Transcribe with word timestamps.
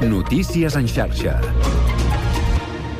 Notícies 0.00 0.76
en 0.76 0.86
xarxa. 0.88 1.34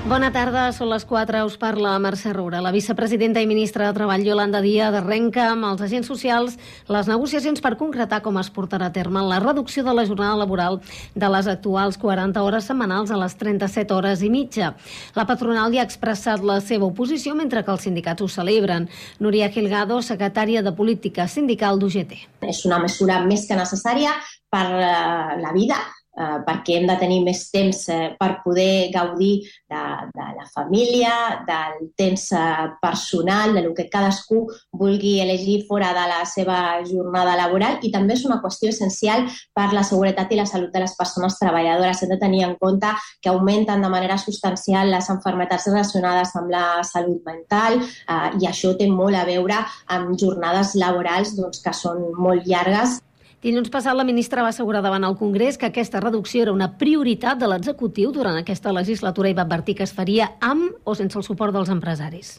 Bona 0.04 0.28
tarda, 0.34 0.66
són 0.76 0.90
les 0.90 1.06
4, 1.08 1.38
us 1.48 1.54
parla 1.56 1.94
Mercè 2.02 2.34
Roura. 2.34 2.58
La 2.60 2.72
vicepresidenta 2.74 3.40
i 3.40 3.46
ministra 3.48 3.86
de 3.86 3.94
Treball, 3.96 4.24
Yolanda 4.26 4.60
Díaz, 4.60 4.98
arrenca 4.98 5.46
amb 5.54 5.64
els 5.70 5.80
agents 5.86 6.10
socials 6.10 6.58
les 6.92 7.08
negociacions 7.08 7.62
per 7.64 7.78
concretar 7.80 8.18
com 8.20 8.36
es 8.36 8.50
portarà 8.52 8.90
a 8.90 8.92
terme 8.92 9.22
la 9.24 9.38
reducció 9.40 9.84
de 9.86 9.94
la 9.96 10.04
jornada 10.04 10.36
laboral 10.42 10.76
de 11.14 11.30
les 11.32 11.48
actuals 11.48 11.96
40 12.02 12.42
hores 12.44 12.68
setmanals 12.68 13.14
a 13.14 13.20
les 13.22 13.36
37 13.38 13.96
hores 13.96 14.20
i 14.20 14.28
mitja. 14.28 14.74
La 15.16 15.24
patronal 15.24 15.72
ja 15.72 15.80
ha 15.80 15.88
expressat 15.88 16.44
la 16.44 16.58
seva 16.60 16.90
oposició 16.90 17.32
mentre 17.38 17.62
que 17.64 17.72
els 17.72 17.86
sindicats 17.88 18.20
ho 18.20 18.28
celebren. 18.28 18.90
Núria 19.20 19.48
Gilgado, 19.48 20.02
secretària 20.02 20.60
de 20.60 20.74
Política 20.76 21.24
Sindical 21.28 21.80
d'UGT. 21.80 22.12
És 22.44 22.66
una 22.68 22.82
mesura 22.84 23.22
més 23.24 23.48
que 23.48 23.56
necessària 23.56 24.12
per 24.50 24.66
eh, 24.68 25.40
la 25.40 25.54
vida 25.56 25.80
eh, 26.16 26.38
perquè 26.46 26.78
hem 26.78 26.86
de 26.88 26.96
tenir 27.00 27.20
més 27.24 27.42
temps 27.52 27.82
eh, 27.92 28.12
per 28.18 28.40
poder 28.44 28.90
gaudir 28.94 29.46
de, 29.70 29.82
de 30.14 30.26
la 30.36 30.46
família, 30.52 31.12
del 31.46 31.90
temps 31.98 32.26
eh, 32.32 32.68
personal, 32.82 33.54
de 33.54 33.64
lo 33.66 33.74
que 33.74 33.88
cadascú 33.90 34.46
vulgui 34.72 35.18
elegir 35.22 35.64
fora 35.68 35.92
de 35.96 36.06
la 36.10 36.22
seva 36.26 36.80
jornada 36.86 37.36
laboral 37.38 37.78
i 37.82 37.92
també 37.94 38.16
és 38.16 38.24
una 38.28 38.40
qüestió 38.42 38.70
essencial 38.70 39.26
per 39.54 39.70
la 39.74 39.84
seguretat 39.86 40.32
i 40.32 40.40
la 40.40 40.48
salut 40.48 40.72
de 40.74 40.84
les 40.84 40.96
persones 40.98 41.38
treballadores. 41.40 42.02
Hem 42.02 42.14
de 42.14 42.20
tenir 42.20 42.44
en 42.46 42.56
compte 42.60 42.90
que 43.20 43.30
augmenten 43.32 43.82
de 43.82 43.92
manera 43.92 44.18
substancial 44.18 44.90
les 44.90 45.10
enfermetats 45.12 45.68
relacionades 45.70 46.34
amb 46.36 46.50
la 46.52 46.64
salut 46.86 47.22
mental 47.26 47.80
eh, 47.80 48.30
i 48.40 48.48
això 48.50 48.74
té 48.78 48.88
molt 48.90 49.16
a 49.18 49.26
veure 49.28 49.62
amb 49.94 50.16
jornades 50.18 50.74
laborals 50.78 51.36
doncs, 51.38 51.62
que 51.64 51.74
són 51.76 52.10
molt 52.18 52.46
llargues 52.48 53.00
Dilluns 53.40 53.70
passat, 53.72 53.96
la 53.96 54.04
ministra 54.04 54.42
va 54.44 54.50
assegurar 54.52 54.82
davant 54.84 55.06
el 55.08 55.14
Congrés 55.16 55.56
que 55.56 55.70
aquesta 55.70 56.02
reducció 56.04 56.42
era 56.42 56.52
una 56.52 56.74
prioritat 56.82 57.40
de 57.40 57.48
l'executiu 57.48 58.12
durant 58.12 58.36
aquesta 58.36 58.74
legislatura 58.76 59.32
i 59.32 59.36
va 59.38 59.46
advertir 59.48 59.78
que 59.78 59.86
es 59.88 59.96
faria 59.96 60.34
amb 60.44 60.76
o 60.84 60.94
sense 60.98 61.16
el 61.16 61.24
suport 61.24 61.56
dels 61.56 61.72
empresaris. 61.72 62.36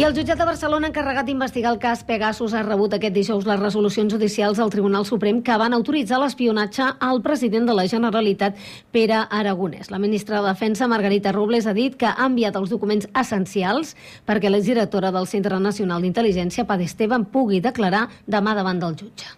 I 0.00 0.04
el 0.06 0.14
jutjat 0.16 0.38
de 0.40 0.44
Barcelona 0.48 0.88
encarregat 0.88 1.26
d'investigar 1.28 1.74
el 1.74 1.78
cas 1.78 2.06
Pegasus 2.08 2.54
ha 2.56 2.62
rebut 2.64 2.94
aquest 2.96 3.12
dijous 3.12 3.44
les 3.44 3.58
resolucions 3.60 4.14
judicials 4.14 4.56
del 4.56 4.70
Tribunal 4.72 5.04
Suprem 5.04 5.42
que 5.44 5.58
van 5.60 5.76
autoritzar 5.76 6.16
l'espionatge 6.22 6.86
al 7.04 7.20
president 7.20 7.68
de 7.68 7.74
la 7.76 7.84
Generalitat, 7.84 8.56
Pere 8.96 9.18
Aragonès. 9.28 9.90
La 9.92 10.00
ministra 10.00 10.40
de 10.40 10.48
Defensa, 10.48 10.88
Margarita 10.88 11.34
Robles, 11.36 11.66
ha 11.68 11.74
dit 11.76 11.98
que 12.00 12.08
ha 12.08 12.30
enviat 12.30 12.56
els 12.56 12.72
documents 12.72 13.10
essencials 13.12 13.92
perquè 14.24 14.48
l'exdirectora 14.48 15.10
del 15.12 15.28
Centre 15.28 15.60
Nacional 15.60 16.00
d'Intel·ligència, 16.00 16.64
Pad 16.64 16.80
Esteban, 16.86 17.28
pugui 17.28 17.60
declarar 17.60 18.06
demà 18.24 18.56
davant 18.56 18.80
del 18.80 18.96
jutge. 18.96 19.28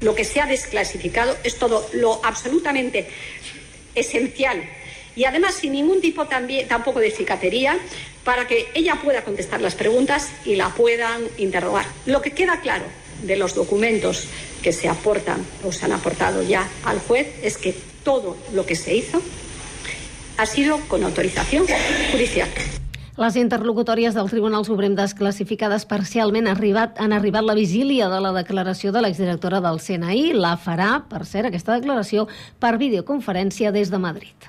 Lo 0.00 0.16
que 0.16 0.24
se 0.24 0.40
ha 0.40 0.50
desclasificado 0.50 1.36
es 1.44 1.60
todo 1.60 1.84
lo 1.94 2.18
absolutamente 2.24 3.06
esencial 3.94 4.66
y 5.18 5.24
además 5.24 5.54
sin 5.54 5.72
ningún 5.72 6.00
tipo 6.00 6.26
también, 6.26 6.68
tampoco 6.68 7.00
de 7.00 7.10
cicatería 7.10 7.76
para 8.28 8.46
que 8.46 8.68
ella 8.74 8.96
pueda 9.02 9.24
contestar 9.24 9.62
las 9.62 9.74
preguntas 9.74 10.30
y 10.44 10.56
la 10.56 10.68
puedan 10.68 11.22
interrogar. 11.38 11.86
Lo 12.04 12.20
que 12.20 12.32
queda 12.32 12.60
claro 12.60 12.84
de 13.22 13.36
los 13.36 13.54
documentos 13.54 14.28
que 14.62 14.70
se 14.70 14.86
aportan 14.86 15.42
o 15.64 15.72
se 15.72 15.86
han 15.86 15.92
aportado 15.92 16.42
ya 16.42 16.68
al 16.84 16.98
juez 16.98 17.26
es 17.42 17.56
que 17.56 17.74
todo 18.04 18.36
lo 18.52 18.66
que 18.66 18.76
se 18.76 18.94
hizo 18.94 19.22
ha 20.36 20.44
sido 20.44 20.78
con 20.88 21.04
autorización 21.04 21.64
judicial. 22.12 22.50
Les 23.18 23.34
interlocutòries 23.34 24.14
del 24.14 24.28
Tribunal 24.30 24.62
Suprem 24.62 24.92
desclassificades 24.94 25.82
parcialment 25.90 26.46
arribat, 26.46 27.00
han 27.02 27.10
arribat 27.16 27.42
la 27.42 27.56
vigília 27.56 28.06
de 28.12 28.20
la 28.22 28.30
declaració 28.36 28.92
de 28.94 29.02
l'exdirectora 29.02 29.58
del 29.64 29.80
CNI. 29.82 30.36
La 30.38 30.52
farà, 30.54 31.00
per 31.10 31.24
cert, 31.26 31.48
aquesta 31.48 31.80
declaració 31.80 32.28
per 32.62 32.76
videoconferència 32.78 33.72
des 33.74 33.90
de 33.90 33.98
Madrid. 33.98 34.46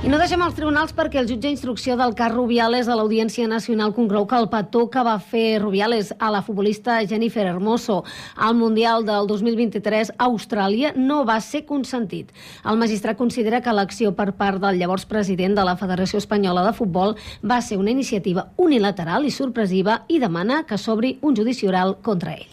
I 0.00 0.08
no 0.08 0.16
deixem 0.16 0.40
els 0.40 0.54
tribunals 0.56 0.94
perquè 0.96 1.18
el 1.20 1.26
jutge 1.28 1.44
d'instrucció 1.44 1.92
del 2.00 2.14
cas 2.16 2.32
Rubiales 2.32 2.86
a 2.88 2.94
l'Audiència 2.96 3.44
Nacional 3.44 3.92
conclou 3.92 4.24
que 4.24 4.38
el 4.40 4.46
petó 4.48 4.86
que 4.88 5.02
va 5.04 5.18
fer 5.20 5.58
Rubiales 5.60 6.14
a 6.16 6.30
la 6.32 6.40
futbolista 6.40 6.94
Jennifer 7.04 7.44
Hermoso 7.44 7.98
al 8.34 8.54
Mundial 8.56 9.04
del 9.04 9.28
2023 9.28 10.14
a 10.16 10.28
Austràlia 10.30 10.94
no 10.96 11.26
va 11.28 11.36
ser 11.44 11.66
consentit. 11.68 12.32
El 12.64 12.80
magistrat 12.80 13.18
considera 13.20 13.60
que 13.60 13.74
l'acció 13.76 14.14
per 14.16 14.30
part 14.40 14.62
del 14.64 14.80
llavors 14.80 15.04
president 15.04 15.58
de 15.58 15.66
la 15.68 15.76
Federació 15.76 16.16
Espanyola 16.24 16.64
de 16.64 16.72
Futbol 16.80 17.12
va 17.44 17.60
ser 17.60 17.76
una 17.76 17.92
iniciativa 17.92 18.46
unilateral 18.56 19.28
i 19.28 19.34
sorpresiva 19.36 20.06
i 20.08 20.16
demana 20.18 20.62
que 20.64 20.80
s'obri 20.80 21.18
un 21.20 21.36
judici 21.36 21.68
oral 21.68 21.98
contra 22.00 22.38
ell. 22.40 22.48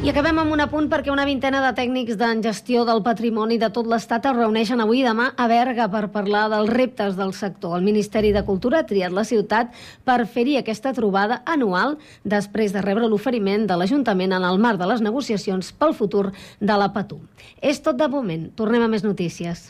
I 0.00 0.08
acabem 0.08 0.38
amb 0.40 0.54
un 0.54 0.62
apunt 0.64 0.86
perquè 0.88 1.10
una 1.12 1.26
vintena 1.28 1.58
de 1.60 1.74
tècnics 1.76 2.16
de 2.16 2.28
gestió 2.40 2.86
del 2.88 3.02
patrimoni 3.04 3.58
de 3.60 3.68
tot 3.68 3.84
l'Estat 3.84 4.24
es 4.30 4.32
reuneixen 4.32 4.80
avui 4.80 5.02
i 5.02 5.04
demà 5.04 5.26
a 5.36 5.44
Berga 5.44 5.90
per 5.92 6.06
parlar 6.08 6.46
dels 6.48 6.70
reptes 6.72 7.18
del 7.18 7.34
sector. 7.36 7.74
El 7.76 7.84
Ministeri 7.84 8.30
de 8.32 8.40
Cultura 8.46 8.78
ha 8.80 8.86
triat 8.88 9.12
la 9.12 9.26
ciutat 9.28 9.74
per 10.08 10.24
fer-hi 10.24 10.56
aquesta 10.56 10.94
trobada 10.96 11.42
anual 11.44 11.98
després 12.24 12.72
de 12.72 12.80
rebre 12.80 13.10
l'oferiment 13.12 13.66
de 13.68 13.76
l'Ajuntament 13.76 14.32
en 14.32 14.46
el 14.48 14.56
marc 14.56 14.80
de 14.80 14.88
les 14.88 15.02
negociacions 15.04 15.68
pel 15.76 15.92
futur 15.92 16.30
de 16.32 16.78
la 16.80 16.88
Patum. 16.94 17.20
És 17.60 17.82
tot 17.84 18.00
de 18.00 18.08
moment. 18.08 18.48
Tornem 18.56 18.80
a 18.80 18.88
més 18.88 19.04
notícies. 19.04 19.68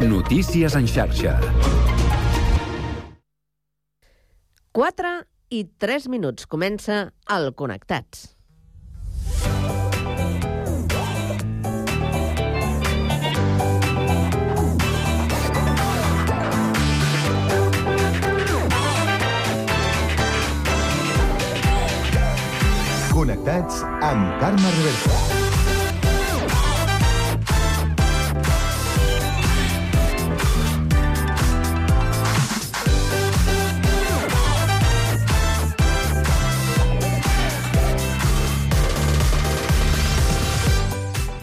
Notícies 0.00 0.72
en 0.72 0.88
xarxa. 0.88 1.36
4 4.72 5.31
i 5.52 5.64
3 5.84 6.08
minuts. 6.08 6.46
Comença 6.48 7.12
el 7.36 7.52
Connectats. 7.52 8.30
Connectats 23.12 23.84
amb 23.84 24.40
Carme 24.40 24.74
Reversa. 24.80 25.41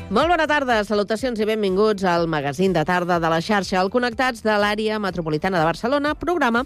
Molt 0.09 0.25
bona 0.25 0.47
tarda, 0.49 0.79
salutacions 0.81 1.37
i 1.37 1.45
benvinguts 1.45 2.01
al 2.09 2.23
magazín 2.25 2.71
de 2.73 2.81
tarda 2.81 3.19
de 3.21 3.29
la 3.29 3.37
xarxa 3.45 3.75
al 3.77 3.91
Connectats 3.93 4.41
de 4.41 4.55
l'àrea 4.57 4.97
metropolitana 4.97 5.59
de 5.61 5.67
Barcelona, 5.67 6.15
programa 6.17 6.63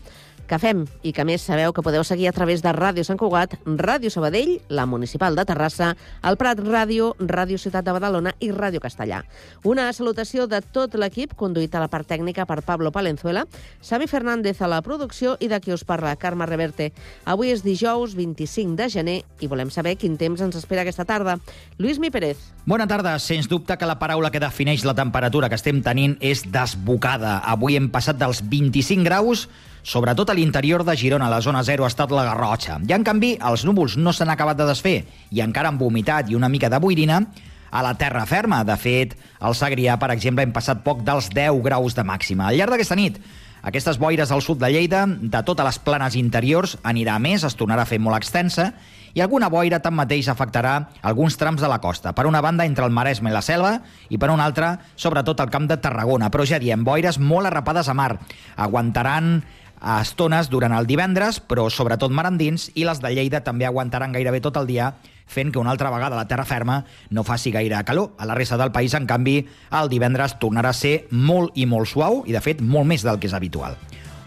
que 0.48 0.60
fem 0.60 0.84
i 1.04 1.14
que 1.16 1.26
més 1.28 1.44
sabeu 1.46 1.74
que 1.74 1.84
podeu 1.86 2.04
seguir 2.04 2.28
a 2.30 2.34
través 2.36 2.62
de 2.64 2.72
Ràdio 2.76 3.06
Sant 3.08 3.20
Cugat, 3.20 3.56
Ràdio 3.66 4.12
Sabadell, 4.14 4.58
la 4.70 4.86
Municipal 4.86 5.36
de 5.36 5.46
Terrassa, 5.48 5.94
el 6.24 6.38
Prat 6.38 6.60
Ràdio, 6.60 7.14
Ràdio 7.20 7.58
Ciutat 7.62 7.86
de 7.86 7.96
Badalona 7.96 8.34
i 8.44 8.52
Ràdio 8.52 8.82
Castellà. 8.84 9.24
Una 9.64 9.88
salutació 9.94 10.48
de 10.48 10.62
tot 10.62 10.96
l'equip, 11.00 11.36
conduït 11.40 11.76
a 11.76 11.84
la 11.84 11.90
part 11.92 12.08
tècnica 12.10 12.46
per 12.50 12.62
Pablo 12.66 12.92
Palenzuela, 12.92 13.46
Sami 13.82 14.08
Fernández 14.08 14.62
a 14.62 14.70
la 14.72 14.82
producció 14.84 15.38
i 15.40 15.50
de 15.52 15.60
qui 15.64 15.74
us 15.74 15.86
parla, 15.88 16.16
Carme 16.20 16.48
Reverte. 16.50 16.92
Avui 17.26 17.54
és 17.54 17.64
dijous 17.64 18.16
25 18.16 18.78
de 18.80 18.90
gener 18.90 19.18
i 19.40 19.50
volem 19.52 19.72
saber 19.74 19.96
quin 19.98 20.18
temps 20.20 20.42
ens 20.44 20.60
espera 20.60 20.84
aquesta 20.84 21.06
tarda. 21.06 21.40
Lluís 21.80 22.00
Mi 22.00 22.12
Pérez. 22.12 22.38
Bona 22.66 22.88
tarda. 22.88 23.18
Sens 23.20 23.50
dubte 23.50 23.78
que 23.78 23.88
la 23.88 24.00
paraula 24.00 24.32
que 24.32 24.42
defineix 24.44 24.86
la 24.88 24.96
temperatura 24.96 25.50
que 25.50 25.60
estem 25.60 25.82
tenint 25.84 26.18
és 26.22 26.46
desbocada. 26.52 27.40
Avui 27.44 27.78
hem 27.80 27.90
passat 27.92 28.20
dels 28.20 28.44
25 28.44 29.04
graus 29.08 29.48
Sobretot 29.84 30.30
a 30.32 30.34
l'interior 30.34 30.86
de 30.88 30.96
Girona, 30.96 31.28
la 31.28 31.42
zona 31.44 31.60
0 31.68 31.84
ha 31.84 31.90
estat 31.92 32.12
la 32.16 32.24
Garrotxa. 32.24 32.78
I, 32.88 32.94
en 32.96 33.04
canvi, 33.04 33.34
els 33.44 33.66
núvols 33.68 33.98
no 34.00 34.14
s'han 34.16 34.32
acabat 34.32 34.56
de 34.56 34.68
desfer 34.70 35.02
i 35.36 35.44
encara 35.44 35.68
han 35.68 35.80
vomitat 35.82 36.32
i 36.32 36.40
una 36.40 36.48
mica 36.48 36.70
de 36.72 36.80
boirina 36.80 37.20
a 37.68 37.82
la 37.84 37.92
terra 38.00 38.24
ferma. 38.26 38.62
De 38.64 38.78
fet, 38.80 39.18
al 39.44 39.58
Sagrià, 39.60 39.98
per 40.00 40.14
exemple, 40.16 40.48
hem 40.48 40.56
passat 40.56 40.86
poc 40.88 41.04
dels 41.04 41.28
10 41.36 41.60
graus 41.68 42.00
de 42.00 42.08
màxima. 42.08 42.48
Al 42.48 42.62
llarg 42.62 42.72
d'aquesta 42.72 42.96
nit, 42.96 43.20
aquestes 43.64 44.00
boires 44.00 44.32
al 44.32 44.42
sud 44.44 44.64
de 44.64 44.72
Lleida, 44.72 45.04
de 45.08 45.44
totes 45.44 45.68
les 45.68 45.80
planes 45.84 46.16
interiors, 46.16 46.78
anirà 46.84 47.20
més, 47.20 47.44
es 47.44 47.56
tornarà 47.60 47.84
a 47.84 47.90
fer 47.90 48.00
molt 48.00 48.16
extensa, 48.16 48.72
i 49.14 49.22
alguna 49.22 49.48
boira 49.54 49.78
tanmateix 49.80 50.28
afectarà 50.32 50.74
alguns 51.06 51.36
trams 51.38 51.62
de 51.62 51.70
la 51.70 51.78
costa. 51.80 52.16
Per 52.18 52.26
una 52.26 52.42
banda, 52.42 52.66
entre 52.66 52.88
el 52.88 52.92
Maresme 52.96 53.30
i 53.30 53.36
la 53.36 53.44
Selva, 53.46 53.78
i 54.10 54.18
per 54.18 54.32
una 54.34 54.48
altra, 54.48 54.74
sobretot 54.96 55.44
el 55.44 55.52
camp 55.54 55.68
de 55.70 55.78
Tarragona. 55.78 56.32
Però 56.34 56.48
ja 56.50 56.60
diem, 56.60 56.84
boires 56.84 57.20
molt 57.20 57.52
arrapades 57.52 57.88
a 57.88 57.96
mar. 57.96 58.18
Aguantaran 58.58 59.44
a 59.84 60.00
estones 60.02 60.50
durant 60.50 60.74
el 60.74 60.88
divendres, 60.88 61.42
però 61.44 61.68
sobretot 61.70 62.14
mar 62.16 62.26
endins, 62.30 62.70
i 62.74 62.88
les 62.88 63.04
de 63.04 63.12
Lleida 63.12 63.44
també 63.44 63.68
aguantaran 63.68 64.16
gairebé 64.16 64.40
tot 64.42 64.58
el 64.58 64.70
dia, 64.72 64.94
fent 65.28 65.52
que 65.52 65.60
una 65.60 65.76
altra 65.76 65.92
vegada 65.92 66.16
la 66.16 66.28
terra 66.28 66.48
ferma 66.48 66.84
no 67.12 67.28
faci 67.28 67.52
gaire 67.52 67.84
calor. 67.84 68.16
A 68.18 68.26
la 68.26 68.36
resta 68.40 68.58
del 68.58 68.72
país, 68.72 68.96
en 68.96 69.06
canvi, 69.06 69.42
el 69.72 69.92
divendres 69.92 70.40
tornarà 70.40 70.72
a 70.72 70.80
ser 70.80 71.08
molt 71.12 71.54
i 71.60 71.68
molt 71.68 71.92
suau, 71.92 72.24
i 72.26 72.34
de 72.34 72.42
fet 72.42 72.64
molt 72.64 72.88
més 72.88 73.04
del 73.04 73.20
que 73.20 73.28
és 73.28 73.36
habitual. 73.36 73.78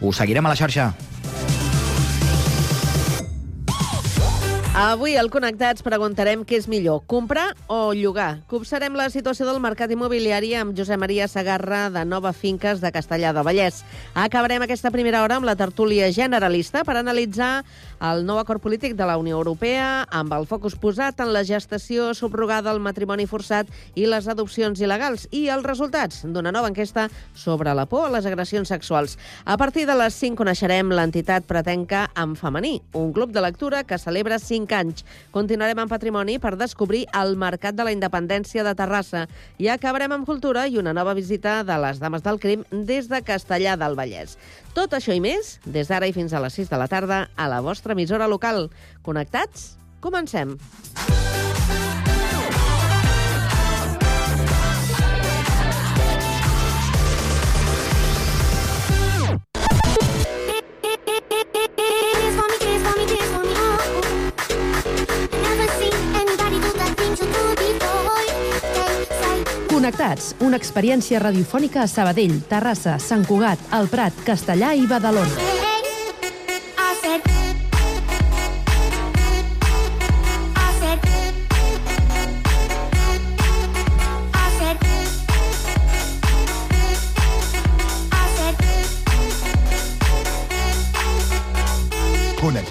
Us 0.00 0.20
seguirem 0.20 0.44
a 0.44 0.52
la 0.52 0.60
xarxa. 0.60 0.92
Avui 4.76 5.14
al 5.16 5.30
Connectats 5.32 5.80
preguntarem 5.80 6.42
què 6.44 6.58
és 6.60 6.66
millor, 6.68 6.98
comprar 7.08 7.46
o 7.72 7.94
llogar. 7.96 8.42
Copsarem 8.44 8.92
la 8.92 9.06
situació 9.08 9.46
del 9.48 9.56
mercat 9.64 9.88
immobiliari 9.94 10.50
amb 10.52 10.76
Josep 10.76 11.00
Maria 11.00 11.30
Sagarra 11.32 11.86
de 11.94 12.02
Nova 12.04 12.34
Finques 12.36 12.82
de 12.84 12.90
Castellà 12.92 13.30
del 13.32 13.46
Vallès. 13.46 13.78
Acabarem 14.12 14.66
aquesta 14.66 14.92
primera 14.92 15.22
hora 15.24 15.38
amb 15.40 15.48
la 15.48 15.56
tertúlia 15.56 16.10
generalista 16.12 16.84
per 16.84 16.98
analitzar 17.00 17.64
el 18.00 18.26
nou 18.28 18.36
acord 18.36 18.60
polític 18.60 18.92
de 18.96 19.06
la 19.08 19.16
Unió 19.16 19.38
Europea 19.38 20.04
amb 20.12 20.34
el 20.36 20.44
focus 20.48 20.74
posat 20.76 21.20
en 21.24 21.30
la 21.32 21.44
gestació 21.48 22.10
subrogada, 22.14 22.72
el 22.72 22.80
matrimoni 22.84 23.24
forçat 23.26 23.70
i 23.96 24.04
les 24.08 24.28
adopcions 24.28 24.80
il·legals 24.82 25.26
i 25.32 25.46
els 25.52 25.64
resultats 25.64 26.24
d'una 26.24 26.52
nova 26.52 26.68
enquesta 26.68 27.06
sobre 27.34 27.72
la 27.74 27.86
por 27.88 28.06
a 28.06 28.12
les 28.16 28.26
agressions 28.28 28.68
sexuals. 28.68 29.16
A 29.44 29.56
partir 29.56 29.86
de 29.88 29.96
les 29.96 30.14
5 30.14 30.36
coneixerem 30.36 30.92
l'entitat 30.92 31.46
pretenca 31.48 32.10
en 32.16 32.36
femení, 32.36 32.82
un 32.92 33.14
club 33.16 33.32
de 33.32 33.44
lectura 33.44 33.84
que 33.84 33.98
celebra 33.98 34.38
5 34.38 34.76
anys. 34.76 35.04
Continuarem 35.32 35.80
amb 35.84 35.92
patrimoni 35.92 36.38
per 36.42 36.56
descobrir 36.56 37.06
el 37.16 37.36
Mercat 37.36 37.78
de 37.78 37.86
la 37.86 37.94
Independència 37.94 38.64
de 38.66 38.74
Terrassa 38.76 39.26
i 39.58 39.70
acabarem 39.72 40.12
amb 40.12 40.28
cultura 40.28 40.66
i 40.68 40.76
una 40.76 40.92
nova 40.92 41.14
visita 41.14 41.62
de 41.64 41.80
les 41.80 42.00
Dames 42.02 42.24
del 42.26 42.40
Crim 42.40 42.64
des 42.70 43.08
de 43.08 43.22
Castellà 43.24 43.76
del 43.80 43.96
Vallès. 43.96 44.36
Tot 44.76 44.92
això 44.92 45.14
i 45.16 45.22
més, 45.24 45.54
des 45.64 45.88
d'ara 45.88 46.04
i 46.04 46.12
fins 46.12 46.34
a 46.36 46.40
les 46.44 46.52
6 46.58 46.68
de 46.68 46.76
la 46.76 46.88
tarda, 46.92 47.30
a 47.32 47.46
la 47.48 47.62
vostra 47.64 47.85
emissora 47.94 48.26
local. 48.26 48.70
Connectats? 49.02 49.76
Comencem. 50.00 50.56
Connectats, 69.86 70.32
una 70.42 70.56
experiència 70.58 71.20
radiofònica 71.22 71.84
a 71.84 71.86
Sabadell, 71.86 72.40
Terrassa, 72.50 72.96
Sant 72.98 73.22
Cugat, 73.28 73.62
El 73.76 73.86
Prat, 73.92 74.24
Castellà 74.26 74.72
i 74.74 74.88
Badalona. 74.90 75.65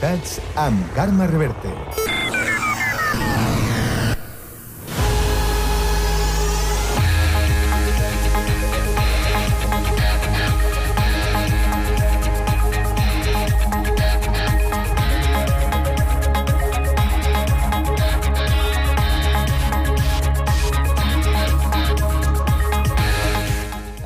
Connectats 0.06 0.38
amb 0.62 0.94
Carme 0.94 1.26
Reverte. 1.32 2.05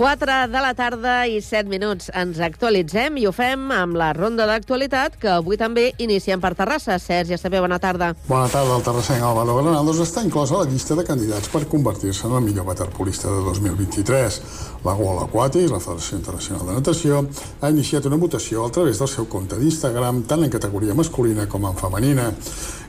Quatre 0.09 0.47
de 0.50 0.57
la 0.57 0.71
tarda 0.73 1.27
i 1.29 1.35
7 1.38 1.69
minuts. 1.69 2.07
Ens 2.17 2.39
actualitzem 2.41 3.19
i 3.21 3.27
ho 3.29 3.31
fem 3.35 3.67
amb 3.69 3.94
la 4.00 4.07
ronda 4.17 4.47
d'actualitat 4.50 5.19
que 5.21 5.29
avui 5.29 5.59
també 5.61 5.83
iniciem 6.01 6.41
per 6.41 6.56
Terrassa. 6.57 6.95
Sergi 6.97 7.35
Esteve, 7.35 7.59
bona 7.61 7.77
tarda. 7.77 8.07
Bona 8.25 8.47
tarda, 8.50 8.79
el 8.79 8.88
terrassenc 8.88 9.21
Álvaro 9.21 9.59
Granados 9.59 10.01
està 10.01 10.23
inclòs 10.25 10.50
a 10.50 10.63
la 10.63 10.71
llista 10.71 10.97
de 10.97 11.06
candidats 11.06 11.51
per 11.53 11.61
convertir-se 11.69 12.25
en 12.25 12.33
el 12.39 12.41
millor 12.47 12.65
waterpolista 12.71 13.29
de 13.29 13.44
2023. 13.51 14.39
La 14.85 14.93
World 14.95 15.25
Aquatic, 15.25 15.67
la 15.67 15.79
Federació 15.83 16.17
Internacional 16.17 16.67
de 16.67 16.75
Natació, 16.77 17.19
ha 17.59 17.69
iniciat 17.69 18.05
una 18.07 18.19
votació 18.21 18.63
a 18.63 18.71
través 18.71 19.01
del 19.01 19.09
seu 19.11 19.25
compte 19.27 19.57
d'Instagram, 19.59 20.21
tant 20.23 20.45
en 20.45 20.53
categoria 20.53 20.95
masculina 20.95 21.47
com 21.51 21.67
en 21.67 21.75
femenina. 21.75 22.29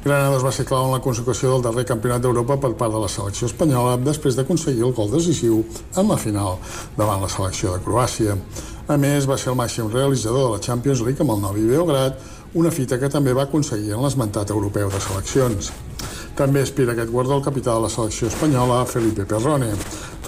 Granados 0.04 0.44
va 0.46 0.52
ser 0.54 0.68
clau 0.68 0.86
en 0.86 0.94
la 0.94 1.02
consecució 1.02 1.50
del 1.50 1.64
darrer 1.66 1.84
campionat 1.88 2.22
d'Europa 2.22 2.60
per 2.62 2.72
part 2.78 2.94
de 2.94 3.02
la 3.02 3.10
selecció 3.10 3.50
espanyola 3.50 3.98
després 4.00 4.38
d'aconseguir 4.38 4.86
el 4.86 4.94
gol 4.94 5.10
decisiu 5.10 5.64
en 5.98 6.08
la 6.08 6.16
final 6.16 6.60
davant 6.96 7.20
la 7.20 7.28
selecció 7.28 7.74
de 7.74 7.82
Croàcia. 7.82 8.38
A 8.90 8.96
més, 8.96 9.26
va 9.26 9.36
ser 9.38 9.50
el 9.50 9.58
màxim 9.58 9.90
realitzador 9.90 10.46
de 10.46 10.54
la 10.54 10.62
Champions 10.62 11.02
League 11.02 11.22
amb 11.22 11.34
el 11.34 11.42
Novi 11.42 11.66
Beograd, 11.74 12.22
una 12.54 12.70
fita 12.70 12.98
que 12.98 13.10
també 13.10 13.34
va 13.34 13.44
aconseguir 13.46 13.92
en 13.94 14.02
l'esmentat 14.02 14.50
europeu 14.50 14.90
de 14.90 15.02
seleccions. 15.02 15.72
També 16.38 16.62
aspira 16.62 16.94
aquest 16.94 17.10
guardó 17.12 17.36
el 17.36 17.44
capità 17.44 17.74
de 17.74 17.84
la 17.84 17.90
selecció 17.92 18.30
espanyola, 18.30 18.84
Felipe 18.86 19.26
Perrone. 19.26 19.74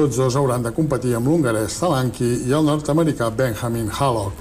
Tots 0.02 0.16
dos 0.18 0.34
hauran 0.34 0.64
de 0.66 0.72
competir 0.74 1.12
amb 1.14 1.28
l'hongarès 1.30 1.76
Talanki 1.78 2.26
i 2.48 2.54
el 2.56 2.64
nord-americà 2.66 3.28
Benjamin 3.38 3.86
Hallock. 3.86 4.32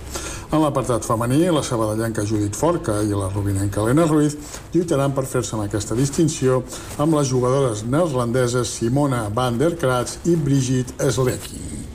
En 0.50 0.63
l'apartat 0.63 1.06
femení, 1.06 1.44
la 1.54 1.62
sabadellenca 1.62 2.25
Judit 2.25 2.58
Forca 2.58 2.96
i 3.06 3.13
la 3.13 3.28
rubinenca 3.30 3.84
Helena 3.84 4.08
Ruiz 4.10 4.34
lluitaran 4.74 5.13
per 5.13 5.28
fer-se 5.30 5.54
amb 5.54 5.68
aquesta 5.68 5.94
distinció 5.94 6.63
amb 6.98 7.13
les 7.13 7.30
jugadores 7.30 7.86
neerlandeses 7.86 8.74
Simona 8.80 9.28
van 9.30 9.62
der 9.62 9.75
Kratz 9.78 10.18
i 10.25 10.34
Brigitte 10.34 11.12
Slekin. 11.13 11.86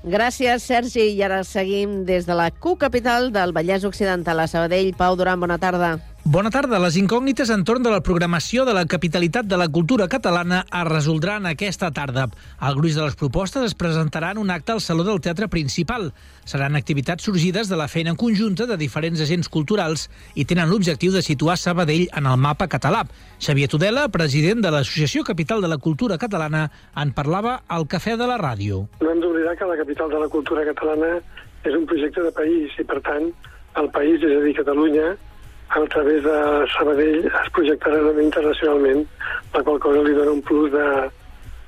Gràcies, 0.00 0.64
Sergi. 0.64 1.10
I 1.12 1.20
ara 1.28 1.44
seguim 1.44 2.06
des 2.08 2.24
de 2.24 2.32
la 2.32 2.48
Q-capital 2.48 3.34
del 3.36 3.52
Vallès 3.52 3.84
Occidental 3.84 4.40
a 4.40 4.48
Sabadell. 4.48 4.94
Pau 4.96 5.12
Duran, 5.20 5.44
bona 5.44 5.60
tarda. 5.60 5.98
Bona 6.24 6.50
tarda. 6.52 6.76
Les 6.78 6.98
incògnites 7.00 7.48
entorn 7.48 7.80
de 7.80 7.88
la 7.88 8.02
programació 8.04 8.66
de 8.68 8.74
la 8.76 8.82
capitalitat 8.84 9.46
de 9.48 9.56
la 9.56 9.70
cultura 9.72 10.04
catalana 10.06 10.58
es 10.68 10.84
resoldran 10.84 11.46
aquesta 11.48 11.88
tarda. 11.96 12.26
El 12.60 12.74
gruix 12.76 12.94
de 12.94 13.06
les 13.06 13.16
propostes 13.16 13.64
es 13.64 13.74
presentaran 13.74 14.36
un 14.36 14.50
acte 14.52 14.72
al 14.72 14.82
Saló 14.84 15.02
del 15.02 15.22
Teatre 15.24 15.48
Principal. 15.48 16.10
Seran 16.44 16.76
activitats 16.76 17.24
sorgides 17.24 17.70
de 17.72 17.78
la 17.80 17.88
feina 17.88 18.14
conjunta 18.20 18.66
de 18.68 18.76
diferents 18.76 19.22
agents 19.24 19.48
culturals 19.48 20.10
i 20.34 20.44
tenen 20.44 20.68
l'objectiu 20.68 21.14
de 21.14 21.22
situar 21.24 21.56
Sabadell 21.56 22.10
en 22.12 22.28
el 22.28 22.36
mapa 22.36 22.68
català. 22.68 23.06
Xavier 23.40 23.70
Tudela, 23.72 24.10
president 24.12 24.60
de 24.60 24.74
l'Associació 24.76 25.24
Capital 25.24 25.64
de 25.64 25.72
la 25.72 25.80
Cultura 25.80 26.20
Catalana, 26.20 26.66
en 27.00 27.14
parlava 27.16 27.62
al 27.66 27.88
Cafè 27.88 28.18
de 28.20 28.28
la 28.28 28.36
Ràdio. 28.36 28.84
No 29.00 29.10
hem 29.10 29.24
d'oblidar 29.24 29.56
que 29.56 29.72
la 29.72 29.80
capital 29.80 30.12
de 30.12 30.20
la 30.20 30.28
cultura 30.28 30.68
catalana 30.68 31.16
és 31.64 31.72
un 31.72 31.88
projecte 31.88 32.20
de 32.20 32.36
país 32.36 32.76
i, 32.76 32.84
per 32.84 33.00
tant, 33.08 33.32
el 33.80 33.88
país, 33.96 34.20
és 34.20 34.36
a 34.36 34.44
dir, 34.44 34.54
Catalunya, 34.60 35.16
a 35.70 35.86
través 35.86 36.22
de 36.24 36.36
Sabadell 36.74 37.26
es 37.26 37.50
projectarà 37.54 38.00
internacionalment, 38.22 39.06
la 39.54 39.62
qual 39.62 39.78
cosa 39.78 40.02
li 40.02 40.14
dona 40.16 40.32
un 40.34 40.42
plus 40.42 40.72
de, 40.72 40.86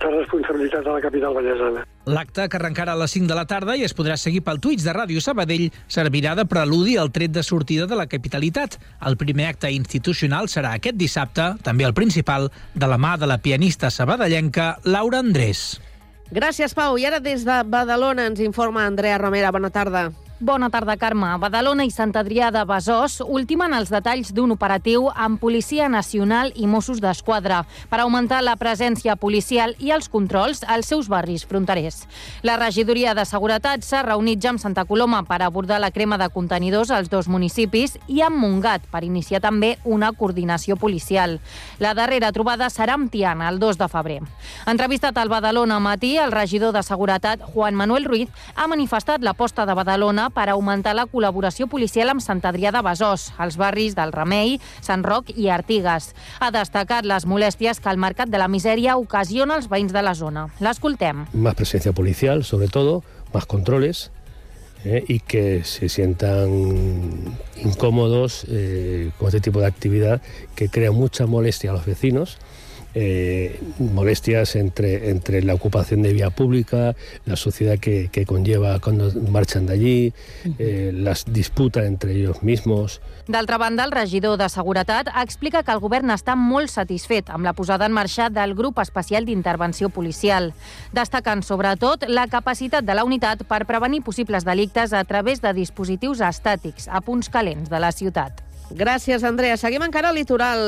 de 0.02 0.11
responsabilitat 0.16 0.87
a 0.87 0.97
la 0.97 1.02
capital 1.04 1.35
vallesana. 1.37 1.85
L'acte, 2.11 2.49
que 2.50 2.59
arrencarà 2.59 2.97
a 2.97 2.99
les 2.99 3.14
5 3.14 3.30
de 3.30 3.37
la 3.38 3.47
tarda 3.47 3.76
i 3.78 3.85
es 3.87 3.94
podrà 3.94 4.16
seguir 4.18 4.42
pel 4.42 4.59
Twitch 4.59 4.82
de 4.82 4.94
Ràdio 4.97 5.23
Sabadell, 5.23 5.68
servirà 5.87 6.35
de 6.35 6.47
preludi 6.50 6.97
al 6.99 7.12
tret 7.14 7.30
de 7.30 7.44
sortida 7.47 7.87
de 7.87 7.99
la 7.99 8.09
capitalitat. 8.11 8.75
El 9.06 9.16
primer 9.21 9.47
acte 9.52 9.71
institucional 9.71 10.50
serà 10.50 10.75
aquest 10.75 10.99
dissabte, 10.99 11.52
també 11.62 11.87
el 11.87 11.94
principal, 11.94 12.50
de 12.75 12.90
la 12.90 12.99
mà 12.99 13.14
de 13.21 13.30
la 13.30 13.38
pianista 13.38 13.90
sabadellenca 13.90 14.76
Laura 14.82 15.23
Andrés. 15.23 15.78
Gràcies, 16.32 16.75
Pau. 16.75 16.97
I 16.99 17.06
ara 17.06 17.21
des 17.21 17.44
de 17.44 17.62
Badalona 17.68 18.26
ens 18.26 18.40
informa 18.40 18.87
Andrea 18.88 19.18
Romera. 19.21 19.52
Bona 19.52 19.71
tarda. 19.71 20.09
Bona 20.42 20.70
tarda, 20.75 20.96
Carme. 20.99 21.28
Badalona 21.38 21.84
i 21.87 21.90
Sant 21.94 22.11
Adrià 22.18 22.49
de 22.50 22.64
Besòs 22.66 23.20
ultimen 23.22 23.70
els 23.76 23.92
detalls 23.94 24.32
d'un 24.34 24.50
operatiu 24.50 25.04
amb 25.14 25.38
Policia 25.38 25.87
Nacional 25.87 26.49
i 26.58 26.66
Mossos 26.66 26.99
d'Esquadra 26.99 27.61
per 27.87 28.00
augmentar 28.02 28.40
la 28.42 28.56
presència 28.58 29.14
policial 29.14 29.76
i 29.78 29.92
els 29.94 30.08
controls 30.11 30.64
als 30.66 30.90
seus 30.90 31.06
barris 31.06 31.44
fronterers. 31.46 32.00
La 32.42 32.56
regidoria 32.58 33.12
de 33.14 33.22
Seguretat 33.22 33.87
s'ha 33.87 34.00
reunit 34.02 34.42
ja 34.42 34.50
amb 34.50 34.58
Santa 34.58 34.82
Coloma 34.84 35.20
per 35.28 35.38
abordar 35.46 35.78
la 35.78 35.92
crema 35.94 36.18
de 36.18 36.26
contenidors 36.34 36.90
als 36.90 37.06
dos 37.06 37.30
municipis 37.30 37.94
i 38.08 38.18
amb 38.26 38.42
Montgat 38.42 38.90
per 38.90 39.04
iniciar 39.06 39.44
també 39.46 39.76
una 39.84 40.11
coordinació 40.11 40.75
policial. 40.75 41.38
La 41.78 41.94
darrera 41.94 42.32
trobada 42.34 42.66
serà 42.66 42.99
amb 42.99 43.14
Tiana, 43.14 43.46
el 43.46 43.62
2 43.62 43.78
de 43.78 43.90
febrer. 43.94 44.18
Entrevistat 44.66 45.22
al 45.22 45.30
Badalona 45.30 45.78
matí, 45.78 46.16
el 46.18 46.34
regidor 46.34 46.75
de 46.75 46.82
Seguretat, 46.82 47.46
Juan 47.54 47.78
Manuel 47.78 48.11
Ruiz, 48.11 48.28
ha 48.56 48.66
manifestat 48.66 49.22
l'aposta 49.22 49.70
de 49.70 49.78
Badalona 49.78 50.31
per 50.34 50.48
augmentar 50.50 50.94
la 50.96 51.06
col·laboració 51.10 51.68
policial 51.70 52.12
amb 52.12 52.24
Sant 52.24 52.42
Adrià 52.48 52.72
de 52.74 52.82
Besòs, 52.84 53.30
als 53.38 53.58
barris 53.60 53.96
del 53.98 54.12
Remei, 54.12 54.58
Sant 54.80 55.04
Roc 55.04 55.30
i 55.36 55.50
Artigues. 55.52 56.12
Ha 56.40 56.50
destacat 56.54 57.06
les 57.08 57.26
molèsties 57.28 57.80
que 57.80 57.92
el 57.92 58.00
mercat 58.00 58.32
de 58.32 58.40
la 58.40 58.48
misèria 58.48 58.96
ocasiona 59.00 59.60
als 59.60 59.68
veïns 59.70 59.92
de 59.92 60.02
la 60.02 60.16
zona. 60.18 60.48
L'escoltem. 60.60 61.26
Más 61.32 61.54
presencia 61.54 61.92
policial, 61.92 62.44
sobre 62.44 62.68
todo, 62.68 63.02
más 63.32 63.46
controles 63.46 64.10
eh, 64.84 65.04
y 65.06 65.20
que 65.20 65.64
se 65.64 65.88
sientan 65.88 67.38
incómodos 67.56 68.44
eh, 68.48 69.10
con 69.18 69.28
este 69.28 69.40
tipo 69.40 69.60
de 69.60 69.66
actividad 69.66 70.20
que 70.54 70.68
crea 70.68 70.90
mucha 70.90 71.26
molestia 71.26 71.70
a 71.70 71.74
los 71.74 71.86
vecinos 71.86 72.38
eh, 72.94 73.61
molestias 73.78 74.56
entre, 74.56 75.11
entre 75.11 75.42
la 75.42 75.54
ocupación 75.54 76.02
de 76.02 76.12
vía 76.12 76.30
pública, 76.30 76.94
la 77.25 77.37
suciedad 77.37 77.78
que, 77.78 78.08
que 78.11 78.26
conlleva 78.26 78.78
cuando 78.80 79.11
marchan 79.30 79.66
de 79.66 79.72
allí, 79.72 80.12
eh, 80.58 80.92
las 80.94 81.25
disputas 81.26 81.84
entre 81.84 82.12
ellos 82.12 82.42
mismos. 82.42 83.00
D'altra 83.28 83.58
banda, 83.58 83.84
el 83.84 83.92
regidor 83.92 84.37
de 84.38 84.49
Seguretat 84.49 85.08
explica 85.22 85.62
que 85.62 85.72
el 85.72 85.80
govern 85.80 86.11
està 86.11 86.34
molt 86.37 86.72
satisfet 86.72 87.30
amb 87.30 87.46
la 87.46 87.54
posada 87.54 87.87
en 87.87 87.94
marxa 87.94 88.28
del 88.30 88.54
grup 88.58 88.80
especial 88.82 89.25
d'intervenció 89.25 89.88
policial, 89.88 90.52
destacant 90.92 91.44
sobretot 91.46 92.08
la 92.08 92.26
capacitat 92.26 92.84
de 92.84 92.99
la 92.99 93.04
unitat 93.04 93.46
per 93.46 93.64
prevenir 93.66 94.02
possibles 94.02 94.44
delictes 94.44 94.92
a 94.92 95.04
través 95.04 95.40
de 95.40 95.54
dispositius 95.54 96.20
estàtics 96.20 96.88
a 96.90 97.00
punts 97.00 97.30
calents 97.30 97.70
de 97.70 97.78
la 97.78 97.92
ciutat. 97.92 98.51
Gràcies, 98.74 99.22
Andrea. 99.22 99.56
Seguim 99.56 99.82
encara 99.84 100.08
al 100.10 100.16
litoral. 100.16 100.60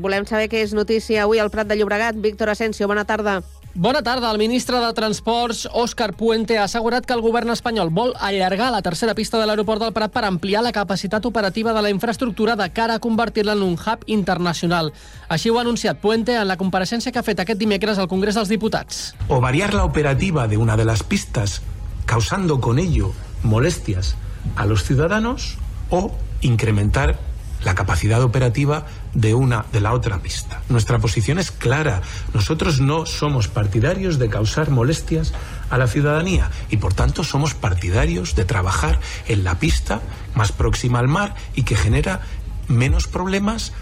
Volem 0.00 0.26
saber 0.26 0.48
què 0.48 0.62
és 0.62 0.74
notícia 0.74 1.24
avui 1.24 1.38
al 1.42 1.50
Prat 1.50 1.66
de 1.66 1.76
Llobregat. 1.76 2.16
Víctor 2.16 2.50
Asensio, 2.50 2.86
bona 2.86 3.04
tarda. 3.04 3.42
Bona 3.74 4.02
tarda. 4.02 4.30
El 4.32 4.38
ministre 4.38 4.78
de 4.80 4.92
Transports, 4.92 5.68
Òscar 5.72 6.14
Puente, 6.16 6.56
ha 6.58 6.64
assegurat 6.64 7.04
que 7.06 7.14
el 7.14 7.20
govern 7.20 7.50
espanyol 7.50 7.90
vol 7.94 8.14
allargar 8.18 8.72
la 8.72 8.82
tercera 8.82 9.14
pista 9.14 9.38
de 9.38 9.46
l'aeroport 9.46 9.82
del 9.82 9.92
Prat 9.92 10.10
per 10.10 10.24
ampliar 10.24 10.64
la 10.64 10.72
capacitat 10.72 11.26
operativa 11.26 11.72
de 11.72 11.82
la 11.82 11.90
infraestructura 11.90 12.56
de 12.56 12.70
cara 12.72 12.94
a 12.94 12.98
convertir-la 12.98 13.52
en 13.52 13.62
un 13.62 13.76
hub 13.78 14.02
internacional. 14.06 14.92
Així 15.28 15.50
ho 15.50 15.58
ha 15.58 15.62
anunciat 15.62 16.00
Puente 16.00 16.34
en 16.34 16.48
la 16.48 16.56
compareixença 16.56 17.12
que 17.12 17.20
ha 17.20 17.26
fet 17.26 17.40
aquest 17.40 17.60
dimecres 17.60 17.98
al 17.98 18.08
Congrés 18.08 18.34
dels 18.34 18.48
Diputats. 18.48 19.14
o 19.28 19.40
variar 19.40 19.74
la 19.74 19.84
operativa 19.84 20.48
de 20.48 20.56
una 20.56 20.76
de 20.76 20.84
las 20.84 21.02
pistas, 21.02 21.62
causando 22.06 22.60
con 22.60 22.78
ello 22.78 23.12
molestias 23.42 24.16
a 24.56 24.66
los 24.66 24.82
ciudadanos, 24.82 25.58
o 25.90 26.10
incrementar 26.40 27.18
la 27.64 27.74
capacidad 27.74 28.22
operativa 28.22 28.86
de 29.14 29.34
una 29.34 29.64
de 29.72 29.80
la 29.80 29.92
otra 29.92 30.18
pista. 30.18 30.62
Nuestra 30.68 30.98
posición 30.98 31.38
es 31.38 31.50
clara. 31.50 32.02
Nosotros 32.34 32.80
no 32.80 33.06
somos 33.06 33.48
partidarios 33.48 34.18
de 34.18 34.28
causar 34.28 34.70
molestias 34.70 35.32
a 35.70 35.78
la 35.78 35.86
ciudadanía 35.86 36.50
y 36.70 36.76
por 36.76 36.94
tanto 36.94 37.24
somos 37.24 37.54
partidarios 37.54 38.34
de 38.34 38.44
trabajar 38.44 39.00
en 39.26 39.44
la 39.44 39.58
pista 39.58 40.00
más 40.34 40.52
próxima 40.52 40.98
al 40.98 41.08
mar 41.08 41.34
y 41.54 41.64
que 41.64 41.76
genera 41.76 42.20
menos 42.68 43.08
problemas 43.08 43.72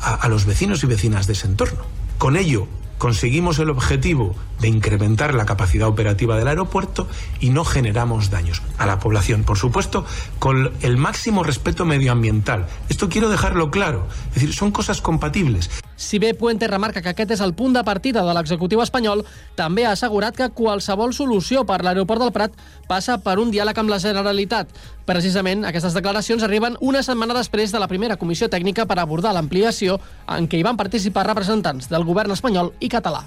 a, 0.00 0.28
los 0.28 0.44
vecinos 0.44 0.82
y 0.84 0.86
vecinas 0.86 1.26
de 1.26 1.32
ese 1.32 1.46
entorno. 1.46 1.84
Con 2.18 2.36
ello 2.36 2.68
conseguimos 2.98 3.58
el 3.58 3.70
objetivo 3.70 4.34
de 4.60 4.68
incrementar 4.68 5.34
la 5.34 5.46
capacidad 5.46 5.88
operativa 5.88 6.36
del 6.36 6.48
aeropuerto 6.48 7.08
y 7.40 7.50
no 7.50 7.64
generamos 7.64 8.30
daños 8.30 8.62
a 8.76 8.86
la 8.86 8.98
población. 8.98 9.44
Por 9.44 9.56
supuesto, 9.56 10.04
con 10.38 10.72
el 10.82 10.96
máximo 10.96 11.42
respeto 11.44 11.84
medioambiental. 11.84 12.66
Esto 12.88 13.08
quiero 13.08 13.28
dejarlo 13.28 13.70
claro. 13.70 14.06
Es 14.28 14.34
decir, 14.34 14.52
son 14.52 14.72
cosas 14.72 15.00
compatibles. 15.00 15.70
Si 15.96 16.20
bé 16.20 16.34
Puente 16.34 16.68
remarca 16.68 17.02
que 17.02 17.10
aquest 17.10 17.32
és 17.34 17.40
el 17.42 17.56
punt 17.58 17.74
de 17.74 17.82
partida 17.82 18.22
de 18.22 18.34
l'executiu 18.36 18.78
espanyol, 18.84 19.24
també 19.58 19.82
ha 19.82 19.96
assegurat 19.96 20.36
que 20.36 20.46
qualsevol 20.54 21.10
solució 21.10 21.64
per 21.66 21.80
l'aeroport 21.82 22.22
del 22.22 22.30
Prat 22.30 22.54
passa 22.86 23.18
per 23.18 23.40
un 23.42 23.50
diàleg 23.50 23.80
amb 23.82 23.90
la 23.90 23.98
Generalitat. 23.98 24.70
Precisament, 25.08 25.62
aquestes 25.64 25.94
declaracions 25.96 26.42
arriben 26.44 26.74
una 26.84 27.00
setmana 27.00 27.32
després 27.32 27.72
de 27.72 27.80
la 27.80 27.88
primera 27.88 28.18
comissió 28.20 28.50
tècnica 28.52 28.84
per 28.84 28.98
abordar 29.00 29.32
l'ampliació 29.32 29.96
en 30.28 30.44
què 30.44 30.60
hi 30.60 30.66
van 30.66 30.76
participar 30.76 31.24
representants 31.24 31.88
del 31.88 32.04
govern 32.04 32.34
espanyol 32.34 32.74
i 32.84 32.90
català. 32.92 33.22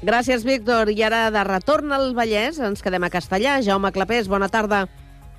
Gràcies, 0.00 0.44
Víctor. 0.48 0.88
I 0.88 1.02
ara, 1.04 1.26
de 1.32 1.42
retorn 1.44 1.92
al 1.92 2.14
Vallès, 2.16 2.56
ens 2.64 2.80
quedem 2.84 3.04
a 3.04 3.12
Castellà. 3.12 3.58
Jaume 3.64 3.92
Clapés, 3.92 4.28
bona 4.28 4.48
tarda. 4.48 4.86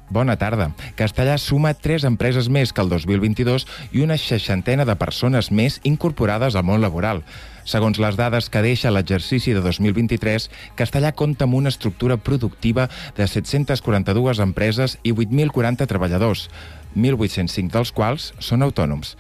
Bona 0.10 0.38
tarda. 0.40 0.70
Castellà 0.96 1.36
suma 1.38 1.74
tres 1.76 2.06
empreses 2.08 2.48
més 2.48 2.72
que 2.72 2.80
el 2.80 2.90
2022 2.94 3.66
i 3.92 4.06
una 4.06 4.16
seixantena 4.22 4.86
de 4.88 4.96
persones 4.96 5.52
més 5.52 5.82
incorporades 5.84 6.56
al 6.56 6.64
món 6.64 6.80
laboral. 6.82 7.24
Segons 7.68 8.00
les 8.00 8.16
dades 8.16 8.48
que 8.48 8.64
deixa 8.64 8.94
l'exercici 8.94 9.52
de 9.52 9.60
2023, 9.66 10.48
Castellà 10.80 11.12
compta 11.12 11.44
amb 11.44 11.60
una 11.60 11.74
estructura 11.74 12.16
productiva 12.16 12.88
de 13.18 13.28
742 13.28 14.40
empreses 14.40 14.96
i 15.04 15.12
8.040 15.12 15.90
treballadors, 15.92 16.48
1.805 16.96 17.76
dels 17.76 17.92
quals 17.92 18.32
són 18.40 18.64
autònoms. 18.64 19.18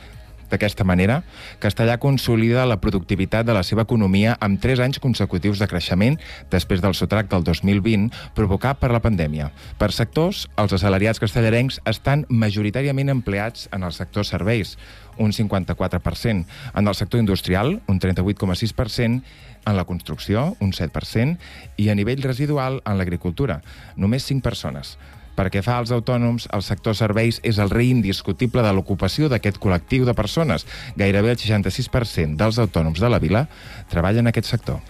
D'aquesta 0.51 0.86
manera, 0.88 1.22
Castellà 1.60 1.98
consolida 2.00 2.66
la 2.66 2.80
productivitat 2.80 3.46
de 3.48 3.56
la 3.56 3.63
seva 3.68 3.84
economia 3.84 4.38
amb 4.39 4.62
3 4.63 4.80
anys 4.86 5.01
consecutius 5.04 5.60
de 5.60 5.68
creixement 5.68 6.16
després 6.51 6.84
del 6.84 6.96
sotrac 6.96 7.27
del 7.32 7.44
2020 7.44 8.12
provocat 8.38 8.80
per 8.80 8.92
la 8.94 9.01
pandèmia. 9.04 9.50
Per 9.80 9.92
sectors, 9.92 10.46
els 10.56 10.74
assalariats 10.77 11.20
castellarencs 11.20 11.82
estan 11.89 12.24
majoritàriament 12.30 13.12
empleats 13.12 13.68
en 13.75 13.84
el 13.84 13.92
sector 13.92 14.25
serveis, 14.25 14.77
un 15.18 15.34
54%, 15.34 16.46
en 16.75 16.88
el 16.88 16.96
sector 16.96 17.20
industrial, 17.20 17.82
un 17.88 18.00
38,6%, 18.00 19.22
en 19.68 19.75
la 19.75 19.84
construcció, 19.84 20.56
un 20.63 20.72
7%, 20.72 21.38
i 21.75 21.89
a 21.89 21.96
nivell 21.96 22.24
residual, 22.24 22.82
en 22.86 22.98
l'agricultura, 22.98 23.60
només 23.98 24.24
5 24.24 24.46
persones. 24.46 24.96
Pel 25.38 25.51
que 25.53 25.62
fa 25.62 25.77
als 25.77 25.94
autònoms, 25.94 26.48
el 26.50 26.63
sector 26.65 26.98
serveis 26.98 27.38
és 27.46 27.62
el 27.62 27.70
rei 27.70 27.91
indiscutible 27.94 28.63
de 28.65 28.74
l'ocupació 28.74 29.29
d'aquest 29.29 29.62
col·lectiu 29.62 30.08
de 30.08 30.17
persones. 30.17 30.65
Gairebé 30.98 31.36
el 31.36 31.38
66% 31.38 32.39
dels 32.39 32.58
autònoms 32.58 32.98
de 33.00 33.12
la 33.13 33.22
vila 33.22 33.46
treballen 33.91 34.25
en 34.25 34.34
aquest 34.34 34.50
sector. 34.50 34.82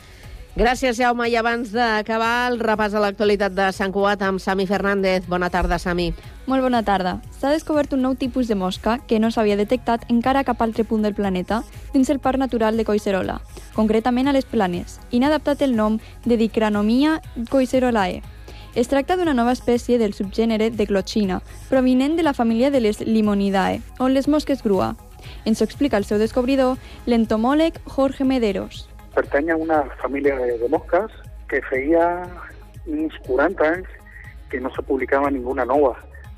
Gràcies, 0.58 0.98
Jaume. 0.98 1.27
I 1.30 1.36
abans 1.38 1.70
d'acabar 1.70 2.48
el 2.50 2.56
repàs 2.58 2.96
a 2.96 3.01
l'actualitat 3.04 3.54
de 3.54 3.68
Sant 3.75 3.92
Cugat 3.94 4.24
amb 4.25 4.42
Sami 4.42 4.66
Fernández. 4.66 5.27
Bona 5.30 5.51
tarda, 5.54 5.77
Sami. 5.77 6.08
Molt 6.48 6.63
bona 6.66 6.82
tarda. 6.82 7.20
S'ha 7.38 7.51
descobert 7.51 7.92
un 7.94 8.01
nou 8.01 8.16
tipus 8.16 8.48
de 8.48 8.56
mosca 8.56 8.96
que 9.06 9.20
no 9.20 9.30
s'havia 9.30 9.60
detectat 9.60 10.08
encara 10.10 10.42
a 10.42 10.48
cap 10.48 10.63
altre 10.63 10.88
punt 10.88 11.04
del 11.06 11.13
planeta 11.13 11.60
dins 11.94 12.10
el 12.10 12.24
Parc 12.24 12.39
Natural 12.39 12.80
de 12.80 12.88
Collserola, 12.88 13.38
concretament 13.75 14.32
a 14.32 14.34
les 14.34 14.50
Planes, 14.50 14.98
i 15.12 15.20
n'ha 15.20 15.30
adaptat 15.30 15.62
el 15.62 15.75
nom 15.75 16.00
de 16.25 16.39
Dicranomia 16.42 17.20
collserolae. 17.51 18.37
Es 18.77 18.88
tracta 18.91 19.15
d'una 19.17 19.34
nova 19.34 19.53
espècie 19.57 19.98
del 19.98 20.13
subgènere 20.13 20.67
de 20.69 20.86
Glochina, 20.86 21.39
provinent 21.69 22.15
de 22.15 22.22
la 22.24 22.34
família 22.38 22.69
de 22.69 22.79
les 22.79 23.00
Limonidae, 23.01 23.79
o 24.00 24.07
les 24.07 24.27
mosques 24.29 24.62
grua. 24.62 24.91
Ens 25.50 25.62
ho 25.62 25.65
explica 25.65 25.98
el 25.98 26.05
seu 26.05 26.19
descobridor, 26.22 26.77
Jorge 27.86 28.24
Mederos. 28.24 28.88
pertany 29.17 29.50
a 29.50 29.55
una 29.57 29.79
família 30.00 30.36
de, 30.38 30.60
de 30.60 30.67
mosques 30.69 31.10
que 31.50 31.60
feia 31.65 32.27
uns 32.86 33.15
40 33.25 33.63
anys 33.65 33.88
que 34.51 34.60
no 34.62 34.69
se 34.75 34.84
publicava 34.84 35.31
ninguna 35.31 35.65
nova 35.65 35.96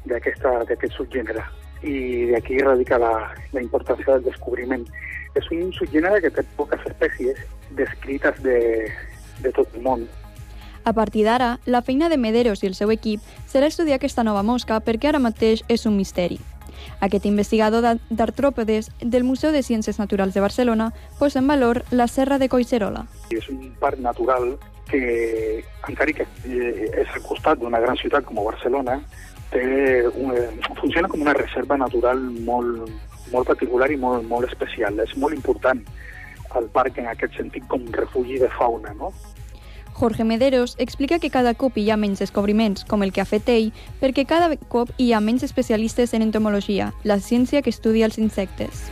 d'aquesta- 0.08 0.64
d'aquest 0.64 0.94
subgènere. 0.96 1.44
I 1.84 2.32
d'aquí 2.32 2.58
radica 2.64 2.98
la, 2.98 3.36
la 3.52 3.62
importància 3.62 4.14
del 4.14 4.24
descobriment. 4.24 4.88
És 5.36 5.52
un 5.52 5.74
subgènere 5.74 6.22
que 6.22 6.32
té 6.32 6.44
poques 6.56 6.80
espècies 6.88 7.36
descrites 7.76 8.40
de, 8.44 8.88
de 9.44 9.52
tot 9.52 9.68
el 9.76 9.82
món. 9.84 10.08
A 10.90 10.94
partir 10.94 11.24
d'ara, 11.24 11.60
la 11.68 11.84
feina 11.84 12.10
de 12.10 12.18
Mederos 12.18 12.64
i 12.64 12.68
el 12.68 12.74
seu 12.74 12.90
equip 12.90 13.22
serà 13.46 13.68
estudiar 13.70 14.00
aquesta 14.00 14.24
nova 14.26 14.42
mosca 14.42 14.80
perquè 14.82 15.12
ara 15.12 15.20
mateix 15.22 15.62
és 15.70 15.84
un 15.86 15.94
misteri. 16.00 16.40
Aquest 17.06 17.28
investigador 17.30 17.84
d'ar- 17.86 18.00
d'artròpodes 18.10 18.90
del 19.00 19.24
Museu 19.24 19.52
de 19.54 19.62
Ciències 19.62 20.00
Naturals 20.02 20.34
de 20.34 20.42
Barcelona 20.42 20.88
posa 21.20 21.44
en 21.44 21.48
valor 21.48 21.84
la 21.92 22.08
serra 22.08 22.40
de 22.42 22.50
Collserola. 22.50 23.06
I 23.30 23.38
és 23.38 23.50
un 23.54 23.70
parc 23.80 24.00
natural 24.02 24.56
que, 24.90 25.64
encara 25.88 26.12
que 26.18 26.26
eh, 26.50 26.90
és 27.04 27.14
al 27.14 27.22
costat 27.22 27.60
d'una 27.62 27.80
gran 27.86 27.96
ciutat 28.02 28.26
com 28.26 28.42
Barcelona, 28.42 28.98
té 29.54 30.08
un, 30.10 30.34
eh, 30.34 30.50
funciona 30.82 31.08
com 31.08 31.22
una 31.22 31.38
reserva 31.38 31.78
natural 31.78 32.18
molt, 32.50 32.90
molt 33.32 33.46
particular 33.46 33.92
i 33.92 33.98
molt, 33.98 34.26
molt 34.26 34.50
especial. 34.50 34.98
És 35.06 35.14
molt 35.18 35.38
important 35.38 35.86
el 36.58 36.66
parc 36.74 36.98
en 36.98 37.14
aquest 37.14 37.38
sentit 37.38 37.68
com 37.70 37.86
refugi 37.94 38.40
de 38.42 38.50
fauna, 38.58 38.96
no? 38.98 39.14
Jorge 40.00 40.24
Mederos 40.24 40.76
explica 40.78 41.20
que 41.20 41.30
cada 41.30 41.54
cop 41.54 41.76
hi 41.78 41.90
ha 41.92 41.98
menys 42.00 42.22
descobriments, 42.24 42.86
com 42.88 43.04
el 43.04 43.12
que 43.12 43.20
ha 43.20 43.28
fet 43.28 43.50
ell, 43.52 43.74
perquè 44.00 44.24
cada 44.24 44.48
cop 44.72 44.94
hi 44.96 45.12
ha 45.12 45.20
menys 45.20 45.44
especialistes 45.44 46.14
en 46.16 46.24
entomologia, 46.24 46.94
la 47.04 47.20
ciència 47.20 47.60
que 47.62 47.70
estudia 47.70 48.08
els 48.08 48.18
insectes. 48.18 48.88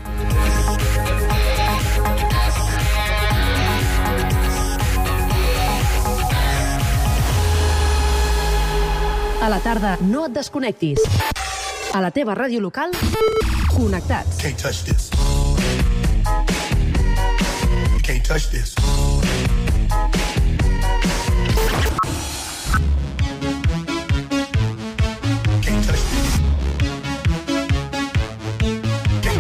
A 9.39 9.47
la 9.47 9.61
tarda, 9.63 9.95
no 10.01 10.25
et 10.27 10.35
desconnectis. 10.35 10.99
A 11.95 12.03
la 12.03 12.11
teva 12.11 12.35
ràdio 12.35 12.59
local, 12.59 12.91
connectats. 13.71 14.43
Can't 14.43 14.59
touch 14.59 14.83
this. 14.83 15.07
Can't 18.03 18.27
touch 18.27 18.51
this. 18.51 18.75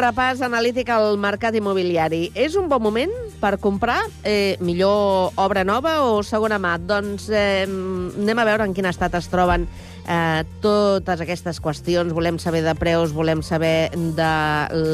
Repàs 0.00 0.40
analític 0.44 0.88
al 0.92 1.18
mercat 1.20 1.54
immobiliari. 1.58 2.30
És 2.34 2.56
un 2.58 2.68
bon 2.70 2.82
moment 2.82 3.12
per 3.40 3.58
comprar? 3.60 4.00
Eh, 4.24 4.56
millor 4.60 5.36
obra 5.40 5.64
nova 5.64 6.00
o 6.08 6.20
segona 6.26 6.58
mà? 6.60 6.76
Doncs 6.80 7.28
eh, 7.30 7.64
anem 7.66 8.40
a 8.40 8.46
veure 8.48 8.66
en 8.66 8.76
quin 8.76 8.88
estat 8.90 9.14
es 9.18 9.28
troben 9.32 9.66
eh, 10.06 10.44
totes 10.64 11.20
aquestes 11.20 11.60
qüestions. 11.60 12.14
Volem 12.16 12.38
saber 12.38 12.62
de 12.64 12.74
preus, 12.78 13.12
volem 13.12 13.42
saber 13.42 13.90
de 13.92 14.32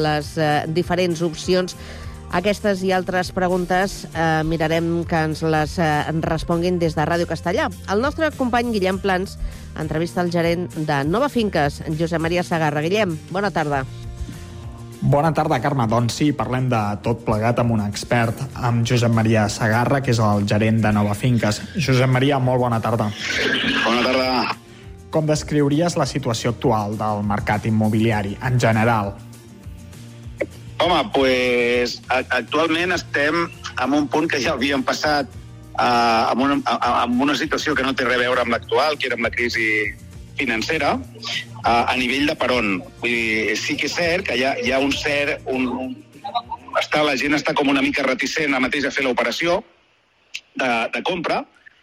les 0.03 0.33
eh, 0.37 0.65
diferents 0.67 1.23
opcions. 1.23 1.77
Aquestes 2.35 2.81
i 2.83 2.91
altres 2.91 3.31
preguntes 3.31 4.01
eh, 4.11 4.41
mirarem 4.43 5.05
que 5.07 5.21
ens 5.29 5.45
les 5.47 5.77
eh, 5.79 5.91
responguin 6.27 6.79
des 6.81 6.97
de 6.97 7.05
Ràdio 7.07 7.29
Castellà. 7.29 7.69
El 7.87 8.03
nostre 8.03 8.33
company 8.35 8.73
Guillem 8.75 8.99
Plans 8.99 9.37
entrevista 9.79 10.25
el 10.25 10.33
gerent 10.33 10.67
de 10.75 11.03
Nova 11.07 11.31
Finques, 11.31 11.79
Josep 11.95 12.19
Maria 12.19 12.43
Sagarra. 12.43 12.83
Guillem, 12.83 13.15
bona 13.31 13.53
tarda. 13.55 13.85
Bona 15.01 15.29
tarda, 15.33 15.59
Carme. 15.61 15.85
Doncs 15.87 16.15
sí, 16.17 16.31
parlem 16.33 16.67
de 16.71 16.79
tot 17.05 17.21
plegat 17.25 17.59
amb 17.61 17.71
un 17.75 17.83
expert, 17.85 18.39
amb 18.55 18.85
Josep 18.87 19.13
Maria 19.13 19.45
Sagarra, 19.49 20.01
que 20.01 20.11
és 20.11 20.19
el 20.19 20.47
gerent 20.49 20.81
de 20.83 20.91
Nova 20.95 21.13
Finques. 21.15 21.61
Josep 21.77 22.09
Maria, 22.09 22.39
molt 22.39 22.59
bona 22.63 22.79
tarda. 22.81 23.11
Bona 23.85 24.01
tarda. 24.03 24.55
Com 25.13 25.29
descriuries 25.29 25.95
la 25.95 26.05
situació 26.09 26.51
actual 26.55 26.97
del 26.99 27.21
mercat 27.23 27.65
immobiliari 27.69 28.35
en 28.43 28.57
general? 28.59 29.13
Home, 30.83 30.97
pues, 31.13 32.01
actualment 32.09 32.91
estem 32.97 33.37
en 33.81 33.93
un 33.97 34.07
punt 34.11 34.27
que 34.29 34.41
ja 34.41 34.51
havíem 34.57 34.83
passat 34.85 35.29
uh, 35.77 36.33
amb, 36.33 36.41
una, 36.45 36.57
a- 36.65 37.03
amb 37.05 37.21
una 37.21 37.37
situació 37.37 37.73
que 37.77 37.85
no 37.85 37.95
té 37.97 38.05
res 38.05 38.17
a 38.19 38.25
veure 38.25 38.43
amb 38.43 38.53
l'actual, 38.53 38.97
que 38.97 39.07
era 39.09 39.17
amb 39.17 39.25
la 39.25 39.31
crisi 39.33 39.69
financera, 40.37 40.93
uh, 40.95 41.83
a 41.87 41.95
nivell 41.99 42.27
de 42.29 42.35
per 42.39 42.51
on. 42.55 42.77
Vull 43.01 43.11
dir, 43.13 43.55
sí 43.59 43.75
que 43.77 43.89
és 43.89 43.95
cert 43.97 44.27
que 44.29 44.37
hi 44.37 44.43
ha, 44.47 44.55
hi 44.61 44.71
ha 44.73 44.79
un 44.83 44.91
cert... 44.95 45.43
Un, 45.51 45.67
un, 45.67 45.95
està, 46.77 47.01
la 47.05 47.15
gent 47.17 47.33
està 47.33 47.53
com 47.57 47.69
una 47.71 47.81
mica 47.81 48.03
reticent 48.05 48.53
ara 48.53 48.61
mateix 48.61 48.85
a 48.85 48.91
fer 48.93 49.05
l'operació 49.05 49.61
de, 50.59 50.67
de 50.93 51.01
compra, 51.07 51.39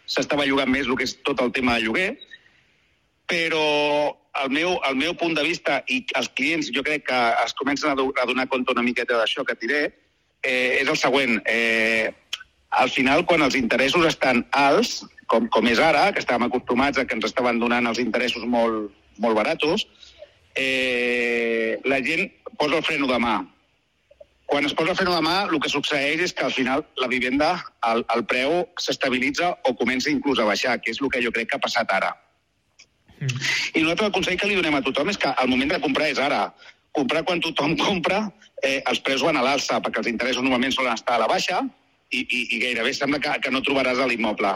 s'estava 0.07 0.45
llogant 0.45 0.69
més 0.71 0.87
el 0.87 0.95
que 0.95 1.07
és 1.07 1.15
tot 1.25 1.41
el 1.43 1.51
tema 1.51 1.75
de 1.75 1.83
lloguer, 1.87 2.11
però 3.27 3.65
el 4.43 4.51
meu, 4.53 4.75
el 4.87 4.95
meu 4.99 5.15
punt 5.17 5.33
de 5.35 5.43
vista, 5.43 5.79
i 5.89 6.03
els 6.19 6.29
clients 6.37 6.69
jo 6.75 6.83
crec 6.85 7.07
que 7.07 7.19
es 7.43 7.55
comencen 7.57 7.91
a, 7.91 7.95
do- 7.97 8.13
a 8.21 8.25
donar 8.29 8.47
compte 8.51 8.75
una 8.75 8.83
miqueta 8.85 9.17
d'això 9.17 9.43
que 9.47 9.57
diré, 9.61 9.81
eh, 10.43 10.77
és 10.81 10.87
el 10.91 10.99
següent. 10.99 11.39
Eh, 11.49 12.11
al 12.75 12.91
final, 12.91 13.25
quan 13.25 13.41
els 13.41 13.55
interessos 13.55 14.05
estan 14.05 14.43
alts, 14.51 15.01
com, 15.31 15.47
com 15.51 15.67
és 15.71 15.81
ara, 15.81 16.07
que 16.13 16.21
estàvem 16.23 16.47
acostumats 16.47 16.99
a 16.99 17.05
que 17.05 17.17
ens 17.17 17.27
estaven 17.27 17.59
donant 17.61 17.87
els 17.89 18.01
interessos 18.03 18.45
molt, 18.45 18.93
molt 19.21 19.37
baratos, 19.37 19.87
eh, 20.55 21.79
la 21.85 22.01
gent 22.05 22.29
posa 22.57 22.79
el 22.79 22.83
freno 22.87 23.07
de 23.07 23.19
mà. 23.19 23.35
Quan 24.45 24.65
es 24.65 24.75
posa 24.77 24.93
el 24.93 24.97
freno 24.97 25.15
de 25.15 25.23
mà, 25.25 25.37
el 25.49 25.59
que 25.59 25.71
succeeix 25.71 26.21
és 26.27 26.33
que 26.33 26.45
al 26.45 26.53
final 26.53 26.85
la 27.01 27.09
vivenda, 27.11 27.55
el, 27.89 28.05
el 28.15 28.25
preu 28.29 28.61
s'estabilitza 28.79 29.55
o 29.65 29.73
comença 29.75 30.13
inclús 30.13 30.39
a 30.39 30.45
baixar, 30.45 30.77
que 30.81 30.93
és 30.93 31.01
el 31.01 31.09
que 31.09 31.23
jo 31.23 31.33
crec 31.33 31.49
que 31.49 31.57
ha 31.57 31.65
passat 31.65 31.91
ara. 31.91 32.13
I 33.19 33.81
nosaltres 33.81 34.09
el 34.09 34.13
consell 34.15 34.37
que 34.37 34.47
li 34.47 34.57
donem 34.59 34.77
a 34.77 34.83
tothom 34.85 35.09
és 35.09 35.17
que 35.17 35.31
el 35.41 35.49
moment 35.49 35.71
de 35.73 35.81
comprar 35.81 36.11
és 36.11 36.21
ara. 36.21 36.49
Comprar 36.95 37.23
quan 37.27 37.41
tothom 37.43 37.75
compra, 37.87 38.21
eh, 38.61 38.81
els 38.85 39.01
preus 39.01 39.25
van 39.25 39.39
a 39.39 39.43
l'alça, 39.45 39.81
perquè 39.81 40.03
els 40.03 40.11
interessos 40.11 40.43
normalment 40.43 40.75
solen 40.75 40.93
estar 40.93 41.17
a 41.17 41.23
la 41.23 41.31
baixa 41.31 41.63
i, 42.11 42.21
i, 42.21 42.41
i 42.55 42.61
gairebé 42.61 42.93
sembla 42.93 43.19
que, 43.23 43.33
que 43.41 43.51
no 43.51 43.63
trobaràs 43.65 44.03
l'immoble. 44.05 44.53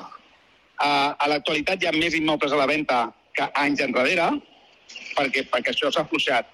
A, 0.79 1.15
a 1.19 1.29
l'actualitat 1.31 1.81
hi 1.83 1.89
ha 1.89 1.95
més 1.95 2.15
immobles 2.15 2.53
a 2.55 2.59
la 2.59 2.67
venda 2.69 3.09
que 3.35 3.47
anys 3.59 3.83
enrere, 3.83 4.29
perquè, 5.17 5.45
perquè 5.51 5.73
això 5.73 5.91
s'ha 5.91 6.05
afluixat. 6.05 6.47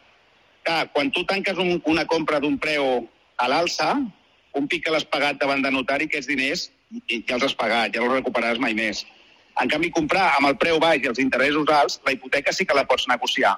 Clar, 0.66 0.86
quan 0.94 1.12
tu 1.14 1.26
tanques 1.30 1.60
un, 1.62 1.78
una 1.86 2.06
compra 2.10 2.40
d'un 2.42 2.58
preu 2.62 3.06
a 3.38 3.50
l'alça, 3.52 3.92
un 4.56 4.70
pic 4.72 4.86
que 4.86 4.94
l'has 4.94 5.06
pagat 5.06 5.38
davant 5.42 5.62
de 5.62 5.72
notari, 5.74 6.08
aquests 6.10 6.30
diners 6.32 6.70
ja 7.12 7.36
els 7.38 7.46
has 7.46 7.56
pagat, 7.58 7.94
ja 7.94 8.02
no 8.02 8.10
els 8.10 8.20
recuperaràs 8.20 8.62
mai 8.62 8.74
més. 8.78 9.04
En 9.62 9.70
canvi, 9.72 9.92
comprar 9.96 10.34
amb 10.36 10.50
el 10.50 10.58
preu 10.60 10.80
baix 10.84 11.04
i 11.04 11.12
els 11.12 11.22
interessos 11.22 11.70
alts, 11.72 12.00
la 12.06 12.16
hipoteca 12.16 12.54
sí 12.54 12.66
que 12.68 12.76
la 12.76 12.86
pots 12.88 13.08
negociar. 13.12 13.56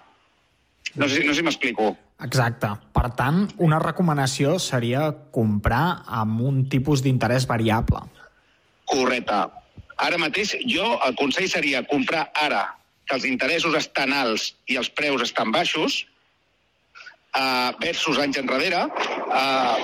No 0.96 1.08
sé, 1.10 1.24
no 1.26 1.34
sé 1.34 1.42
si 1.42 1.46
m'explico. 1.46 1.96
Exacte. 2.24 2.70
Per 2.94 3.08
tant, 3.18 3.44
una 3.62 3.80
recomanació 3.82 4.56
seria 4.62 5.10
comprar 5.34 6.02
amb 6.22 6.42
un 6.42 6.64
tipus 6.70 7.04
d'interès 7.06 7.46
variable. 7.50 8.02
Correcte. 8.90 9.42
Ara 9.98 10.20
mateix 10.22 10.54
jo 10.70 10.86
el 11.06 11.16
consell 11.18 11.50
seria 11.50 11.84
comprar 11.90 12.28
ara 12.38 12.66
que 13.08 13.16
els 13.16 13.26
interessos 13.26 13.76
estan 13.80 14.14
alts 14.14 14.52
i 14.68 14.78
els 14.78 14.90
preus 14.94 15.24
estan 15.26 15.52
baixos 15.56 16.04
uh, 17.34 17.72
versus 17.82 18.20
anys 18.22 18.38
enrere 18.42 18.84
uh, 18.84 19.78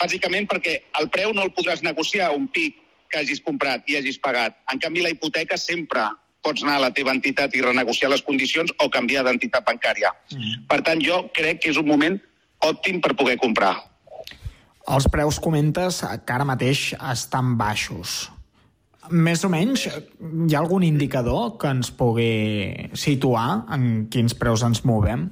bàsicament 0.00 0.48
perquè 0.50 0.78
el 1.00 1.10
preu 1.14 1.34
no 1.34 1.44
el 1.46 1.52
podràs 1.56 1.82
negociar 1.84 2.32
un 2.36 2.48
pic 2.48 2.78
que 3.12 3.20
hagis 3.20 3.42
comprat 3.44 3.84
i 3.92 3.98
hagis 3.98 4.18
pagat. 4.18 4.56
En 4.72 4.80
canvi, 4.80 5.04
la 5.04 5.12
hipoteca 5.12 5.58
sempre 5.60 6.06
pots 6.42 6.64
anar 6.64 6.78
a 6.80 6.84
la 6.86 6.90
teva 6.96 7.12
entitat 7.14 7.54
i 7.54 7.62
renegociar 7.62 8.10
les 8.10 8.24
condicions 8.26 8.72
o 8.82 8.88
canviar 8.90 9.22
d'entitat 9.26 9.66
bancària. 9.68 10.10
Mm. 10.32 10.64
Per 10.70 10.80
tant, 10.86 11.02
jo 11.04 11.20
crec 11.36 11.62
que 11.62 11.70
és 11.70 11.78
un 11.78 11.86
moment 11.86 12.16
òptim 12.66 13.02
per 13.04 13.14
poder 13.18 13.36
comprar. 13.42 13.76
Els 14.90 15.06
preus, 15.12 15.38
comentes, 15.38 16.00
que 16.02 16.34
ara 16.34 16.46
mateix 16.48 16.88
estan 17.12 17.54
baixos. 17.60 18.32
Més 19.12 19.44
o 19.44 19.50
menys, 19.52 19.84
hi 19.84 20.54
ha 20.54 20.60
algun 20.62 20.84
indicador 20.86 21.58
que 21.60 21.68
ens 21.68 21.90
pugui 21.92 22.88
situar 22.96 23.62
en 23.76 24.06
quins 24.12 24.32
preus 24.38 24.64
ens 24.64 24.80
movem? 24.88 25.26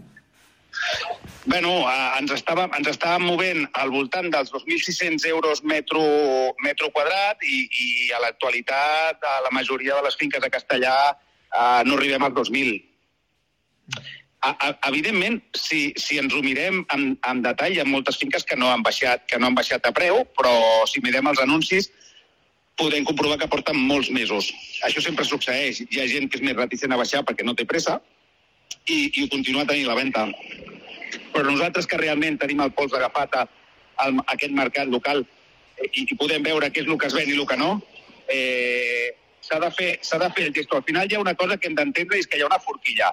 Bueno, 1.47 1.71
eh, 1.89 2.11
ens, 2.21 2.35
estàvem, 2.37 2.69
ens 2.77 2.91
estàvem 2.93 3.25
movent 3.25 3.65
al 3.81 3.93
voltant 3.95 4.29
dels 4.33 4.53
2.600 4.53 5.25
euros 5.31 5.63
metro, 5.65 6.03
metro 6.65 6.91
quadrat 6.93 7.41
i, 7.43 7.65
i 7.65 7.87
a 8.13 8.21
l'actualitat 8.21 9.25
a 9.25 9.35
la 9.47 9.53
majoria 9.57 9.97
de 9.97 10.05
les 10.05 10.19
finques 10.21 10.43
de 10.45 10.53
Castellà 10.53 10.95
eh, 11.11 11.83
no 11.89 11.97
arribem 11.97 12.27
als 12.29 12.37
2.000. 12.37 12.77
A, 14.41 14.51
a, 14.53 14.69
evidentment, 14.89 15.41
si, 15.57 15.91
si 16.01 16.21
ens 16.21 16.37
ho 16.37 16.41
mirem 16.45 16.85
en, 16.95 17.17
en 17.29 17.43
detall, 17.45 17.75
hi 17.77 17.81
ha 17.81 17.89
moltes 17.89 18.21
finques 18.21 18.45
que 18.45 18.57
no 18.57 18.71
han 18.73 18.85
baixat 18.85 19.27
que 19.29 19.41
no 19.41 19.49
han 19.49 19.57
baixat 19.57 19.85
de 19.85 19.93
preu, 19.97 20.23
però 20.37 20.53
si 20.89 21.03
mirem 21.05 21.29
els 21.33 21.43
anuncis 21.45 21.91
podem 22.81 23.05
comprovar 23.05 23.37
que 23.39 23.51
porten 23.53 23.77
molts 23.77 24.09
mesos. 24.15 24.49
Això 24.89 25.03
sempre 25.05 25.27
succeeix. 25.29 25.83
Hi 25.85 26.01
ha 26.01 26.09
gent 26.09 26.31
que 26.31 26.41
és 26.41 26.47
més 26.47 26.57
reticent 26.57 26.95
a 26.97 27.01
baixar 27.01 27.23
perquè 27.29 27.45
no 27.45 27.55
té 27.59 27.67
pressa 27.69 27.99
i, 28.87 29.11
i 29.21 29.29
continua 29.29 29.67
tenint 29.69 29.89
la 29.91 29.99
venda. 29.99 30.27
Però 31.35 31.45
nosaltres 31.47 31.89
que 31.91 32.01
realment 32.01 32.39
tenim 32.41 32.63
el 32.65 32.73
pols 32.77 32.97
agafat 32.97 33.37
a, 33.43 33.47
a 34.01 34.09
aquest 34.35 34.57
mercat 34.57 34.89
local 34.89 35.25
i, 35.85 36.07
i 36.07 36.17
podem 36.17 36.45
veure 36.47 36.71
què 36.73 36.85
és 36.85 36.89
el 36.89 37.01
que 37.01 37.11
es 37.11 37.17
ven 37.17 37.29
i 37.29 37.37
el 37.37 37.49
que 37.49 37.59
no, 37.61 37.75
eh, 38.33 39.11
s'ha 39.45 39.59
de, 39.61 39.71
fer, 39.77 39.91
de 40.01 40.31
fer 40.37 40.47
el 40.47 40.55
gesto. 40.57 40.79
Al 40.79 40.87
final 40.87 41.11
hi 41.11 41.19
ha 41.19 41.25
una 41.25 41.35
cosa 41.35 41.59
que 41.59 41.69
hem 41.69 41.77
d'entendre 41.77 42.21
és 42.21 42.29
que 42.31 42.39
hi 42.39 42.45
ha 42.45 42.49
una 42.49 42.63
forquilla. 42.63 43.13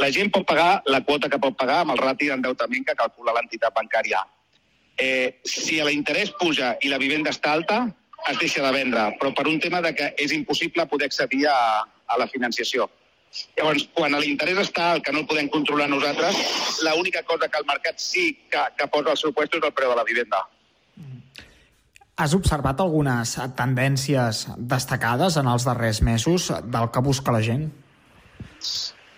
La 0.00 0.08
gent 0.10 0.32
pot 0.34 0.46
pagar 0.48 0.82
la 0.90 1.02
quota 1.04 1.28
que 1.30 1.38
pot 1.42 1.56
pagar 1.58 1.82
amb 1.82 1.94
el 1.94 2.00
rati 2.00 2.30
d'endeutament 2.30 2.86
que 2.88 2.96
calcula 2.98 3.36
l'entitat 3.36 3.74
bancària. 3.76 4.24
Eh, 4.96 5.36
si 5.44 5.76
l'interès 5.84 6.32
puja 6.40 6.74
i 6.82 6.88
la 6.88 6.98
vivenda 6.98 7.30
està 7.34 7.52
alta, 7.52 7.84
es 8.32 8.38
deixa 8.42 8.62
de 8.64 8.72
vendre, 8.74 9.08
però 9.20 9.32
per 9.34 9.46
un 9.48 9.58
tema 9.62 9.80
de 9.84 9.92
que 9.94 10.12
és 10.22 10.32
impossible 10.34 10.86
poder 10.90 11.10
accedir 11.10 11.46
a, 11.50 11.58
a 11.82 12.18
la 12.18 12.26
financiació. 12.30 12.88
Llavors, 13.58 13.86
quan 13.92 14.14
l'interès 14.16 14.58
està 14.62 14.90
alt, 14.94 15.04
que 15.04 15.12
no 15.12 15.22
el 15.22 15.28
podem 15.28 15.48
controlar 15.52 15.88
nosaltres, 15.92 16.36
l'única 16.86 17.22
cosa 17.28 17.48
que 17.52 17.60
el 17.60 17.66
mercat 17.68 18.00
sí 18.00 18.30
que, 18.50 18.62
que 18.78 18.86
posa 18.92 19.12
al 19.12 19.20
seu 19.20 19.32
lloc 19.32 19.58
és 19.58 19.62
el 19.62 19.74
preu 19.76 19.92
de 19.92 19.98
la 19.98 20.06
vivenda. 20.08 20.42
Has 22.16 22.32
observat 22.32 22.80
algunes 22.80 23.34
tendències 23.58 24.46
destacades 24.56 25.36
en 25.36 25.50
els 25.52 25.66
darrers 25.68 26.00
mesos 26.00 26.48
del 26.64 26.88
que 26.92 27.02
busca 27.04 27.34
la 27.34 27.42
gent? 27.44 27.66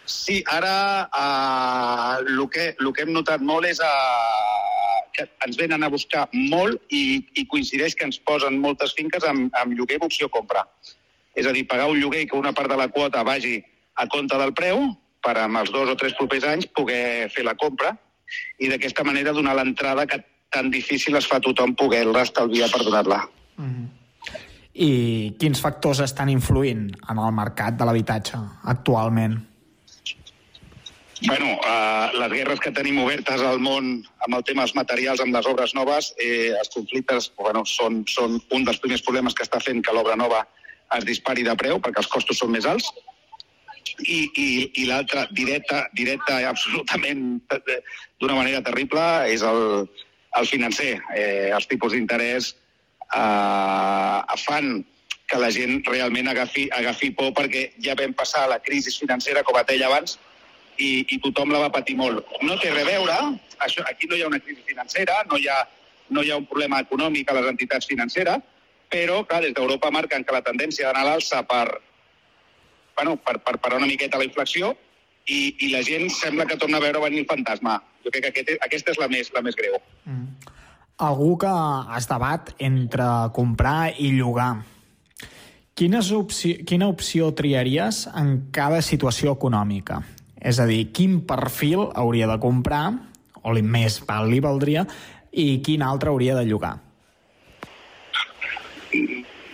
Sí, 0.09 0.40
ara 0.51 1.07
uh, 1.07 2.18
el, 2.25 2.42
que, 2.51 2.73
el 2.75 2.90
que 2.97 3.05
hem 3.05 3.12
notat 3.14 3.44
molt 3.44 3.68
és 3.68 3.79
uh, 3.85 4.78
que 5.19 5.27
ens 5.47 5.59
venen 5.59 5.83
a 5.83 5.91
buscar 5.91 6.29
molt 6.33 6.79
i, 6.95 7.19
i 7.35 7.45
coincideix 7.51 7.97
que 7.99 8.07
ens 8.07 8.21
posen 8.23 8.61
moltes 8.63 8.95
finques 8.95 9.27
amb, 9.27 9.51
amb 9.59 9.75
lloguer 9.75 9.99
opció-compra. 10.07 10.63
És 11.35 11.47
a 11.47 11.53
dir, 11.55 11.67
pagar 11.71 11.91
un 11.91 11.99
lloguer 11.99 12.25
que 12.31 12.39
una 12.39 12.55
part 12.55 12.71
de 12.71 12.79
la 12.79 12.89
quota 12.95 13.27
vagi 13.27 13.59
a 13.99 14.07
compte 14.11 14.39
del 14.39 14.55
preu 14.55 14.87
per 15.25 15.35
amb 15.43 15.59
els 15.61 15.73
dos 15.75 15.91
o 15.91 15.97
tres 15.99 16.15
propers 16.19 16.47
anys 16.47 16.71
poder 16.75 17.29
fer 17.35 17.45
la 17.47 17.57
compra 17.59 17.97
i 18.63 18.71
d'aquesta 18.71 19.05
manera 19.07 19.35
donar 19.35 19.57
l'entrada 19.59 20.07
que 20.07 20.21
tan 20.53 20.71
difícil 20.71 21.17
es 21.19 21.27
fa 21.29 21.39
a 21.39 21.45
tothom 21.45 21.75
poder-la 21.77 22.25
estalviar 22.25 22.71
per 22.73 22.85
donar-la. 22.87 23.21
I 24.79 24.91
quins 25.41 25.61
factors 25.61 26.01
estan 26.05 26.31
influint 26.31 26.87
en 27.11 27.19
el 27.19 27.35
mercat 27.35 27.77
de 27.79 27.89
l'habitatge 27.89 28.39
actualment? 28.73 29.37
Bueno, 31.27 31.59
uh, 31.59 32.17
les 32.19 32.31
guerres 32.31 32.61
que 32.63 32.71
tenim 32.71 33.01
obertes 33.03 33.43
al 33.43 33.59
món 33.59 33.89
amb 34.23 34.37
el 34.37 34.45
tema 34.47 34.63
dels 34.63 34.77
materials, 34.77 35.21
amb 35.21 35.35
les 35.35 35.47
obres 35.51 35.75
noves, 35.75 36.13
eh, 36.23 36.55
els 36.55 36.71
conflictes 36.71 37.33
bueno, 37.41 37.65
són, 37.67 38.05
són 38.07 38.37
un 38.55 38.67
dels 38.67 38.79
primers 38.79 39.03
problemes 39.03 39.35
que 39.35 39.43
està 39.43 39.59
fent 39.59 39.83
que 39.83 39.95
l'obra 39.97 40.15
nova 40.21 40.45
es 40.97 41.07
dispari 41.09 41.43
de 41.47 41.57
preu 41.59 41.81
perquè 41.83 42.05
els 42.05 42.11
costos 42.13 42.39
són 42.39 42.53
més 42.55 42.69
alts. 42.71 42.93
I, 43.99 44.21
i, 44.39 44.47
i 44.79 44.85
l'altre, 44.87 45.25
directa, 45.35 45.89
directa 45.99 46.39
absolutament 46.47 47.25
eh, 47.57 47.81
d'una 48.23 48.39
manera 48.39 48.63
terrible, 48.63 49.03
és 49.33 49.43
el, 49.43 49.89
el 50.39 50.47
financer. 50.47 50.95
Eh, 51.17 51.51
els 51.51 51.67
tipus 51.67 51.97
d'interès 51.97 52.53
eh, 53.11 54.39
fan 54.45 54.85
que 55.29 55.43
la 55.43 55.51
gent 55.53 55.83
realment 55.91 56.31
agafi, 56.31 56.69
agafi 56.73 57.11
por 57.17 57.35
perquè 57.37 57.69
ja 57.85 57.99
vam 57.99 58.15
passar 58.17 58.47
la 58.49 58.63
crisi 58.63 58.95
financera, 58.95 59.43
com 59.45 59.59
et 59.61 59.75
deia 59.75 59.91
abans, 59.91 60.17
i, 60.79 60.91
i 61.14 61.19
tothom 61.25 61.53
la 61.53 61.64
va 61.67 61.73
patir 61.75 61.97
molt. 61.99 62.25
No 62.43 62.57
té 62.62 62.71
a 62.71 62.87
veure, 62.87 63.17
això, 63.64 63.85
aquí 63.91 64.09
no 64.09 64.17
hi 64.17 64.23
ha 64.23 64.31
una 64.31 64.41
crisi 64.41 64.62
financera, 64.67 65.21
no 65.31 65.38
hi 65.38 65.49
ha, 65.51 65.59
no 66.14 66.23
hi 66.23 66.31
ha 66.31 66.38
un 66.41 66.47
problema 66.47 66.81
econòmic 66.85 67.31
a 67.31 67.38
les 67.38 67.51
entitats 67.53 67.91
financeres, 67.91 68.43
però, 68.88 69.21
clar, 69.29 69.43
des 69.45 69.55
d'Europa 69.57 69.91
marquen 69.93 70.25
que 70.25 70.35
la 70.35 70.45
tendència 70.45 70.88
d'anar 70.88 71.05
a 71.05 71.09
l'alça 71.11 71.43
per, 71.49 71.67
bueno, 72.97 73.17
per, 73.21 73.38
per 73.45 73.59
parar 73.59 73.83
una 73.83 73.91
miqueta 73.91 74.21
la 74.21 74.27
inflació 74.29 74.73
i, 75.29 75.41
i 75.67 75.73
la 75.75 75.83
gent 75.85 76.09
sembla 76.14 76.47
que 76.49 76.57
torna 76.57 76.81
a 76.81 76.85
veure 76.87 77.03
venir 77.05 77.25
el 77.25 77.29
fantasma. 77.29 77.77
Jo 78.05 78.12
crec 78.14 78.29
que 78.29 78.33
aquest, 78.33 78.55
aquesta 78.64 78.95
és 78.95 79.01
la 79.03 79.11
més, 79.12 79.31
la 79.35 79.45
més 79.45 79.59
greu. 79.59 79.77
Algú 81.05 81.37
que 81.38 81.53
es 81.99 82.09
debat 82.11 82.51
entre 82.64 83.07
comprar 83.37 83.93
i 84.03 84.11
llogar. 84.17 84.55
Quines 85.79 86.09
opci 86.11 86.57
quina 86.67 86.88
opció 86.91 87.29
triaries 87.38 88.07
en 88.19 88.49
cada 88.55 88.81
situació 88.83 89.37
econòmica? 89.37 90.01
És 90.38 90.61
a 90.62 90.66
dir, 90.70 90.88
quin 90.94 91.20
perfil 91.27 91.88
hauria 91.98 92.29
de 92.31 92.38
comprar, 92.42 92.92
o 93.42 93.55
li 93.55 93.62
més 93.62 93.98
val 94.07 94.29
li 94.31 94.40
valdria, 94.42 94.85
i 95.33 95.61
quin 95.64 95.83
altre 95.83 96.12
hauria 96.12 96.37
de 96.38 96.44
llogar? 96.46 96.77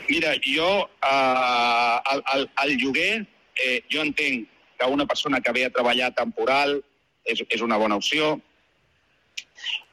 Mira, 0.09 0.35
jo, 0.45 0.71
eh, 0.85 1.97
el, 2.13 2.25
el, 2.35 2.49
el 2.65 2.75
lloguer, 2.79 3.13
eh, 3.57 3.81
jo 3.91 4.03
entenc 4.05 4.51
que 4.79 4.91
una 4.91 5.07
persona 5.07 5.41
que 5.41 5.53
ve 5.53 5.65
a 5.65 5.73
treballar 5.73 6.13
temporal 6.15 6.77
és, 7.25 7.41
és 7.49 7.63
una 7.65 7.79
bona 7.81 7.97
opció. 7.97 8.37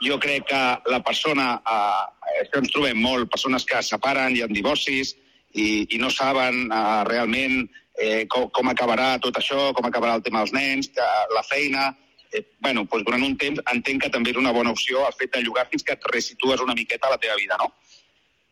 Jo 0.03 0.17
crec 0.19 0.49
que 0.51 0.61
la 0.91 0.99
persona, 1.05 1.53
eh, 1.63 2.41
això 2.43 2.59
ens 2.59 2.73
trobem 2.73 2.99
molt, 2.99 3.31
persones 3.31 3.65
que 3.65 3.79
separen, 3.85 4.35
hi 4.35 4.43
ha 4.43 4.51
divorcis, 4.51 5.15
i, 5.53 5.87
i 5.95 5.99
no 6.01 6.11
saben 6.11 6.67
eh, 6.67 7.03
realment 7.07 7.63
eh, 8.01 8.25
com, 8.31 8.49
com 8.49 8.71
acabarà 8.71 9.13
tot 9.23 9.37
això, 9.37 9.69
com 9.77 9.85
acabarà 9.87 10.17
el 10.17 10.25
tema 10.25 10.41
dels 10.43 10.55
nens, 10.57 10.91
que, 10.95 11.11
la 11.35 11.45
feina... 11.47 11.91
Eh, 12.31 12.45
bueno, 12.63 12.85
doncs 12.87 13.03
durant 13.03 13.23
un 13.27 13.33
temps 13.35 13.59
entenc 13.73 14.05
que 14.05 14.09
també 14.11 14.31
és 14.31 14.37
una 14.39 14.53
bona 14.55 14.71
opció 14.71 15.01
el 15.03 15.15
fet 15.19 15.33
de 15.33 15.41
llogar 15.43 15.65
fins 15.67 15.83
que 15.83 15.97
et 15.97 16.05
resitues 16.13 16.61
una 16.63 16.75
miqueta 16.77 17.09
a 17.09 17.11
la 17.11 17.17
teva 17.19 17.35
vida, 17.35 17.57
no? 17.59 17.67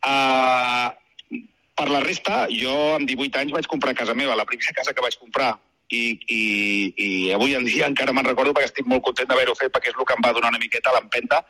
Uh, 0.04 1.38
per 1.80 1.86
la 1.88 2.02
resta, 2.04 2.42
jo 2.52 2.74
amb 2.98 3.08
18 3.08 3.40
anys 3.40 3.54
vaig 3.56 3.68
comprar 3.72 3.96
casa 3.96 4.12
meva, 4.12 4.36
la 4.36 4.44
primera 4.44 4.74
casa 4.76 4.92
que 4.92 5.04
vaig 5.04 5.16
comprar. 5.16 5.54
I, 5.90 6.02
i, 6.28 6.42
i 7.02 7.08
avui 7.34 7.56
en 7.56 7.64
dia 7.64 7.88
encara 7.88 8.12
me'n 8.14 8.28
recordo 8.28 8.52
perquè 8.54 8.68
estic 8.68 8.86
molt 8.86 9.02
content 9.06 9.26
d'haver-ho 9.30 9.56
fet 9.58 9.72
perquè 9.74 9.90
és 9.90 9.96
el 9.96 10.06
que 10.06 10.14
em 10.14 10.22
va 10.22 10.34
donar 10.36 10.52
una 10.52 10.60
miqueta 10.62 10.92
l'empenta 10.94 11.40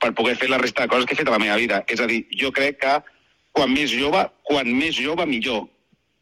per 0.00 0.14
poder 0.16 0.38
fer 0.40 0.48
la 0.48 0.60
resta 0.62 0.86
de 0.86 0.92
coses 0.94 1.10
que 1.10 1.18
he 1.18 1.18
fet 1.18 1.28
a 1.28 1.34
la 1.34 1.42
meva 1.42 1.58
vida. 1.60 1.82
És 1.90 2.00
a 2.00 2.06
dir, 2.08 2.22
jo 2.38 2.48
crec 2.54 2.78
que 2.86 2.94
quan 3.52 3.74
més 3.74 3.90
jove, 3.92 4.22
quan 4.46 4.70
més 4.78 4.94
jove, 4.96 5.26
millor. 5.28 5.66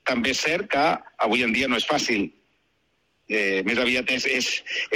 També 0.08 0.32
és 0.32 0.40
cert 0.40 0.68
que 0.72 0.84
avui 1.24 1.44
en 1.44 1.52
dia 1.52 1.68
no 1.68 1.76
és 1.76 1.86
fàcil. 1.88 2.28
Eh, 3.28 3.60
més 3.68 3.76
aviat 3.76 4.08
és, 4.14 4.24
és, 4.24 4.46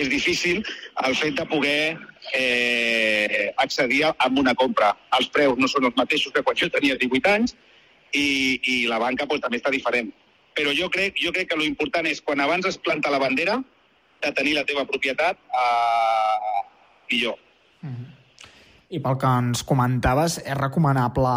és 0.01 0.09
difícil 0.09 0.62
el 1.05 1.14
fet 1.20 1.37
de 1.37 1.44
poder 1.51 1.98
eh, 2.33 3.53
accedir 3.61 4.07
a 4.09 4.31
una 4.31 4.55
compra. 4.57 4.94
Els 5.18 5.29
preus 5.35 5.61
no 5.61 5.68
són 5.68 5.90
els 5.90 5.98
mateixos 6.01 6.33
que 6.33 6.44
quan 6.46 6.57
jo 6.57 6.70
tenia 6.72 6.96
18 6.96 7.35
anys 7.35 7.53
i, 8.16 8.57
i 8.57 8.77
la 8.88 9.03
banca 9.03 9.29
pues, 9.29 9.44
també 9.44 9.61
està 9.61 9.72
diferent. 9.75 10.09
Però 10.57 10.72
jo 10.77 10.88
crec, 10.92 11.20
jo 11.20 11.33
crec 11.33 11.51
que 11.53 11.61
l'important 11.61 12.09
és 12.09 12.25
quan 12.25 12.40
abans 12.40 12.68
es 12.68 12.81
planta 12.81 13.12
la 13.12 13.20
bandera 13.20 13.61
de 14.22 14.33
tenir 14.33 14.57
la 14.57 14.64
teva 14.64 14.87
propietat, 14.88 15.37
eh, 15.37 16.66
millor. 17.12 17.37
I 18.92 19.01
pel 19.01 19.16
que 19.18 19.29
ens 19.44 19.64
comentaves, 19.64 20.38
és 20.44 20.57
recomanable 20.59 21.33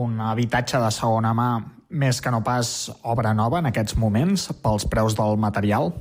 un 0.00 0.20
habitatge 0.20 0.80
de 0.80 0.90
segona 0.94 1.32
mà 1.36 1.50
més 1.88 2.20
que 2.20 2.30
no 2.30 2.42
pas 2.44 2.90
obra 3.02 3.32
nova 3.34 3.62
en 3.62 3.68
aquests 3.70 3.96
moments 3.96 4.48
pels 4.62 4.84
preus 4.88 5.16
del 5.16 5.38
material? 5.40 5.92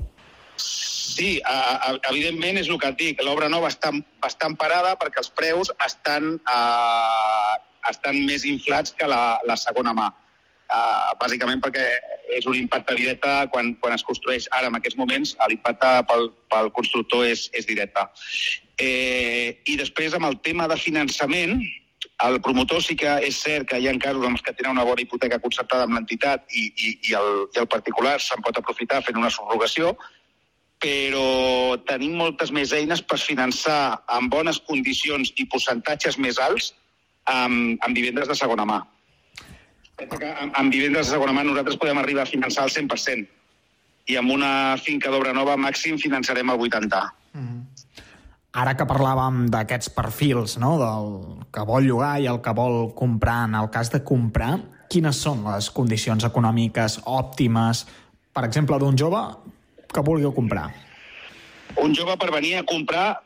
Sí, 0.57 1.39
a, 1.45 1.57
a, 1.89 1.93
evidentment 2.11 2.59
és 2.59 2.69
el 2.69 2.79
que 2.81 2.91
et 2.91 2.99
dic. 2.99 3.23
L'obra 3.25 3.49
nova 3.49 3.71
està 3.71 3.93
bastant 4.23 4.57
parada 4.59 4.95
perquè 4.99 5.23
els 5.23 5.31
preus 5.33 5.71
estan, 5.85 6.35
uh, 6.43 7.55
estan 7.89 8.19
més 8.27 8.45
inflats 8.45 8.93
que 8.97 9.07
la, 9.09 9.39
la 9.47 9.57
segona 9.57 9.95
mà. 9.97 10.11
Uh, 10.67 11.15
bàsicament 11.21 11.61
perquè 11.63 11.85
és 12.35 12.45
un 12.45 12.57
impacte 12.59 12.95
directe 12.97 13.31
quan, 13.53 13.71
quan 13.81 13.95
es 13.95 14.03
construeix. 14.03 14.49
Ara, 14.51 14.67
en 14.67 14.77
aquests 14.77 14.99
moments, 14.99 15.33
l'impacte 15.47 15.93
pel, 16.09 16.29
pel 16.51 16.71
constructor 16.75 17.25
és, 17.25 17.47
és 17.55 17.65
directe. 17.69 18.03
Eh, 18.77 19.57
I 19.65 19.77
després, 19.79 20.13
amb 20.13 20.27
el 20.27 20.35
tema 20.43 20.67
de 20.67 20.77
finançament, 20.77 21.61
el 22.27 22.39
promotor 22.41 22.81
sí 22.83 22.95
que 22.97 23.11
és 23.27 23.39
cert 23.41 23.67
que 23.69 23.79
hi 23.79 23.87
ha 23.87 23.95
casos 24.01 24.25
els 24.25 24.43
que 24.45 24.53
tenen 24.53 24.75
una 24.75 24.85
bona 24.87 25.03
hipoteca 25.03 25.39
concertada 25.43 25.85
amb 25.85 25.97
l'entitat 25.97 26.45
i, 26.49 26.67
i, 26.69 26.93
i, 27.09 27.13
el, 27.17 27.47
i 27.55 27.61
el 27.61 27.67
particular 27.69 28.17
se'n 28.21 28.43
pot 28.45 28.57
aprofitar 28.57 29.03
fent 29.05 29.17
una 29.21 29.31
subrogació, 29.33 29.95
però 30.81 31.77
tenim 31.89 32.17
moltes 32.17 32.51
més 32.53 32.73
eines 32.73 33.01
per 33.01 33.17
finançar 33.21 34.03
en 34.17 34.29
bones 34.29 34.59
condicions 34.67 35.33
i 35.37 35.47
percentatges 35.49 36.19
més 36.21 36.37
alts 36.37 36.73
amb, 37.25 37.77
amb 37.81 37.97
vivendes 37.97 38.29
de 38.29 38.37
segona 38.37 38.65
mà. 38.65 38.83
Amb, 39.97 40.53
amb 40.53 40.73
vivendes 40.73 41.07
de 41.07 41.15
segona 41.15 41.33
mà 41.33 41.45
nosaltres 41.45 41.79
podem 41.81 41.97
arribar 41.97 42.27
a 42.27 42.29
finançar 42.29 42.67
el 42.67 42.73
100% 42.73 43.25
i 44.07 44.15
amb 44.15 44.31
una 44.31 44.77
finca 44.79 45.11
d'obra 45.11 45.33
nova 45.35 45.57
màxim 45.59 45.97
finançarem 45.99 46.53
el 46.53 46.61
80%. 46.69 47.76
Ara 48.57 48.73
que 48.73 48.87
parlàvem 48.89 49.43
d'aquests 49.53 49.91
perfils, 49.93 50.55
no? 50.57 50.71
del 50.81 51.11
que 51.53 51.65
vol 51.67 51.85
llogar 51.85 52.15
i 52.23 52.25
el 52.31 52.39
que 52.41 52.53
vol 52.57 52.87
comprar, 52.97 53.43
en 53.45 53.53
el 53.59 53.69
cas 53.73 53.91
de 53.93 54.01
comprar, 54.01 54.55
quines 54.89 55.19
són 55.21 55.43
les 55.45 55.69
condicions 55.69 56.25
econòmiques 56.25 56.97
òptimes, 57.05 57.83
per 58.33 58.47
exemple, 58.47 58.79
d'un 58.81 58.97
jove 58.97 59.21
que 59.93 60.03
vulgui 60.09 60.31
comprar? 60.33 60.71
Un 61.83 61.93
jove 61.93 62.17
per 62.17 62.31
venir 62.33 62.55
a 62.57 62.65
comprar 62.65 63.19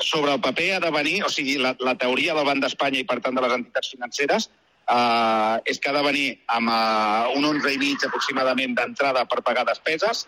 sobre 0.00 0.34
el 0.34 0.44
paper 0.44 0.74
ha 0.74 0.82
de 0.84 0.92
venir, 0.92 1.22
o 1.24 1.32
sigui, 1.32 1.56
la, 1.62 1.72
la 1.80 1.96
teoria 1.96 2.36
del 2.36 2.44
Banc 2.44 2.60
d'Espanya 2.66 3.00
i, 3.00 3.08
per 3.08 3.20
tant, 3.24 3.36
de 3.38 3.44
les 3.46 3.56
entitats 3.56 3.92
financeres, 3.94 4.50
eh, 4.90 5.56
és 5.72 5.80
que 5.80 5.88
ha 5.88 5.96
de 5.96 6.04
venir 6.04 6.28
amb 6.52 6.68
eh, 6.68 7.34
un 7.38 7.48
11,5 7.54 8.10
aproximadament 8.10 8.76
d'entrada 8.76 9.24
per 9.30 9.44
pagar 9.46 9.64
despeses, 9.70 10.26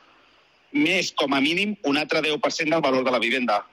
més, 0.72 1.12
com 1.12 1.35
a 1.35 1.40
mínim, 1.44 1.76
un 1.85 1.98
altre 2.00 2.22
10% 2.24 2.72
del 2.72 2.85
valor 2.85 3.05
de 3.05 3.12
la 3.12 3.20
vivenda. 3.22 3.64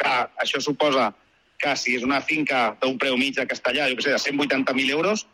Clar, 0.00 0.30
això 0.42 0.60
suposa 0.60 1.12
que 1.58 1.72
si 1.80 1.96
és 1.96 2.04
una 2.04 2.20
finca 2.20 2.76
d'un 2.82 2.98
preu 3.00 3.16
mig 3.16 3.38
a 3.40 3.46
Castellà, 3.48 3.88
jo 3.90 3.96
què 3.98 4.06
sé, 4.06 4.12
de 4.12 4.20
180.000 4.20 4.92
euros, 4.92 5.24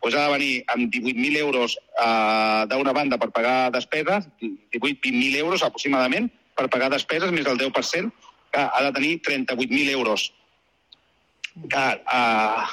doncs 0.00 0.16
ha 0.16 0.26
de 0.26 0.34
venir 0.34 0.52
amb 0.72 0.92
18.000 0.92 1.40
euros 1.40 1.76
eh, 1.76 2.66
d'una 2.72 2.94
banda 2.96 3.18
per 3.20 3.30
pagar 3.36 3.70
despeses, 3.72 4.28
18-20.000 4.40 5.40
euros 5.44 5.64
aproximadament 5.64 6.30
per 6.56 6.68
pagar 6.72 6.90
despeses, 6.92 7.32
més 7.32 7.48
el 7.48 7.60
10%, 7.60 8.12
que 8.50 8.60
ha 8.60 8.84
de 8.86 8.92
tenir 8.96 9.20
38.000 9.26 9.90
euros. 9.96 10.30
Que, 11.68 11.84
eh, 12.00 12.64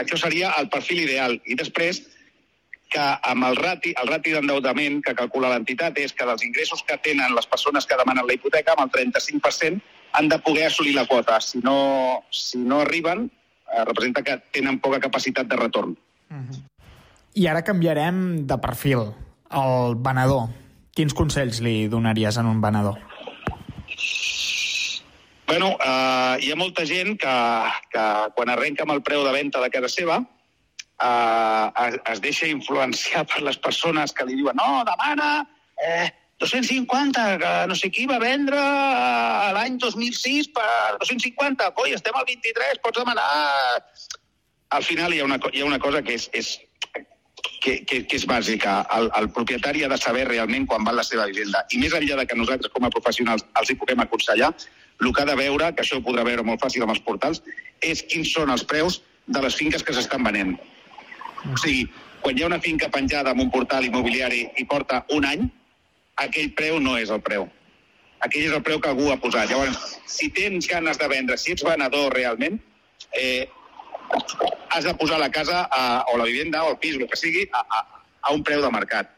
això 0.00 0.18
seria 0.20 0.52
el 0.60 0.68
perfil 0.68 1.04
ideal. 1.04 1.38
I 1.46 1.56
després, 1.58 2.02
que 2.94 3.04
amb 3.30 3.48
el 3.48 3.56
rati, 3.56 3.94
el 4.00 4.10
rati 4.10 4.34
d'endeutament 4.34 5.00
que 5.02 5.16
calcula 5.18 5.50
l'entitat 5.50 5.98
és 5.98 6.12
que 6.12 6.26
dels 6.28 6.44
ingressos 6.46 6.84
que 6.86 6.98
tenen 7.02 7.34
les 7.34 7.48
persones 7.50 7.88
que 7.88 7.98
demanen 7.98 8.26
la 8.26 8.36
hipoteca, 8.36 8.76
amb 8.76 8.86
el 8.86 8.92
35% 8.92 9.80
han 10.14 10.28
de 10.28 10.38
poder 10.38 10.66
assolir 10.66 10.94
la 10.94 11.06
quota. 11.06 11.40
Si 11.40 11.58
no, 11.58 12.24
si 12.30 12.58
no 12.58 12.80
arriben, 12.80 13.30
eh, 13.72 13.84
representa 13.84 14.22
que 14.22 14.38
tenen 14.54 14.78
poca 14.80 15.00
capacitat 15.00 15.50
de 15.50 15.58
retorn. 15.58 15.96
I 17.34 17.48
ara 17.50 17.64
canviarem 17.66 18.46
de 18.46 18.58
perfil. 18.62 19.10
El 19.50 19.98
venedor. 19.98 20.48
Quins 20.94 21.14
consells 21.14 21.58
li 21.62 21.88
donaries 21.90 22.38
en 22.38 22.46
un 22.46 22.60
venedor? 22.62 23.00
Bueno, 25.46 25.74
uh, 25.74 26.38
hi 26.40 26.50
ha 26.50 26.56
molta 26.56 26.86
gent 26.86 27.18
que, 27.20 27.34
que 27.92 28.04
quan 28.38 28.50
arrenca 28.54 28.86
amb 28.86 28.94
el 28.94 29.02
preu 29.06 29.26
de 29.26 29.34
venda 29.34 29.60
de 29.60 29.68
casa 29.74 29.90
seva 29.92 30.20
uh, 30.22 31.66
es, 31.84 31.98
es 32.14 32.22
deixa 32.24 32.48
influenciar 32.48 33.26
per 33.28 33.42
les 33.44 33.58
persones 33.58 34.14
que 34.14 34.24
li 34.24 34.38
diuen 34.38 34.56
no, 34.56 34.80
demana 34.88 35.44
eh, 35.76 36.08
250, 36.42 37.24
que 37.38 37.52
no 37.70 37.76
sé 37.78 37.90
qui 37.94 38.06
va 38.10 38.18
vendre 38.18 38.58
eh, 38.58 39.52
l'any 39.56 39.78
2006 39.82 40.50
per 40.56 40.98
250, 41.00 41.70
coi, 41.78 41.94
estem 41.94 42.16
al 42.18 42.26
23, 42.28 42.82
pots 42.84 43.02
demanar... 43.02 43.28
Al 44.74 44.82
final 44.82 45.14
hi 45.14 45.20
ha 45.22 45.26
una, 45.28 45.38
hi 45.52 45.62
ha 45.62 45.68
una 45.68 45.78
cosa 45.78 46.00
que 46.02 46.16
és, 46.18 46.26
és, 46.34 46.56
que, 47.62 47.76
que, 47.86 48.00
que 48.08 48.18
és 48.18 48.26
bàsica. 48.26 48.80
El, 48.96 49.08
el 49.20 49.28
propietari 49.36 49.84
ha 49.84 49.90
de 49.92 49.98
saber 50.00 50.26
realment 50.28 50.66
quan 50.70 50.84
val 50.86 50.98
la 50.98 51.06
seva 51.06 51.28
vivenda. 51.30 51.62
I 51.72 51.80
més 51.82 51.94
enllà 51.96 52.18
de 52.20 52.26
que 52.28 52.38
nosaltres, 52.38 52.72
com 52.74 52.86
a 52.86 52.92
professionals, 52.92 53.46
els 53.60 53.70
hi 53.70 53.78
puguem 53.80 54.02
aconsellar, 54.02 54.52
el 55.00 55.12
que 55.12 55.22
ha 55.22 55.28
de 55.30 55.36
veure, 55.38 55.70
que 55.74 55.84
això 55.84 55.98
ho 55.98 56.04
podrà 56.04 56.24
veure 56.26 56.44
molt 56.46 56.62
fàcil 56.62 56.84
amb 56.84 56.94
els 56.94 57.02
portals, 57.06 57.42
és 57.82 58.02
quins 58.10 58.32
són 58.34 58.52
els 58.54 58.66
preus 58.68 59.00
de 59.26 59.42
les 59.44 59.56
finques 59.56 59.82
que 59.82 59.94
s'estan 59.96 60.26
venent. 60.26 60.56
O 61.50 61.56
sigui, 61.60 61.86
quan 62.24 62.38
hi 62.38 62.44
ha 62.44 62.50
una 62.50 62.60
finca 62.60 62.88
penjada 62.92 63.34
en 63.34 63.42
un 63.44 63.50
portal 63.52 63.84
immobiliari 63.84 64.46
i 64.60 64.66
porta 64.68 65.04
un 65.16 65.26
any, 65.28 65.48
aquell 66.16 66.52
preu 66.54 66.78
no 66.80 66.96
és 66.98 67.10
el 67.10 67.20
preu. 67.22 67.48
Aquell 68.24 68.46
és 68.48 68.52
el 68.56 68.62
preu 68.62 68.80
que 68.80 68.88
algú 68.88 69.10
ha 69.12 69.16
posat. 69.20 69.50
Llavors, 69.50 69.98
si 70.06 70.30
tens 70.32 70.66
ganes 70.70 70.98
de 70.98 71.08
vendre, 71.08 71.36
si 71.38 71.52
ets 71.52 71.64
venedor 71.66 72.14
realment, 72.14 72.60
eh, 73.12 73.48
has 74.70 74.84
de 74.84 74.94
posar 74.94 75.18
la 75.20 75.30
casa 75.30 75.68
a, 75.70 76.04
o 76.12 76.16
la 76.18 76.24
vivenda 76.24 76.62
o 76.64 76.70
el 76.72 76.78
pis, 76.78 76.96
el 76.96 77.08
que 77.08 77.16
sigui, 77.16 77.48
a, 77.52 77.60
a, 77.60 78.02
a 78.22 78.32
un 78.32 78.42
preu 78.44 78.62
de 78.62 78.70
mercat. 78.70 79.10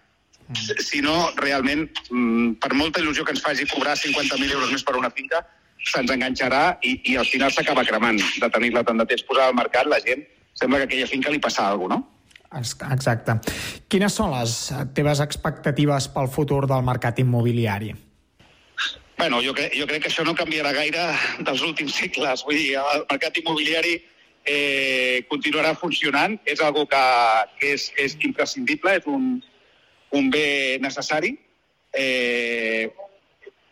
Si- 0.55 0.75
Si 0.83 1.01
no, 1.03 1.31
realment, 1.37 1.89
mm, 2.11 2.55
per 2.63 2.73
molta 2.75 3.01
il·lusió 3.01 3.25
que 3.25 3.33
ens 3.35 3.43
faci 3.43 3.67
cobrar 3.67 3.97
50.000 3.97 4.53
euros 4.53 4.71
més 4.73 4.83
per 4.87 4.97
una 4.97 5.11
finca, 5.11 5.43
se'ns 5.87 6.11
enganxarà 6.11 6.79
i, 6.83 7.01
i 7.13 7.17
al 7.17 7.27
final 7.27 7.53
s'acaba 7.53 7.85
cremant 7.85 8.19
de 8.19 8.49
tenir-la 8.51 8.83
tant 8.85 8.99
de 8.99 9.07
temps 9.07 9.23
posada 9.23 9.49
al 9.49 9.55
mercat, 9.59 9.87
la 9.87 10.01
gent 10.01 10.23
sembla 10.55 10.79
que 10.79 10.83
a 10.85 10.87
aquella 10.87 11.07
finca 11.07 11.31
li 11.31 11.39
passa 11.39 11.69
alguna 11.69 11.97
cosa, 11.97 12.07
no? 12.07 12.16
Exacte. 12.55 13.39
Quines 13.91 14.15
són 14.15 14.33
les 14.37 14.57
eh, 14.71 14.83
teves 14.97 15.23
expectatives 15.25 16.09
pel 16.15 16.29
futur 16.33 16.65
del 16.71 16.85
mercat 16.87 17.19
immobiliari? 17.23 17.95
Bueno, 19.17 19.41
jo, 19.41 19.55
jo 19.57 19.87
crec 19.89 20.05
que 20.05 20.11
això 20.11 20.25
no 20.27 20.37
canviarà 20.37 20.75
gaire 20.77 21.09
dels 21.41 21.65
últims 21.65 21.97
segles. 21.97 22.45
Vull 22.45 22.59
dir, 22.59 22.77
el 22.77 23.07
mercat 23.11 23.41
immobiliari 23.41 23.97
eh, 24.45 25.25
continuarà 25.31 25.73
funcionant, 25.75 26.37
és 26.45 26.61
algo 26.61 26.85
que, 26.91 27.03
que 27.59 27.73
és, 27.79 27.89
és 27.97 28.17
imprescindible, 28.29 28.99
és 29.01 29.09
un, 29.11 29.41
un 30.15 30.31
bé 30.31 30.47
necessari, 30.85 31.33
eh, 31.97 32.93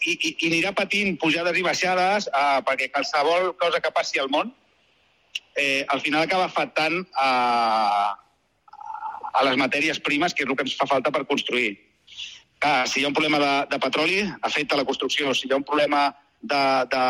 i, 0.04 0.12
i, 0.12 0.30
i 0.32 0.50
anirà 0.50 0.72
patint 0.76 1.16
pujades 1.20 1.56
i 1.58 1.64
baixades 1.64 2.28
eh, 2.28 2.60
perquè 2.66 2.90
qualsevol 2.92 3.52
cosa 3.60 3.80
que 3.80 3.92
passi 3.94 4.20
al 4.20 4.30
món 4.32 4.50
eh, 5.56 5.84
al 5.88 6.02
final 6.04 6.24
acaba 6.24 6.48
afectant 6.50 7.00
a, 7.16 7.28
a 9.34 9.44
les 9.48 9.58
matèries 9.60 10.00
primes, 10.00 10.34
que 10.34 10.44
és 10.44 10.50
el 10.50 10.56
que 10.56 10.66
ens 10.66 10.76
fa 10.78 10.86
falta 10.90 11.12
per 11.14 11.26
construir. 11.26 11.74
Clar, 12.62 12.86
si 12.88 13.00
hi 13.00 13.04
ha 13.04 13.10
un 13.10 13.16
problema 13.16 13.40
de, 13.42 13.54
de 13.72 13.78
petroli, 13.82 14.20
afecta 14.42 14.78
la 14.78 14.86
construcció. 14.88 15.34
Si 15.34 15.48
hi 15.48 15.52
ha 15.52 15.60
un 15.60 15.66
problema 15.66 16.06
de, 16.40 16.62
de, 16.92 17.04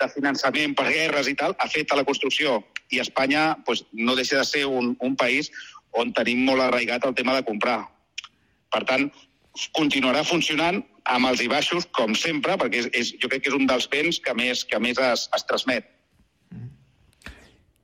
de 0.00 0.08
finançament 0.14 0.74
per 0.76 0.88
guerres 0.90 1.30
i 1.30 1.36
tal, 1.38 1.54
afecta 1.58 1.98
la 1.98 2.04
construcció. 2.08 2.58
I 2.90 3.00
Espanya 3.04 3.54
pues, 3.66 3.84
no 3.92 4.16
deixa 4.18 4.40
de 4.40 4.46
ser 4.48 4.66
un, 4.66 4.96
un 5.00 5.16
país 5.16 5.52
on 5.98 6.12
tenim 6.14 6.44
molt 6.46 6.62
arraigat 6.66 7.06
el 7.06 7.16
tema 7.18 7.34
de 7.36 7.44
comprar. 7.46 7.80
Per 8.70 8.82
tant, 8.86 9.08
continuarà 9.76 10.22
funcionant 10.26 10.82
amb 11.10 11.30
els 11.30 11.40
i 11.42 11.48
baixos, 11.50 11.88
com 11.96 12.14
sempre, 12.14 12.54
perquè 12.60 12.84
és, 12.84 12.90
és, 12.94 13.14
jo 13.22 13.30
crec 13.30 13.44
que 13.44 13.50
és 13.50 13.56
un 13.56 13.66
dels 13.66 13.88
béns 13.90 14.20
que 14.22 14.34
més, 14.36 14.62
que 14.68 14.78
més 14.82 15.00
es, 15.02 15.26
es 15.34 15.46
transmet. 15.48 15.88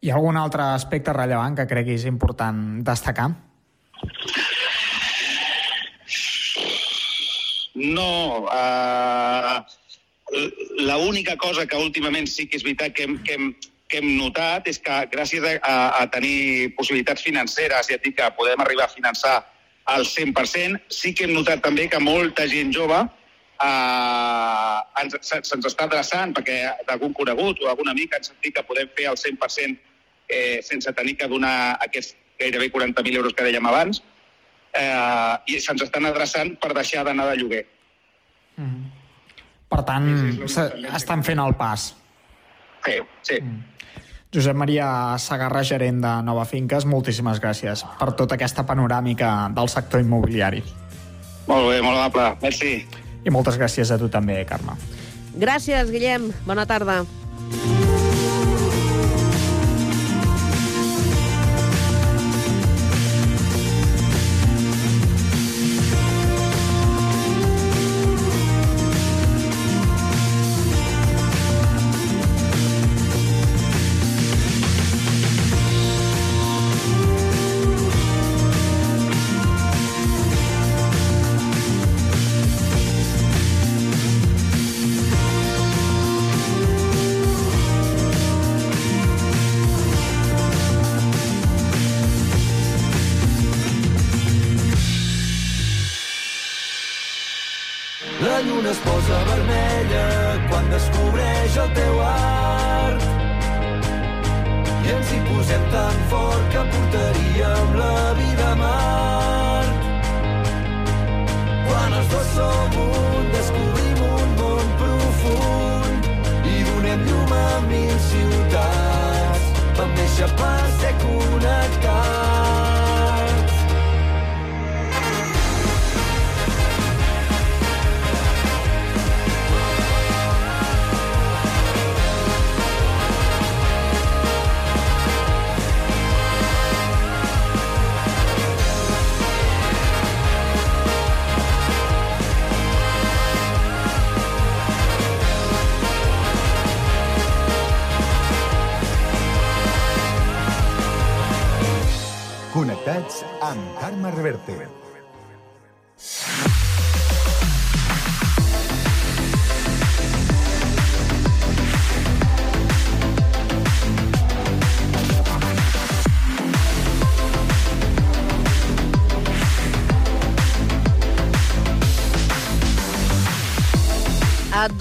Hi 0.04 0.12
ha 0.12 0.18
algun 0.20 0.36
altre 0.38 0.62
aspecte 0.76 1.14
rellevant 1.16 1.56
que 1.58 1.66
creguis 1.66 2.04
important 2.06 2.84
destacar? 2.86 3.30
No, 7.74 8.46
uh, 8.48 9.60
l'única 10.80 11.36
cosa 11.36 11.66
que 11.66 11.76
últimament 11.76 12.26
sí 12.28 12.46
que 12.48 12.56
és 12.56 12.64
veritat 12.64 12.94
que 12.96 13.04
hem, 13.04 13.18
que 13.24 13.34
hem, 13.36 13.50
que 13.88 14.00
hem 14.00 14.08
notat 14.16 14.66
és 14.72 14.78
que 14.82 14.96
gràcies 15.12 15.44
a, 15.44 15.74
a, 16.00 16.06
tenir 16.10 16.72
possibilitats 16.78 17.22
financeres, 17.26 17.90
ja 17.90 17.98
et 17.98 18.04
dic 18.06 18.16
que 18.18 18.30
podem 18.38 18.64
arribar 18.64 18.88
a 18.88 18.94
finançar 18.94 19.36
al 19.92 20.06
100%, 20.08 20.80
sí 20.90 21.12
que 21.14 21.28
hem 21.28 21.34
notat 21.36 21.60
també 21.62 21.86
que 21.92 22.00
molta 22.02 22.48
gent 22.50 22.72
jove 22.74 22.96
eh, 23.04 24.78
ens- 25.04 25.20
se- 25.22 25.44
se'ns 25.46 25.68
està 25.68 25.86
adreçant 25.86 26.32
perquè 26.34 26.56
d'algun 26.88 27.12
conegut 27.14 27.60
o 27.62 27.68
algun 27.70 27.92
amic 27.92 28.16
ens 28.18 28.32
dit 28.42 28.56
que 28.56 28.64
podem 28.66 28.88
fer 28.96 29.06
el 29.12 29.20
100% 29.20 29.76
eh, 30.28 30.58
sense 30.66 30.90
tenir 30.96 31.14
que 31.20 31.28
donar 31.30 31.76
aquests 31.86 32.16
gairebé 32.38 32.70
40.000 32.72 33.16
euros 33.16 33.34
que 33.34 33.44
dèiem 33.44 33.66
abans, 33.66 34.02
eh, 34.72 35.36
i 35.46 35.60
se'ns 35.60 35.82
estan 35.82 36.04
adreçant 36.06 36.56
per 36.60 36.74
deixar 36.74 37.04
d'anar 37.04 37.30
de 37.30 37.36
lloguer. 37.40 37.64
Per 39.68 39.82
tant, 39.84 40.06
se- 40.48 40.70
estan 40.96 41.22
fent 41.24 41.40
el 41.42 41.54
pas. 41.58 41.94
Sí, 42.84 42.92
sí. 43.22 43.38
Josep 44.34 44.54
Maria 44.56 45.16
Sagarra, 45.18 45.62
gerent 45.64 46.00
de 46.02 46.12
Nova 46.22 46.44
Finques, 46.44 46.84
moltíssimes 46.84 47.40
gràcies 47.40 47.84
per 47.98 48.12
tota 48.18 48.34
aquesta 48.36 48.64
panoràmica 48.66 49.48
del 49.54 49.68
sector 49.68 50.00
immobiliari. 50.00 50.62
Molt 51.46 51.68
bé, 51.70 51.80
molt 51.82 51.96
amable. 51.98 52.36
Merci. 52.42 52.86
I 53.24 53.30
moltes 53.30 53.56
gràcies 53.58 53.90
a 53.90 53.98
tu 53.98 54.08
també, 54.08 54.44
Carme. 54.46 54.76
Gràcies, 55.36 55.90
Guillem. 55.90 56.32
Bona 56.46 56.66
tarda. 56.66 57.04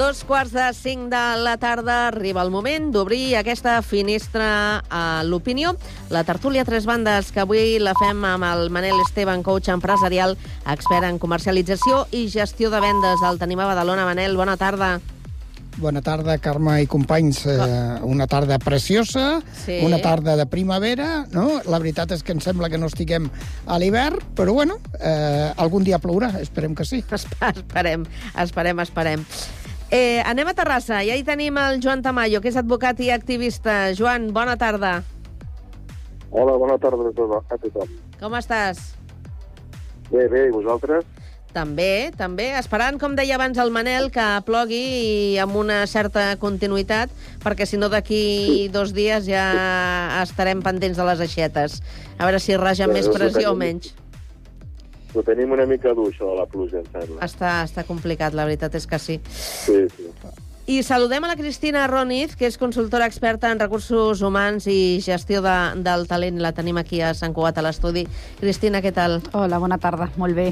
Dos 0.06 0.24
quarts 0.24 0.52
de 0.54 0.68
cinc 0.78 1.10
de 1.10 1.38
la 1.42 1.56
tarda 1.58 2.10
arriba 2.10 2.44
el 2.46 2.52
moment 2.54 2.92
d'obrir 2.94 3.40
aquesta 3.40 3.80
finestra 3.82 4.84
a 4.86 5.24
l'opinió. 5.26 5.72
La 6.14 6.22
tertúlia 6.24 6.62
Tres 6.64 6.86
Bandes, 6.86 7.32
que 7.34 7.42
avui 7.42 7.80
la 7.82 7.96
fem 7.98 8.22
amb 8.30 8.46
el 8.46 8.70
Manel 8.70 9.02
Esteban, 9.02 9.42
coach 9.42 9.72
empresarial, 9.74 10.36
expert 10.70 11.08
en 11.10 11.18
comercialització 11.18 12.04
i 12.14 12.28
gestió 12.30 12.70
de 12.70 12.84
vendes. 12.86 13.26
El 13.26 13.42
tenim 13.42 13.64
a 13.66 13.72
Badalona. 13.72 14.06
Manel, 14.06 14.38
bona 14.38 14.60
tarda. 14.62 15.00
Bona 15.82 16.06
tarda, 16.06 16.38
Carme 16.38 16.78
i 16.84 16.88
companys. 16.88 17.42
Eh, 17.50 17.98
una 18.06 18.28
tarda 18.28 18.60
preciosa, 18.60 19.42
Sí. 19.66 19.80
una 19.82 20.04
tarda 20.06 20.38
de 20.38 20.46
primavera, 20.46 21.26
no? 21.32 21.64
La 21.66 21.80
veritat 21.82 22.12
és 22.12 22.22
que 22.22 22.32
em 22.32 22.46
sembla 22.46 22.70
que 22.70 22.78
no 22.78 22.86
estiguem 22.94 23.26
a 23.66 23.80
l'hivern, 23.80 24.22
però 24.38 24.54
bueno, 24.54 24.78
eh, 25.02 25.52
algun 25.58 25.84
dia 25.84 25.98
plourà, 25.98 26.36
esperem 26.40 26.76
que 26.76 26.86
sí. 26.86 27.04
Esperem, 27.56 28.06
esperem, 28.38 28.80
esperem. 28.86 29.26
Eh, 29.92 30.22
anem 30.26 30.50
a 30.50 30.56
Terrassa. 30.58 31.02
Ja 31.06 31.16
hi 31.18 31.24
tenim 31.24 31.58
el 31.62 31.82
Joan 31.84 32.02
Tamayo, 32.02 32.42
que 32.42 32.50
és 32.50 32.58
advocat 32.58 33.00
i 33.06 33.12
activista. 33.14 33.94
Joan, 33.98 34.32
bona 34.34 34.58
tarda. 34.58 35.02
Hola, 36.32 36.58
bona 36.58 36.78
tarda 36.82 37.12
a 37.12 37.58
tothom. 37.58 37.92
Com 38.20 38.34
estàs? 38.36 38.96
Bé, 40.10 40.28
bé, 40.28 40.48
i 40.50 40.52
vosaltres? 40.54 41.06
També, 41.56 42.12
també, 42.20 42.50
esperant, 42.60 42.98
com 43.00 43.14
deia 43.16 43.38
abans 43.38 43.56
el 43.64 43.70
Manel, 43.72 44.10
que 44.12 44.24
plogui 44.44 44.82
i 44.82 45.38
amb 45.40 45.56
una 45.56 45.86
certa 45.88 46.34
continuïtat, 46.42 47.14
perquè 47.46 47.64
si 47.64 47.80
no 47.80 47.88
d'aquí 47.88 48.68
dos 48.74 48.92
dies 48.92 49.24
ja 49.30 49.46
estarem 50.20 50.60
pendents 50.66 51.00
de 51.00 51.06
les 51.08 51.24
aixetes. 51.24 51.80
A 52.18 52.26
veure 52.28 52.42
si 52.44 52.60
raja 52.60 52.90
més 52.92 53.08
pressió 53.08 53.54
o 53.54 53.56
menys. 53.56 53.94
Ho 55.16 55.24
tenim 55.24 55.52
una 55.56 55.66
mica 55.66 55.94
dur, 55.96 56.10
això 56.12 56.28
de 56.34 56.36
la 56.42 56.46
pluja, 56.46 56.82
em 56.84 56.90
sembla. 56.92 57.22
Està, 57.26 57.62
està 57.64 57.86
complicat, 57.88 58.36
la 58.36 58.46
veritat 58.46 58.76
és 58.76 58.86
que 58.88 59.00
sí. 59.00 59.20
Sí, 59.32 59.86
sí. 59.96 60.10
I 60.68 60.80
saludem 60.82 61.24
a 61.24 61.28
la 61.30 61.36
Cristina 61.38 61.84
Roniz, 61.88 62.34
que 62.36 62.48
és 62.50 62.58
consultora 62.58 63.06
experta 63.06 63.52
en 63.54 63.60
recursos 63.62 64.24
humans 64.26 64.66
i 64.68 65.00
gestió 65.06 65.44
de, 65.46 65.54
del 65.86 66.08
talent. 66.10 66.40
La 66.42 66.54
tenim 66.58 66.80
aquí 66.82 67.02
a 67.06 67.14
Sant 67.14 67.36
Cugat, 67.38 67.60
a 67.62 67.66
l'estudi. 67.68 68.08
Cristina, 68.40 68.82
què 68.82 68.92
tal? 68.92 69.20
Hola, 69.38 69.60
bona 69.62 69.78
tarda. 69.78 70.10
Molt 70.18 70.34
bé. 70.36 70.48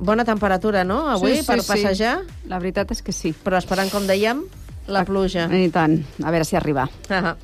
Bona 0.00 0.24
temperatura, 0.24 0.80
no?, 0.82 1.02
avui, 1.12 1.34
Sí, 1.36 1.42
sí, 1.42 1.46
per 1.46 1.58
sí. 1.60 1.68
passejar. 1.68 2.14
La 2.48 2.58
veritat 2.58 2.90
és 2.96 3.02
que 3.04 3.12
sí. 3.12 3.34
Però 3.44 3.58
esperant, 3.60 3.90
com 3.92 4.06
dèiem, 4.08 4.46
la 4.92 5.04
pluja. 5.08 5.46
I 5.54 5.68
tant. 5.72 5.98
A 6.24 6.30
veure 6.34 6.44
si 6.44 6.56
arriba. 6.58 6.88
Ah 7.10 7.36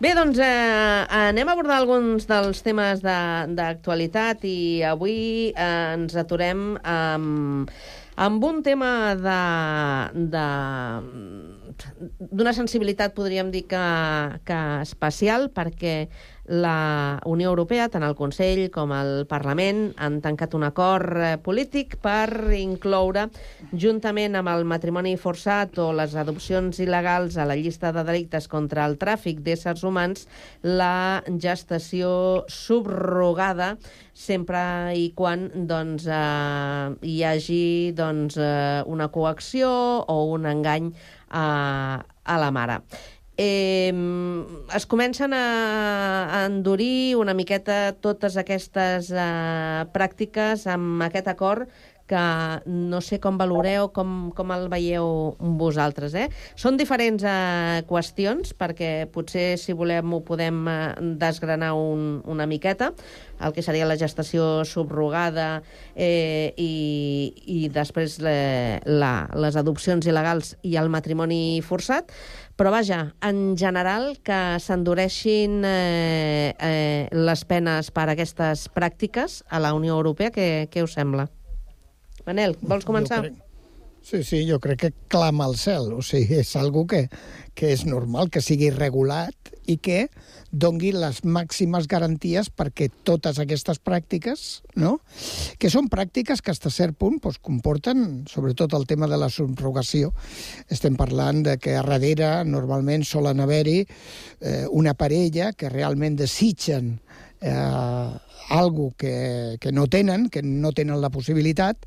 Bé, 0.00 0.10
doncs 0.12 0.36
eh, 0.44 1.04
anem 1.08 1.48
a 1.48 1.54
abordar 1.54 1.78
alguns 1.80 2.26
dels 2.28 2.58
temes 2.64 3.00
de- 3.00 3.54
d'actualitat 3.56 4.42
i 4.44 4.82
avui 4.84 5.54
eh, 5.56 5.94
ens 5.94 6.12
aturem 6.20 6.74
amb, 6.84 7.70
amb 8.20 8.44
un 8.44 8.62
tema 8.66 8.90
de, 9.16 9.38
de, 10.36 10.44
d'una 12.30 12.52
sensibilitat, 12.56 13.14
podríem 13.16 13.50
dir 13.52 13.64
que, 13.70 13.84
que 14.44 14.60
especial, 14.84 15.48
perquè 15.54 16.08
la 16.48 17.20
Unió 17.26 17.50
Europea, 17.50 17.88
tant 17.90 18.04
el 18.06 18.14
Consell 18.18 18.68
com 18.74 18.92
el 18.94 19.26
Parlament, 19.28 19.90
han 19.98 20.20
tancat 20.22 20.54
un 20.54 20.66
acord 20.66 21.18
eh, 21.18 21.32
polític 21.42 21.96
per 22.02 22.54
incloure, 22.54 23.26
juntament 23.72 24.38
amb 24.38 24.52
el 24.52 24.66
matrimoni 24.68 25.16
forçat 25.18 25.78
o 25.82 25.90
les 25.96 26.14
adopcions 26.14 26.78
il·legals 26.82 27.36
a 27.36 27.46
la 27.48 27.58
llista 27.58 27.92
de 27.92 28.04
delictes 28.06 28.46
contra 28.52 28.86
el 28.86 28.96
tràfic 29.00 29.42
d'éssers 29.42 29.82
humans, 29.86 30.26
la 30.62 31.22
gestació 31.42 32.46
subrogada, 32.48 33.74
sempre 34.16 34.94
i 34.96 35.10
quan 35.18 35.50
doncs, 35.68 36.06
eh, 36.06 36.94
hi 37.02 37.18
hagi 37.26 37.92
doncs, 37.96 38.38
eh, 38.38 38.82
una 38.86 39.10
coacció 39.12 39.70
o 40.06 40.22
un 40.32 40.46
engany 40.46 40.92
a, 41.30 42.04
a 42.24 42.38
la 42.38 42.50
mare. 42.50 42.80
Eh, 43.36 43.92
es 44.74 44.86
comencen 44.86 45.34
a, 45.36 46.40
a 46.40 46.46
endurir 46.46 47.16
una 47.20 47.34
miqueta 47.36 47.92
totes 48.00 48.38
aquestes 48.40 49.10
eh, 49.12 49.84
pràctiques 49.92 50.64
amb 50.72 51.04
aquest 51.04 51.28
acord 51.28 51.68
que 52.06 52.62
no 52.66 53.00
sé 53.02 53.18
com 53.20 53.36
valoreu, 53.38 53.90
com, 53.92 54.30
com 54.36 54.52
el 54.54 54.68
veieu 54.70 55.34
vosaltres. 55.58 56.14
Eh? 56.14 56.28
Són 56.58 56.78
diferents 56.78 57.24
eh, 57.26 57.82
qüestions, 57.88 58.54
perquè 58.56 59.08
potser, 59.12 59.56
si 59.60 59.74
volem, 59.76 60.14
ho 60.14 60.22
podem 60.26 60.62
eh, 60.70 60.78
desgranar 61.18 61.72
un, 61.74 62.22
una 62.30 62.46
miqueta, 62.46 62.92
el 63.42 63.52
que 63.52 63.64
seria 63.66 63.88
la 63.88 63.98
gestació 64.00 64.64
subrogada 64.64 65.62
eh, 65.94 66.54
i, 66.56 67.34
i 67.58 67.58
després 67.74 68.20
le, 68.22 68.38
la, 68.86 69.12
les 69.34 69.58
adopcions 69.58 70.06
il·legals 70.06 70.54
i 70.62 70.78
el 70.80 70.92
matrimoni 70.92 71.60
forçat, 71.66 72.14
però 72.56 72.70
vaja, 72.72 73.12
en 73.20 73.56
general 73.60 74.16
que 74.24 74.36
s'endureixin 74.64 75.60
eh, 75.68 76.54
eh, 76.56 77.08
les 77.12 77.44
penes 77.44 77.90
per 77.92 78.06
aquestes 78.08 78.66
pràctiques 78.72 79.42
a 79.52 79.60
la 79.60 79.74
Unió 79.76 79.96
Europea, 79.98 80.32
què, 80.32 80.68
què 80.72 80.84
us 80.86 80.96
sembla? 80.96 81.28
Manel, 82.26 82.56
vols 82.62 82.88
començar? 82.88 83.20
Jo 83.22 83.28
crec- 83.28 83.42
Sí, 84.06 84.22
sí, 84.22 84.44
jo 84.46 84.60
crec 84.62 84.78
que 84.78 84.92
clama 85.10 85.48
al 85.48 85.56
cel. 85.58 85.88
O 85.90 86.02
sigui, 86.06 86.36
és 86.38 86.52
algo 86.54 86.84
que, 86.86 87.08
que 87.58 87.72
és 87.74 87.80
normal 87.88 88.28
que 88.30 88.38
sigui 88.38 88.68
regulat 88.70 89.50
i 89.66 89.74
que 89.82 90.04
dongui 90.54 90.92
les 90.94 91.24
màximes 91.26 91.88
garanties 91.90 92.46
perquè 92.54 92.86
totes 93.08 93.40
aquestes 93.42 93.80
pràctiques, 93.82 94.44
no? 94.78 95.00
que 95.58 95.72
són 95.74 95.90
pràctiques 95.90 96.38
que 96.38 96.54
fins 96.54 96.70
a 96.70 96.72
cert 96.76 96.94
punt 96.94 97.18
doncs, 97.18 97.40
comporten, 97.42 98.04
sobretot 98.30 98.78
el 98.78 98.86
tema 98.86 99.10
de 99.10 99.18
la 99.18 99.26
subrogació, 99.26 100.12
estem 100.70 100.94
parlant 100.94 101.42
de 101.48 101.56
que 101.58 101.74
a 101.74 101.82
darrere 101.82 102.30
normalment 102.46 103.02
solen 103.02 103.42
haver-hi 103.42 103.80
eh, 103.82 104.66
una 104.70 104.94
parella 104.94 105.50
que 105.50 105.72
realment 105.72 106.14
desitgen 106.22 107.00
eh, 107.40 108.10
algo 108.48 108.94
que, 108.96 109.56
que 109.60 109.72
no 109.72 109.86
tenen, 109.86 110.28
que 110.30 110.42
no 110.42 110.72
tenen 110.72 111.00
la 111.00 111.10
possibilitat, 111.10 111.82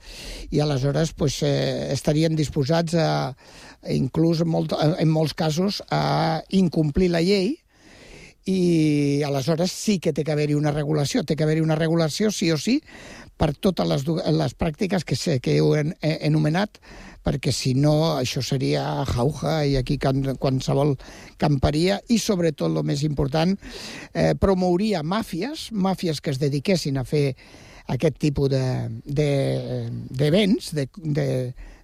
i 0.52 0.60
aleshores 0.60 1.14
pues, 1.14 1.42
eh, 1.44 1.90
estarien 1.94 2.36
disposats 2.36 2.98
a, 3.00 3.10
inclús 3.88 4.44
molt, 4.46 4.76
en 4.76 5.10
molts 5.10 5.34
casos, 5.34 5.82
a 5.90 6.44
incomplir 6.50 7.12
la 7.14 7.24
llei, 7.24 7.56
i 8.50 9.22
aleshores 9.28 9.72
sí 9.72 10.00
que 10.02 10.14
té 10.16 10.24
que 10.26 10.34
haver-hi 10.34 10.56
una 10.58 10.72
regulació, 10.74 11.24
té 11.24 11.36
que 11.36 11.46
haver-hi 11.46 11.62
una 11.62 11.78
regulació 11.78 12.32
sí 12.34 12.50
o 12.52 12.58
sí 12.58 12.80
per 13.40 13.54
totes 13.56 13.88
les, 13.88 14.04
les 14.36 14.56
pràctiques 14.60 15.06
que, 15.08 15.16
sé, 15.16 15.38
que 15.40 15.56
heu 15.58 15.72
en, 15.80 15.94
enumenat, 16.02 16.82
perquè 17.24 17.54
si 17.56 17.74
no 17.78 18.18
això 18.18 18.44
seria 18.44 18.84
jauja 19.08 19.60
i 19.68 19.78
aquí 19.80 19.98
qualsevol 20.00 20.96
camparia. 21.40 22.00
I 22.12 22.20
sobretot 22.20 22.72
el 22.72 22.84
més 22.88 23.04
important 23.08 23.56
eh, 24.14 24.34
promouria 24.40 25.04
màfies, 25.04 25.70
màfies 25.72 26.22
que 26.22 26.34
es 26.36 26.42
dediquessin 26.42 27.00
a 27.00 27.06
fer 27.08 27.34
aquest 27.90 28.20
tipus 28.22 28.52
de, 28.52 28.64
de, 29.06 29.30
de 29.90 30.32
béns, 30.32 30.74
de, 30.78 30.88
de, 30.98 31.28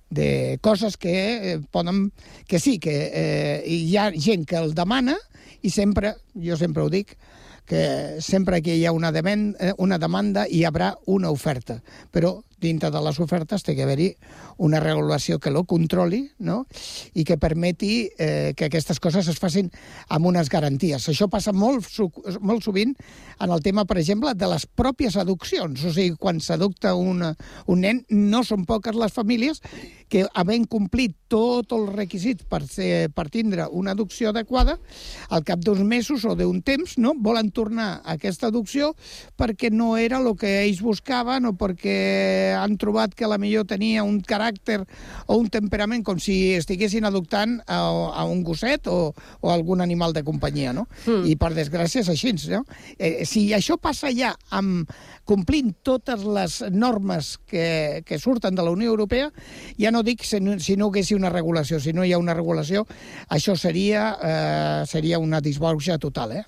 de 0.10 0.30
coses 0.62 0.98
que 0.98 1.16
eh, 1.54 1.60
poden... 1.72 2.12
que 2.48 2.60
sí, 2.60 2.78
que 2.80 2.94
eh, 3.12 3.64
hi 3.66 3.96
ha 3.98 4.12
gent 4.12 4.46
que 4.46 4.60
el 4.60 4.76
demana 4.78 5.18
i 5.66 5.72
sempre, 5.74 6.14
jo 6.36 6.58
sempre 6.60 6.86
ho 6.86 6.92
dic, 6.94 7.16
que 7.66 8.22
sempre 8.22 8.62
que 8.62 8.76
hi 8.78 8.86
ha 8.86 8.94
una, 8.96 9.12
demen, 9.12 9.56
eh, 9.60 9.74
una 9.78 9.98
demanda 9.98 10.46
hi 10.48 10.64
haurà 10.66 10.94
una 11.06 11.32
oferta, 11.34 11.82
però 12.12 12.38
dintre 12.66 12.92
de 12.92 13.02
les 13.06 13.20
ofertes 13.22 13.64
té 13.64 13.76
que 13.78 13.86
haver-hi 13.86 14.10
una 14.66 14.82
regulació 14.82 15.40
que 15.40 15.54
lo 15.54 15.64
controli 15.70 16.24
no? 16.40 16.64
i 17.14 17.26
que 17.28 17.38
permeti 17.42 18.10
eh, 18.18 18.54
que 18.58 18.70
aquestes 18.70 19.00
coses 19.04 19.30
es 19.32 19.40
facin 19.42 19.70
amb 20.10 20.28
unes 20.32 20.50
garanties. 20.50 21.10
Això 21.12 21.30
passa 21.32 21.54
molt, 21.54 21.88
molt 22.42 22.66
sovint 22.66 22.96
en 23.40 23.52
el 23.52 23.62
tema, 23.64 23.86
per 23.86 24.00
exemple, 24.02 24.34
de 24.36 24.50
les 24.50 24.66
pròpies 24.66 25.18
adopcions. 25.22 25.86
O 25.86 25.94
sigui, 25.94 26.16
quan 26.20 26.42
s'adopta 26.42 26.96
un, 26.96 27.22
un 27.24 27.86
nen, 27.86 28.02
no 28.10 28.44
són 28.48 28.66
poques 28.66 28.98
les 28.98 29.14
famílies 29.14 29.62
que, 30.10 30.26
havent 30.34 30.66
complit 30.70 31.16
tots 31.32 31.74
els 31.76 31.92
requisits 31.96 32.46
per, 32.50 32.62
ser, 32.70 33.10
per 33.16 33.28
tindre 33.34 33.68
una 33.72 33.96
adopció 33.96 34.30
adequada, 34.32 34.78
al 35.30 35.44
cap 35.48 35.62
d'uns 35.66 35.84
mesos 35.86 36.26
o 36.26 36.36
d'un 36.38 36.62
temps 36.66 36.98
no, 37.02 37.16
volen 37.18 37.52
tornar 37.56 37.90
a 38.04 38.16
aquesta 38.16 38.50
adopció 38.52 38.94
perquè 39.40 39.72
no 39.74 39.96
era 39.98 40.22
el 40.22 40.32
que 40.40 40.52
ells 40.64 40.82
buscaven 40.86 41.50
o 41.50 41.56
perquè 41.58 42.55
han 42.56 42.78
trobat 42.82 43.16
que 43.16 43.30
la 43.30 43.40
millor 43.42 43.68
tenia 43.70 44.04
un 44.04 44.22
caràcter 44.22 44.82
o 45.28 45.38
un 45.40 45.50
temperament 45.54 46.04
com 46.06 46.20
si 46.22 46.56
estiguessin 46.56 47.06
adoptant 47.06 47.60
a, 47.68 47.80
a 48.22 48.26
un 48.30 48.44
gosset 48.44 48.88
o, 48.92 49.14
o 49.42 49.52
algun 49.54 49.82
animal 49.82 50.14
de 50.14 50.24
companyia, 50.24 50.74
no? 50.74 50.88
Mm. 51.06 51.26
I 51.32 51.36
per 51.40 51.54
desgràcia 51.56 52.04
és 52.04 52.12
així, 52.12 52.34
no? 52.50 52.64
Eh, 52.98 53.26
si 53.30 53.48
això 53.54 53.78
passa 53.82 54.10
ja 54.16 54.34
amb 54.56 54.90
complint 55.26 55.74
totes 55.86 56.24
les 56.26 56.60
normes 56.72 57.36
que, 57.50 58.04
que 58.06 58.20
surten 58.22 58.56
de 58.56 58.64
la 58.64 58.72
Unió 58.72 58.92
Europea, 58.94 59.32
ja 59.80 59.92
no 59.92 60.04
dic 60.06 60.24
si 60.26 60.40
no, 60.42 60.58
si 60.62 60.76
no 60.78 60.90
haguessi 60.92 61.16
una 61.18 61.32
regulació, 61.34 61.80
si 61.82 61.94
no 61.94 62.06
hi 62.06 62.14
ha 62.14 62.22
una 62.22 62.36
regulació, 62.38 62.86
això 63.30 63.56
seria, 63.58 64.06
eh, 64.22 64.86
seria 64.90 65.20
una 65.20 65.42
disbauxa 65.42 65.98
total, 65.98 66.38
eh? 66.38 66.44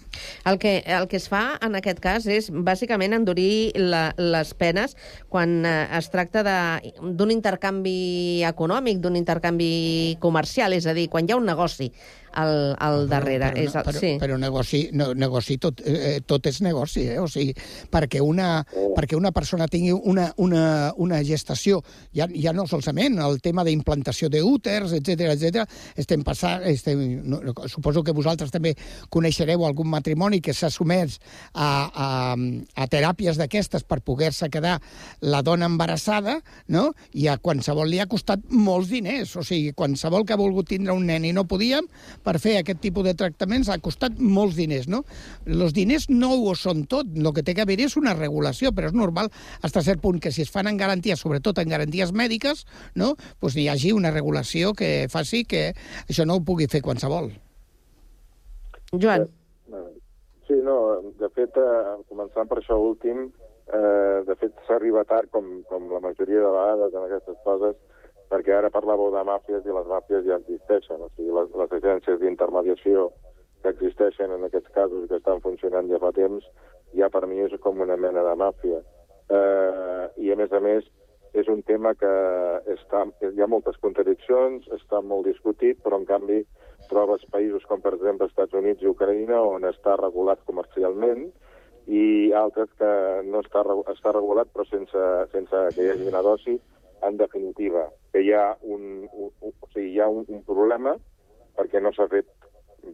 El 0.45 0.59
que, 0.61 0.83
el 0.85 1.07
que 1.09 1.17
es 1.17 1.27
fa 1.29 1.57
en 1.61 1.77
aquest 1.77 2.01
cas 2.03 2.27
és 2.29 2.51
bàsicament 2.51 3.17
endurir 3.17 3.73
la, 3.77 4.11
les 4.17 4.53
penes 4.57 4.95
quan 5.29 5.59
eh, 5.65 5.86
es 5.97 6.09
tracta 6.11 6.43
d'un 6.43 7.31
intercanvi 7.31 8.43
econòmic, 8.47 8.99
d'un 9.03 9.15
intercanvi 9.15 10.17
comercial, 10.19 10.73
és 10.73 10.87
a 10.87 10.95
dir, 10.97 11.07
quan 11.09 11.27
hi 11.27 11.35
ha 11.35 11.39
un 11.39 11.47
negoci 11.47 11.91
al, 12.37 12.75
al 12.79 13.07
darrere. 13.09 13.51
Però, 13.51 13.63
és 13.63 13.75
el, 13.75 13.85
però, 13.87 13.99
sí. 13.99 14.11
però 14.21 14.37
negoci, 14.39 14.81
no, 14.97 15.09
negoci 15.17 15.57
tot, 15.61 15.81
eh, 15.85 16.19
tot 16.27 16.45
és 16.49 16.59
negoci, 16.65 17.07
eh? 17.09 17.17
o 17.21 17.27
sigui, 17.31 17.55
perquè 17.91 18.21
una, 18.23 18.61
perquè 18.95 19.17
una 19.17 19.31
persona 19.35 19.67
tingui 19.71 19.95
una, 19.95 20.29
una, 20.43 20.63
una 21.01 21.21
gestació, 21.25 21.81
ja, 22.15 22.27
ja 22.29 22.53
no 22.53 22.67
solament 22.69 23.17
el 23.23 23.39
tema 23.43 23.65
d'implantació 23.65 24.29
d'úters, 24.33 24.93
etc 24.99 25.31
etc. 25.33 25.65
estem 25.97 26.23
passant, 26.27 26.65
estem, 26.69 27.01
no, 27.25 27.41
no, 27.41 27.55
suposo 27.71 28.03
que 28.05 28.15
vosaltres 28.15 28.53
també 28.53 28.75
coneixereu 29.13 29.65
algun 29.65 29.89
matrimoni 29.89 30.41
que 30.43 30.53
s'ha 30.53 30.69
sumès 30.73 31.17
a, 31.53 31.67
a, 31.89 32.09
a 32.37 32.87
teràpies 32.91 33.39
d'aquestes 33.41 33.87
per 33.87 34.01
poder-se 34.05 34.51
quedar 34.53 34.77
la 35.25 35.41
dona 35.41 35.65
embarassada, 35.67 36.39
no? 36.69 36.91
i 37.17 37.27
a 37.31 37.37
qualsevol 37.41 37.89
li 37.89 38.01
ha 38.03 38.09
costat 38.09 38.45
molts 38.53 38.91
diners, 38.93 39.33
o 39.39 39.43
sigui, 39.45 39.73
qualsevol 39.77 40.25
que 40.27 40.35
ha 40.35 40.39
volgut 40.39 40.69
tindre 40.69 40.93
un 40.93 41.07
nen 41.09 41.25
i 41.25 41.33
no 41.33 41.47
podíem, 41.49 41.87
per 42.27 42.35
fer 42.43 42.57
aquest 42.59 42.81
tipus 42.83 43.05
de 43.07 43.15
tractaments 43.15 43.69
ha 43.71 43.79
costat 43.83 44.19
molts 44.19 44.57
diners, 44.59 44.89
no? 44.91 45.03
Els 45.47 45.75
diners 45.75 46.09
no 46.11 46.33
ho 46.35 46.55
són 46.59 46.83
tot, 46.91 47.07
el 47.15 47.31
que 47.35 47.45
té 47.47 47.55
que 47.55 47.63
haver 47.63 47.79
és 47.85 47.95
una 47.99 48.15
regulació, 48.17 48.73
però 48.75 48.91
és 48.91 48.97
normal 48.97 49.31
fins 49.31 49.79
a 49.79 49.85
cert 49.87 50.03
punt 50.03 50.19
que 50.23 50.33
si 50.35 50.43
es 50.43 50.51
fan 50.51 50.67
en 50.67 50.79
garanties, 50.79 51.23
sobretot 51.23 51.61
en 51.63 51.71
garanties 51.71 52.11
mèdiques, 52.11 52.65
no? 52.99 53.13
pues 53.39 53.55
hi 53.55 53.67
hagi 53.71 53.93
una 53.95 54.11
regulació 54.11 54.73
que 54.77 55.07
faci 55.11 55.43
que 55.47 55.69
això 56.07 56.25
no 56.27 56.37
ho 56.37 56.45
pugui 56.45 56.67
fer 56.71 56.83
qualsevol. 56.83 57.31
Joan. 58.93 59.27
Sí, 60.47 60.55
no, 60.63 60.77
de 61.19 61.27
fet, 61.35 61.57
eh, 61.59 61.95
començant 62.07 62.47
per 62.47 62.61
això 62.61 62.77
últim, 62.79 63.25
eh, 63.67 64.23
de 64.27 64.35
fet 64.39 64.55
s'arriba 64.67 65.03
tard, 65.03 65.27
com, 65.31 65.49
com 65.67 65.89
la 65.91 65.99
majoria 65.99 66.39
de 66.39 66.51
vegades 66.53 66.95
en 66.95 67.03
aquestes 67.03 67.41
coses, 67.43 67.75
perquè 68.31 68.57
ara 68.57 68.73
parlàveu 68.73 69.11
de 69.13 69.23
màfies 69.27 69.65
i 69.65 69.75
les 69.75 69.87
màfies 69.87 70.25
ja 70.27 70.37
existeixen, 70.41 71.01
o 71.01 71.09
sigui, 71.15 71.31
les, 71.35 71.49
les 71.61 71.75
agències 71.79 72.19
d'intermediació 72.21 73.09
que 73.63 73.73
existeixen 73.73 74.33
en 74.35 74.45
aquests 74.47 74.73
casos 74.75 75.07
que 75.09 75.19
estan 75.19 75.41
funcionant 75.45 75.89
ja 75.91 76.01
fa 76.03 76.11
temps, 76.15 76.45
ja 76.97 77.09
per 77.13 77.25
mi 77.27 77.41
és 77.45 77.55
com 77.63 77.81
una 77.83 77.97
mena 77.97 78.23
de 78.23 78.35
màfia. 78.39 78.83
Eh, 79.27 80.03
I 80.23 80.31
a 80.31 80.37
més 80.39 80.53
a 80.53 80.61
més, 80.63 80.85
és 81.37 81.47
un 81.51 81.61
tema 81.67 81.93
que 81.95 82.11
està, 82.73 83.03
hi 83.21 83.41
ha 83.43 83.49
moltes 83.51 83.77
contradiccions, 83.83 84.67
està 84.75 85.01
molt 85.03 85.27
discutit, 85.27 85.79
però 85.83 85.99
en 85.99 86.07
canvi 86.09 86.39
trobes 86.91 87.25
països 87.33 87.65
com 87.67 87.81
per 87.83 87.93
exemple 87.97 88.29
Estats 88.29 88.55
Units 88.57 88.83
i 88.83 88.89
Ucraïna 88.89 89.41
on 89.43 89.67
està 89.67 89.97
regulat 89.99 90.43
comercialment 90.47 91.27
i 91.87 92.31
altres 92.35 92.71
que 92.79 92.89
no 93.27 93.41
està, 93.43 93.63
està 93.93 94.13
regulat 94.15 94.49
però 94.53 94.65
sense, 94.67 95.03
sense 95.33 95.63
que 95.75 95.85
hi 95.85 95.91
hagi 95.93 96.11
dosi 96.15 96.57
en 97.07 97.17
definitiva, 97.17 97.87
que 98.17 98.23
hi 98.25 98.33
ha 98.33 98.57
un, 98.61 99.05
un, 99.13 99.29
un, 99.45 99.53
o 99.53 99.67
sigui, 99.69 99.91
hi 99.93 99.99
ha 100.01 100.07
un, 100.09 100.25
un 100.33 100.41
problema 100.47 100.95
perquè 101.57 101.81
no 101.83 101.91
s'ha 101.93 102.07
fet 102.09 102.29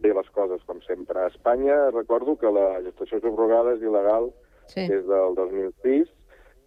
bé 0.02 0.12
les 0.12 0.28
coses 0.36 0.60
com 0.68 0.82
sempre. 0.84 1.22
A 1.22 1.30
Espanya 1.32 1.90
recordo 1.94 2.36
que 2.36 2.50
la 2.52 2.82
gestació 2.84 3.22
subrogada 3.22 3.72
és 3.76 3.84
il·legal 3.84 4.28
sí. 4.72 4.84
des 4.90 5.06
del 5.08 5.36
2006 5.38 6.12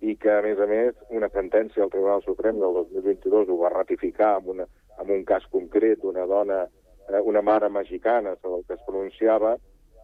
i 0.07 0.15
que, 0.21 0.31
a 0.33 0.41
més 0.45 0.59
a 0.61 0.67
més, 0.69 0.97
una 1.13 1.29
sentència 1.33 1.83
del 1.83 1.93
Tribunal 1.93 2.23
Suprem 2.25 2.57
del 2.61 2.81
2022 2.81 3.53
ho 3.53 3.59
va 3.61 3.73
ratificar 3.73 4.35
amb, 4.37 4.51
una, 4.55 4.67
amb 4.97 5.13
un 5.13 5.25
cas 5.29 5.45
concret 5.53 6.01
d'una 6.01 6.25
dona, 6.29 6.63
eh, 7.09 7.21
una 7.21 7.41
mare 7.45 7.69
mexicana 7.73 8.35
sobre 8.41 8.61
el 8.61 8.65
que 8.65 8.77
es 8.77 8.85
pronunciava, 8.89 9.55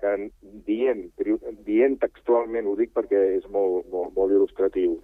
que 0.01 0.13
dient, 0.67 1.05
dient 1.65 1.97
textualment, 2.01 2.67
ho 2.67 2.77
dic 2.77 2.91
perquè 2.93 3.21
és 3.37 3.45
molt, 3.53 3.87
molt, 3.93 4.13
molt 4.17 4.33
il·lustratiu, 4.35 4.97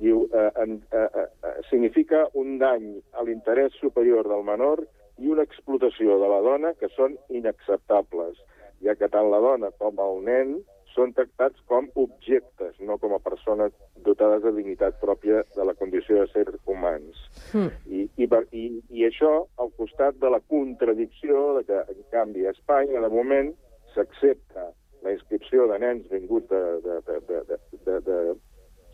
diu, 0.00 0.26
eh, 0.32 0.50
en, 0.62 0.78
eh, 0.92 1.08
eh, 1.14 1.54
significa 1.70 2.26
un 2.34 2.58
dany 2.58 2.86
a 3.12 3.24
l'interès 3.24 3.74
superior 3.80 4.28
del 4.28 4.44
menor 4.44 4.84
i 5.18 5.28
una 5.32 5.44
explotació 5.46 6.18
de 6.20 6.28
la 6.28 6.40
dona 6.44 6.74
que 6.80 6.90
són 6.92 7.16
inacceptables, 7.28 8.40
ja 8.84 8.94
que 8.94 9.08
tant 9.08 9.30
la 9.32 9.40
dona 9.40 9.72
com 9.80 10.00
el 10.04 10.24
nen 10.24 10.56
són 10.96 11.12
tractats 11.16 11.60
com 11.68 11.88
objectes, 12.00 12.76
no 12.80 12.96
com 13.00 13.12
a 13.12 13.20
persones 13.20 13.72
dotades 14.04 14.42
de 14.44 14.52
dignitat 14.56 14.96
pròpia 15.02 15.42
de 15.56 15.66
la 15.68 15.74
condició 15.76 16.22
de 16.22 16.30
ser 16.32 16.46
humans. 16.64 17.20
Mm. 17.52 17.68
I, 17.92 18.06
i, 18.16 18.28
per, 18.32 18.42
i, 18.56 18.64
I 18.88 19.04
això 19.10 19.32
al 19.60 19.72
costat 19.76 20.16
de 20.22 20.32
la 20.32 20.40
contradicció 20.48 21.58
de 21.58 21.66
que, 21.68 21.82
en 21.92 22.02
canvi, 22.14 22.46
a 22.46 22.54
Espanya, 22.56 23.04
de 23.04 23.12
moment, 23.12 23.52
s'accepta 23.94 24.70
la 25.04 25.12
inscripció 25.12 25.68
de 25.70 25.78
nens 25.84 26.08
vinguts 26.10 26.48
de, 26.50 26.62
de, 26.84 27.00
de, 27.06 27.20
de, 27.28 27.42
de, 27.50 27.58
de, 27.84 28.00
de, 28.08 28.18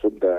sub 0.03 0.18
de, 0.20 0.36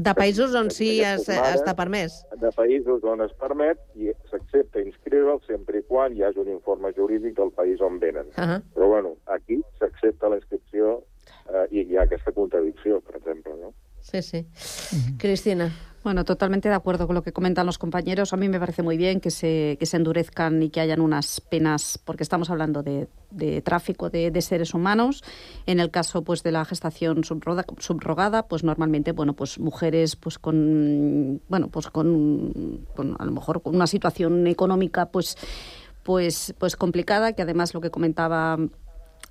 De 0.00 0.14
països 0.16 0.54
on 0.56 0.70
sí 0.72 1.02
es, 1.04 1.26
està 1.28 1.74
permès. 1.76 2.14
de 2.40 2.48
països 2.56 3.02
on 3.04 3.20
es 3.20 3.32
permet 3.36 3.80
i 4.00 4.08
s'accepta 4.30 4.80
inscriure'ls 4.80 5.44
sempre 5.50 5.78
i 5.78 5.84
quan 5.84 6.14
hi 6.16 6.24
hagi 6.24 6.40
un 6.40 6.48
informe 6.48 6.92
jurídic 6.96 7.36
del 7.36 7.52
país 7.52 7.82
on 7.84 7.98
venen. 8.00 8.26
Uh 8.36 8.46
-huh. 8.48 8.62
Però, 8.74 8.88
bueno, 8.88 9.16
aquí 9.26 9.60
s'accepta 9.78 10.30
la 10.30 10.36
inscripció 10.40 11.02
eh, 11.52 11.66
i 11.70 11.84
hi 11.84 11.96
ha 11.98 12.02
aquesta 12.08 12.32
contradicció, 12.32 13.00
per 13.00 13.16
exemple, 13.16 13.52
no? 13.60 13.74
Sí, 14.00 14.22
sí. 14.22 14.46
Cristina. 15.18 15.72
Bueno, 16.02 16.24
totalmente 16.24 16.70
de 16.70 16.74
acuerdo 16.74 17.06
con 17.06 17.14
lo 17.14 17.22
que 17.22 17.30
comentan 17.30 17.66
los 17.66 17.76
compañeros. 17.76 18.32
A 18.32 18.38
mí 18.38 18.48
me 18.48 18.58
parece 18.58 18.82
muy 18.82 18.96
bien 18.96 19.20
que 19.20 19.30
se, 19.30 19.76
que 19.78 19.84
se 19.84 19.98
endurezcan 19.98 20.62
y 20.62 20.70
que 20.70 20.80
hayan 20.80 21.02
unas 21.02 21.42
penas, 21.42 21.98
porque 22.02 22.22
estamos 22.22 22.48
hablando 22.48 22.82
de, 22.82 23.06
de 23.30 23.60
tráfico 23.60 24.08
de, 24.08 24.30
de 24.30 24.40
seres 24.40 24.72
humanos. 24.72 25.22
En 25.66 25.78
el 25.78 25.90
caso 25.90 26.24
pues 26.24 26.42
de 26.42 26.52
la 26.52 26.64
gestación 26.64 27.22
subroga- 27.22 27.66
subrogada, 27.78 28.48
pues 28.48 28.64
normalmente, 28.64 29.12
bueno, 29.12 29.34
pues 29.34 29.58
mujeres 29.58 30.16
pues 30.16 30.38
con 30.38 31.42
bueno, 31.50 31.68
pues 31.68 31.88
con, 31.88 32.86
con 32.96 33.16
a 33.18 33.24
lo 33.26 33.32
mejor 33.32 33.60
con 33.60 33.76
una 33.76 33.86
situación 33.86 34.46
económica 34.46 35.10
pues 35.10 35.36
pues 36.02 36.54
pues 36.56 36.76
complicada, 36.76 37.34
que 37.34 37.42
además 37.42 37.74
lo 37.74 37.82
que 37.82 37.90
comentaba 37.90 38.56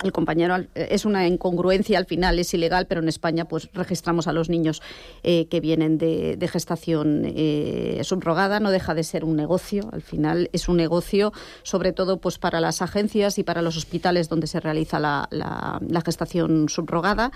el 0.04 0.12
compañero 0.12 0.54
al- 0.54 0.70
es 0.76 1.06
una 1.06 1.28
incongruencia 1.28 1.98
al 1.98 2.06
final, 2.06 2.40
es 2.40 2.54
ilegal, 2.54 2.88
pero 2.88 3.02
en 3.02 3.10
España 3.10 3.46
pues 3.46 3.70
registramos 3.74 4.28
a 4.28 4.34
los 4.34 4.50
niños 4.50 4.82
eh, 5.24 5.48
que 5.48 5.60
vienen 5.60 5.98
de, 5.98 6.38
de 6.38 6.48
gestación 6.48 7.24
eh, 7.26 8.00
subrogada, 8.04 8.60
no 8.60 8.72
deja 8.72 8.94
de 8.94 9.04
ser 9.04 9.26
un 9.26 9.36
negocio, 9.36 9.90
al 9.92 10.02
final 10.02 10.50
es 10.54 10.70
un 10.70 10.78
negocio 10.78 11.34
sobre 11.64 11.92
todo 11.92 12.18
pues 12.22 12.38
para 12.38 12.62
las 12.62 12.82
agencias 12.82 13.38
y 13.40 13.44
para 13.44 13.62
los 13.62 13.76
hospitales 13.78 14.30
donde 14.30 14.48
se 14.48 14.60
realiza 14.60 15.00
la, 15.00 15.28
la- 15.32 15.80
la 15.88 16.02
gestación 16.02 16.70
subrogada 16.70 17.32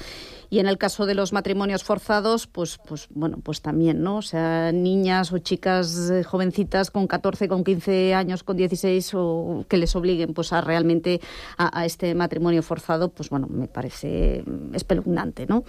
y 0.54 0.60
en 0.60 0.68
el 0.68 0.78
caso 0.78 1.08
de 1.08 1.16
los 1.16 1.34
matrimonios 1.34 1.84
forzados 1.84 2.45
pues 2.45 2.78
pues 2.86 3.08
bueno, 3.10 3.39
pues 3.41 3.64
también, 3.64 4.04
¿no? 4.04 4.18
O 4.18 4.22
sea, 4.22 4.72
niñas 4.72 5.32
o 5.32 5.39
chicas 5.39 6.12
eh, 6.12 6.24
jovencitas 6.24 6.91
con 6.91 7.08
14, 7.08 7.47
con 7.47 7.64
15 7.64 8.14
años, 8.14 8.43
con 8.43 8.56
16 8.56 9.14
o 9.16 9.66
que 9.68 9.78
les 9.78 9.95
obliguen 9.95 10.36
pues 10.36 10.54
a 10.54 10.62
realmente 10.62 11.22
a, 11.58 11.80
a 11.80 11.86
este 11.88 12.14
matrimonio 12.14 12.62
forzado, 12.62 13.10
pues 13.10 13.32
bueno, 13.32 13.47
me 13.49 13.68
parece 13.68 14.43
mm, 14.45 14.76
espeluznante, 14.76 15.47
¿no? 15.47 15.64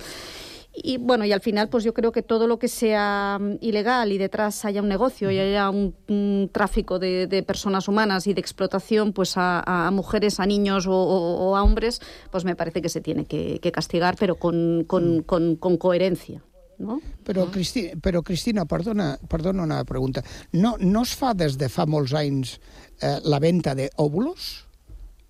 Y 0.77 0.97
bueno, 0.99 1.25
y 1.25 1.31
al 1.33 1.41
final, 1.41 1.69
pues 1.69 1.85
yo 1.85 1.95
creo 1.95 2.11
que 2.11 2.23
todo 2.23 2.49
lo 2.49 2.59
que 2.59 2.67
sea 2.69 3.39
mm, 3.41 3.59
ilegal 3.61 4.11
y 4.11 4.19
detrás 4.19 4.65
haya 4.65 4.83
un 4.83 4.89
negocio 4.89 5.31
y 5.31 5.39
haya 5.39 5.71
un, 5.71 5.95
un 6.09 6.51
tráfico 6.53 6.99
de, 6.99 7.29
de 7.29 7.43
personas 7.45 7.87
humanas 7.87 8.27
y 8.27 8.35
de 8.35 8.41
explotación, 8.41 9.13
pues 9.13 9.37
a, 9.37 9.63
a 9.87 9.91
mujeres, 9.93 10.41
a 10.41 10.47
niños 10.47 10.87
o, 10.89 10.93
o- 10.93 11.51
o 11.51 11.57
a 11.57 11.63
hombres, 11.63 12.01
pues 12.33 12.45
me 12.45 12.57
parece 12.57 12.83
que 12.83 12.89
se 12.89 13.01
tiene 13.01 13.25
que, 13.25 13.61
que 13.61 13.71
castigar, 13.71 14.17
pero 14.19 14.35
con, 14.35 14.85
con, 14.87 15.23
con, 15.23 15.57
con 15.57 15.77
coherencia. 15.77 16.43
No? 16.77 17.01
Però, 17.23 17.47
Cristi, 17.53 17.93
però 18.03 18.21
Cristina, 18.23 18.65
perdona, 18.67 19.17
perdona 19.29 19.63
una 19.63 19.85
pregunta. 19.85 20.25
No, 20.51 20.75
no 20.81 21.03
es 21.07 21.15
fa 21.15 21.31
des 21.33 21.55
de 21.57 21.69
fa 21.71 21.87
molts 21.87 22.11
anys 22.19 22.57
eh, 23.01 23.21
la 23.23 23.39
venda 23.39 23.77
d'òvulos? 23.79 24.67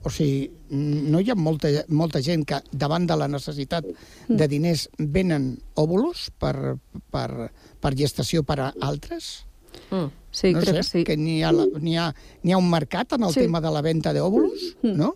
O 0.04 0.10
sigui, 0.12 0.50
no 0.68 1.20
hi 1.20 1.30
ha 1.32 1.34
molta, 1.34 1.70
molta 1.88 2.20
gent 2.20 2.44
que 2.44 2.58
davant 2.72 3.06
de 3.08 3.16
la 3.16 3.28
necessitat 3.32 3.86
de 4.28 4.48
diners 4.52 4.88
venen 4.98 5.54
òvulos 5.80 6.26
per, 6.38 6.76
per, 7.10 7.50
per 7.80 7.92
gestació 7.96 8.42
per 8.44 8.58
a 8.60 8.70
altres? 8.84 9.46
Mm. 9.90 10.10
Sí, 10.34 10.52
no 10.52 10.60
creo 10.60 10.74
sé, 10.74 10.80
que 10.80 10.84
sí. 10.90 11.04
que 11.08 11.16
n'hi 11.16 11.38
ha, 11.46 11.52
n'hi 11.54 11.96
ha, 11.96 12.08
n'hi 12.42 12.52
ha 12.52 12.58
un 12.60 12.68
mercat 12.70 13.14
en 13.16 13.24
el 13.24 13.32
Sí. 13.32 13.40
tema 13.46 13.60
de 13.64 13.70
la 13.70 13.82
venda 13.82 14.12
d'òvulos, 14.12 14.76
no? 14.82 15.14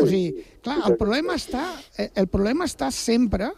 O 0.00 0.06
sigui, 0.06 0.44
clar, 0.64 0.78
el 0.88 0.96
problema 0.96 1.34
està, 1.36 1.66
eh, 1.98 2.08
el 2.14 2.28
problema 2.32 2.64
està 2.64 2.88
sempre 2.94 3.50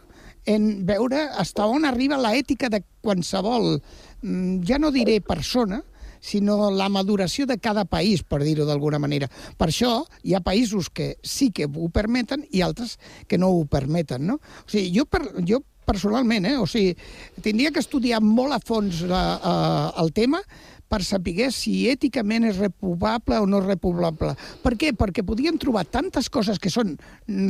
en 0.45 0.85
veure 0.85 1.29
fins 1.37 1.53
on 1.63 1.85
arriba 1.87 2.17
la 2.19 2.33
ètica 2.35 2.67
de 2.69 2.83
qualsevol, 3.01 3.79
mm, 4.21 4.63
ja 4.67 4.79
no 4.79 4.91
diré 4.91 5.21
persona, 5.21 5.83
sinó 6.23 6.71
la 6.71 6.87
maduració 6.89 7.45
de 7.49 7.59
cada 7.59 7.83
país, 7.85 8.23
per 8.23 8.41
dir-ho 8.43 8.65
d'alguna 8.65 9.01
manera. 9.03 9.27
Per 9.59 9.67
això 9.67 10.05
hi 10.23 10.33
ha 10.33 10.43
països 10.43 10.89
que 10.89 11.17
sí 11.19 11.51
que 11.51 11.67
ho 11.67 11.89
permeten 11.91 12.47
i 12.51 12.63
altres 12.63 12.97
que 13.27 13.37
no 13.37 13.51
ho 13.51 13.65
permeten, 13.67 14.25
no? 14.31 14.39
O 14.39 14.71
sigui, 14.71 14.93
jo, 14.95 15.05
per, 15.05 15.25
jo 15.43 15.59
personalment, 15.83 16.47
eh, 16.47 16.57
o 16.57 16.67
sigui, 16.69 16.95
tindria 17.43 17.73
que 17.75 17.83
estudiar 17.83 18.21
molt 18.23 18.55
a 18.55 18.61
fons 18.63 19.03
la, 19.09 19.23
eh, 19.35 19.89
el 20.03 20.13
tema 20.15 20.39
per 20.87 21.01
saber 21.03 21.49
si 21.51 21.87
èticament 21.89 22.45
és 22.45 22.59
reprovable 22.61 23.39
o 23.41 23.47
no 23.49 23.59
reprovable. 23.63 24.35
Per 24.63 24.75
què? 24.77 24.93
Perquè 24.93 25.25
podíem 25.25 25.57
trobar 25.57 25.87
tantes 25.89 26.29
coses 26.29 26.61
que 26.61 26.69
són 26.69 26.95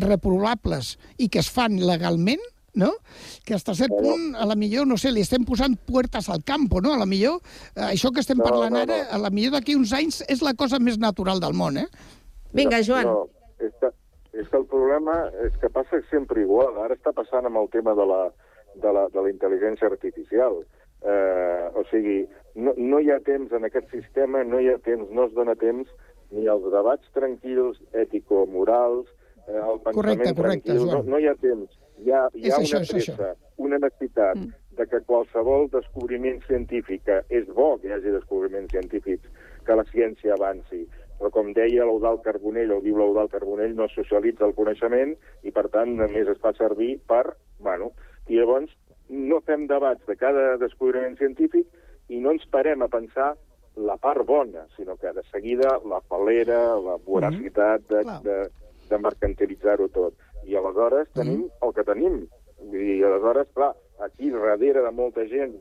reprovables 0.01 0.95
i 1.19 1.27
que 1.27 1.43
es 1.43 1.51
fan 1.51 1.75
legalment, 1.83 2.41
no? 2.75 2.91
Que 3.45 3.53
hasta 3.55 3.75
cert 3.77 3.93
punt, 3.93 4.33
a 4.35 4.45
la 4.49 4.55
millor, 4.55 4.87
no 4.87 4.97
sé, 4.97 5.11
li 5.11 5.21
estem 5.21 5.45
posant 5.45 5.75
puertes 5.77 6.29
al 6.29 6.43
campo, 6.43 6.81
no? 6.81 6.93
A 6.93 6.97
la 7.01 7.05
millor, 7.09 7.39
eh, 7.75 7.87
això 7.91 8.11
que 8.13 8.21
estem 8.23 8.37
No, 8.37 8.45
parlant 8.47 8.73
no, 8.73 8.83
ara, 8.85 8.97
no. 9.03 9.09
a 9.15 9.17
la 9.25 9.29
millor 9.29 9.53
d'aquí 9.57 9.75
uns 9.75 9.93
anys 9.93 10.23
és 10.27 10.41
la 10.41 10.53
cosa 10.53 10.79
més 10.79 10.97
natural 10.97 11.39
del 11.39 11.53
món, 11.53 11.77
eh? 11.77 11.87
Vinga, 12.53 12.81
Joan. 12.85 13.05
No, 13.09 13.27
és 13.59 13.73
que, 13.81 13.89
és 14.33 14.47
que 14.49 14.57
el 14.57 14.65
problema 14.69 15.29
és 15.45 15.55
que 15.61 15.69
passa 15.69 16.01
sempre 16.09 16.41
igual. 16.41 16.77
Ara 16.83 16.95
està 16.97 17.13
passant 17.13 17.45
amb 17.45 17.57
el 17.61 17.69
tema 17.73 17.93
de 17.97 18.05
la, 18.05 18.21
de 18.81 18.93
la, 18.93 19.07
de 19.13 19.21
la 19.21 19.29
intel·ligència 19.33 19.89
artificial. 19.89 20.61
Eh, 21.03 21.65
o 21.75 21.83
sigui, 21.89 22.21
no, 22.55 22.73
no 22.77 22.99
hi 23.01 23.09
ha 23.11 23.19
temps 23.25 23.51
en 23.51 23.65
aquest 23.67 23.89
sistema, 23.91 24.43
no 24.47 24.61
hi 24.61 24.69
ha 24.71 24.77
temps, 24.85 25.09
no 25.11 25.25
es 25.27 25.33
dona 25.35 25.55
temps 25.59 25.89
ni 26.33 26.47
als 26.47 26.63
debats 26.71 27.09
tranquils, 27.13 27.77
ètico-morals, 27.93 29.09
eh, 29.47 29.57
el 29.57 29.81
pensament 29.83 29.95
Correcte, 29.97 30.33
correcte, 30.33 30.41
tranquil, 30.41 30.85
no, 30.85 30.91
Joan. 30.93 31.09
no 31.11 31.19
hi 31.19 31.27
ha 31.27 31.35
temps. 31.41 31.79
Hi 32.03 32.11
ha, 32.11 32.25
hi 32.35 32.51
ha 32.51 32.59
això, 32.59 32.81
una 32.81 32.89
pressa, 32.89 33.29
una 33.63 33.79
necessitat 33.79 34.39
mm. 34.39 34.51
de 34.79 34.87
que 34.91 34.99
qualsevol 35.07 35.69
descobriment 35.71 36.41
científic, 36.47 37.05
que 37.07 37.21
és 37.29 37.47
bo 37.55 37.77
que 37.79 37.89
hi 37.89 37.95
hagi 37.95 38.11
descobriments 38.15 38.75
científics, 38.75 39.29
que 39.63 39.77
la 39.79 39.85
ciència 39.91 40.35
avanci, 40.35 40.83
però 41.19 41.31
com 41.31 41.53
deia 41.55 41.85
l'Eudal 41.87 42.19
Carbonell, 42.25 42.73
o 42.75 42.81
diu 42.83 42.97
l'Eudal 42.99 43.29
Carbonell, 43.31 43.75
no 43.77 43.87
socialitza 43.93 44.43
el 44.49 44.55
coneixement 44.57 45.13
i, 45.43 45.53
per 45.55 45.69
tant, 45.71 45.95
només 46.01 46.27
es 46.27 46.41
fa 46.43 46.51
servir 46.57 46.97
per... 47.07 47.25
Bueno, 47.63 47.93
I 48.27 48.39
llavors 48.39 48.71
no 49.07 49.39
fem 49.47 49.65
debats 49.69 50.03
de 50.09 50.15
cada 50.19 50.57
descobriment 50.59 51.15
científic 51.19 51.67
i 52.11 52.19
no 52.19 52.33
ens 52.35 52.43
parem 52.51 52.83
a 52.83 52.89
pensar 52.91 53.33
la 53.75 53.95
part 53.97 54.25
bona, 54.27 54.65
sinó 54.75 54.97
que 54.99 55.11
de 55.15 55.23
seguida 55.31 55.77
la 55.89 56.01
falera, 56.11 56.75
la 56.75 56.97
voracitat 57.05 57.87
de, 57.89 58.03
de, 58.25 58.37
de 58.89 58.99
mercantilitzar-ho 59.05 59.87
tot. 59.95 60.13
I 60.45 60.55
aleshores 60.59 61.07
tenim 61.15 61.45
el 61.61 61.73
que 61.73 61.83
tenim. 61.87 62.21
I 62.73 63.01
aleshores, 63.03 63.47
clar, 63.53 63.73
aquí 64.05 64.29
darrere 64.31 64.81
de 64.83 64.91
molta 64.91 65.25
gent 65.27 65.55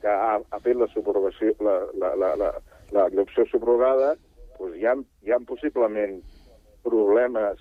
que 0.00 0.08
ha, 0.08 0.36
ha 0.50 0.60
fet 0.60 0.76
la 0.76 0.86
subrogació, 0.92 1.54
la, 1.64 1.78
la, 1.96 2.14
la, 2.20 2.34
la, 2.36 2.50
l'adopció 2.92 3.46
subrogada, 3.50 4.14
doncs 4.58 4.76
hi 4.76 4.84
ha, 4.86 4.94
hi 5.24 5.32
ha 5.32 5.38
possiblement 5.48 6.20
problemes 6.82 7.58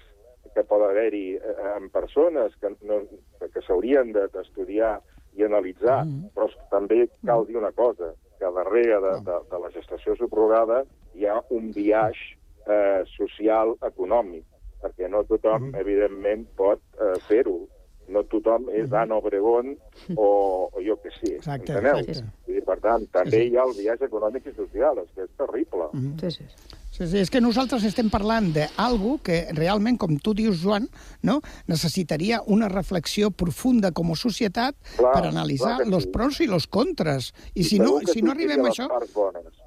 que 0.53 0.63
pot 0.67 0.83
haver-hi 0.85 1.35
eh, 1.37 1.53
en 1.77 1.89
persones 1.89 2.53
que, 2.61 2.69
no, 2.85 2.99
que 3.41 3.61
s'haurien 3.65 4.11
de- 4.13 4.27
d'estudiar 4.33 4.99
i 5.33 5.43
analitzar, 5.47 6.03
però 6.35 6.45
també 6.69 7.07
cal 7.25 7.47
dir 7.47 7.57
una 7.57 7.71
cosa, 7.71 8.11
que 8.37 8.51
darrere 8.53 8.99
de, 9.01 9.13
de, 9.25 9.37
de 9.49 9.59
la 9.63 9.71
gestació 9.73 10.15
subrogada 10.19 10.83
hi 11.15 11.25
ha 11.25 11.39
un 11.49 11.71
viatge 11.73 12.35
eh, 12.67 13.03
social 13.15 13.73
econòmic, 13.81 14.43
perquè 14.83 15.09
no 15.11 15.23
tothom, 15.29 15.71
evidentment, 15.79 16.45
pot 16.59 16.83
eh, 16.99 17.15
fer-ho. 17.29 17.63
No 18.13 18.25
tothom 18.27 18.67
és 18.75 18.91
Anna 18.91 19.15
Obregón 19.15 19.77
o, 20.17 20.27
o 20.67 20.81
jo 20.83 20.97
què 20.99 21.13
sé, 21.15 21.37
Exacte, 21.37 21.71
enteneu? 21.71 22.01
exacte. 22.03 22.51
Dir, 22.51 22.63
per 22.67 22.75
tant, 22.83 23.07
també 23.15 23.45
hi 23.47 23.55
ha 23.55 23.63
el 23.63 23.71
viatge 23.77 24.09
econòmic 24.11 24.51
i 24.51 24.55
social, 24.57 24.99
és 24.99 25.11
que 25.15 25.23
és 25.23 25.31
terrible. 25.39 25.87
Sí, 26.19 26.33
sí. 26.41 26.49
Sí, 26.93 27.07
sí, 27.09 27.17
és 27.23 27.31
que 27.33 27.39
nosaltres 27.41 27.81
estem 27.87 28.11
parlant 28.13 28.51
d'algo 28.53 29.15
que 29.25 29.39
realment, 29.57 29.95
com 29.97 30.13
tu 30.21 30.35
dius, 30.37 30.59
Joan, 30.61 30.85
no? 31.25 31.39
necessitaria 31.65 32.43
una 32.45 32.69
reflexió 32.69 33.31
profunda 33.33 33.89
com 33.97 34.11
a 34.13 34.17
societat 34.19 34.77
Clar, 34.99 35.15
per 35.15 35.31
analitzar 35.31 35.79
que 35.79 35.89
els 35.89 36.05
sí. 36.05 36.11
pros 36.13 36.37
i 36.45 36.51
els 36.51 36.67
contres. 36.69 37.31
I, 37.55 37.65
si 37.65 37.79
no, 37.81 37.95
que 37.97 38.13
si 38.13 38.21
no 38.21 38.35
sí 38.35 38.43
que 38.43 38.43
arribem 38.43 38.61
a 38.61 38.67
les 38.67 38.77
això... 38.77 38.91
parts 38.91 39.15
bones. 39.15 39.62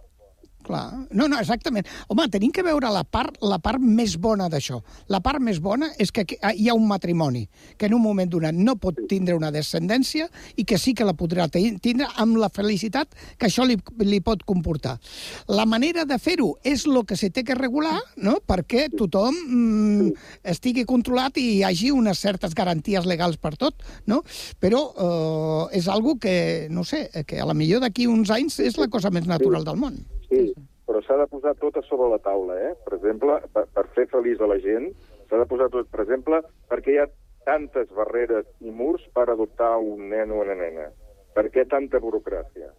Clar. 0.66 1.06
No, 1.14 1.28
no, 1.30 1.38
exactament. 1.38 1.86
Home, 2.10 2.24
tenim 2.32 2.50
que 2.50 2.64
veure 2.66 2.88
la 2.90 3.04
part, 3.06 3.36
la 3.46 3.60
part 3.62 3.78
més 3.78 4.16
bona 4.18 4.48
d'això. 4.50 4.80
La 5.12 5.20
part 5.22 5.38
més 5.38 5.60
bona 5.62 5.92
és 6.02 6.10
que 6.10 6.24
aquí- 6.24 6.38
hi 6.56 6.68
ha 6.68 6.74
un 6.74 6.88
matrimoni 6.88 7.44
que 7.78 7.86
en 7.86 7.94
un 7.94 8.02
moment 8.02 8.28
donat 8.28 8.54
no 8.54 8.74
pot 8.74 8.98
tindre 9.08 9.36
una 9.36 9.52
descendència 9.52 10.26
i 10.56 10.64
que 10.64 10.76
sí 10.76 10.92
que 10.92 11.04
la 11.06 11.14
podrà 11.14 11.46
tindre 11.48 12.08
amb 12.16 12.36
la 12.36 12.48
felicitat 12.50 13.14
que 13.38 13.46
això 13.46 13.64
li, 13.64 13.76
li 14.02 14.20
pot 14.20 14.42
comportar. 14.42 14.98
La 15.46 15.66
manera 15.66 16.04
de 16.04 16.18
fer-ho 16.18 16.56
és 16.64 16.84
el 16.86 17.04
que 17.06 17.14
se 17.16 17.30
té 17.30 17.44
que 17.44 17.54
regular, 17.54 18.00
no?, 18.16 18.40
perquè 18.46 18.88
tothom 18.90 19.34
mm, 19.36 20.10
estigui 20.42 20.84
controlat 20.84 21.38
i 21.38 21.46
hi 21.58 21.62
hagi 21.62 21.92
unes 21.94 22.18
certes 22.18 22.54
garanties 22.58 23.06
legals 23.06 23.36
per 23.38 23.54
tot, 23.56 23.86
no? 24.06 24.24
Però 24.58 24.82
eh, 24.98 25.78
és 25.78 25.86
algo 25.86 26.18
que, 26.18 26.66
no 26.70 26.82
sé, 26.82 27.06
que 27.26 27.38
a 27.38 27.46
la 27.46 27.54
millor 27.54 27.86
d'aquí 27.86 28.10
uns 28.10 28.30
anys 28.34 28.58
és 28.66 28.76
la 28.78 28.88
cosa 28.88 29.10
més 29.14 29.26
natural 29.30 29.62
del 29.64 29.76
món. 29.78 30.02
Sí, 30.28 30.54
però 30.86 31.00
s'ha 31.02 31.16
de 31.20 31.26
posar 31.30 31.54
tot 31.60 31.76
a 31.78 31.82
sobre 31.86 32.08
la 32.12 32.18
taula, 32.22 32.56
eh? 32.70 32.72
Per 32.84 32.96
exemple, 32.98 33.40
per, 33.54 33.66
per 33.74 33.86
fer 33.94 34.06
feliç 34.10 34.40
a 34.42 34.48
la 34.50 34.58
gent, 34.62 34.88
s'ha 35.28 35.38
de 35.42 35.46
posar 35.50 35.68
tot, 35.70 35.88
per 35.92 36.02
exemple, 36.04 36.40
perquè 36.70 36.94
hi 36.94 36.98
ha 37.02 37.08
tantes 37.46 37.90
barreres 37.94 38.46
i 38.60 38.70
murs 38.74 39.04
per 39.14 39.28
adoptar 39.30 39.76
un 39.78 40.08
nen 40.10 40.32
o 40.34 40.40
una 40.42 40.56
nena. 40.58 40.88
Per 41.36 41.46
què 41.54 41.66
tanta 41.70 42.00
burocràcia? 42.02 42.72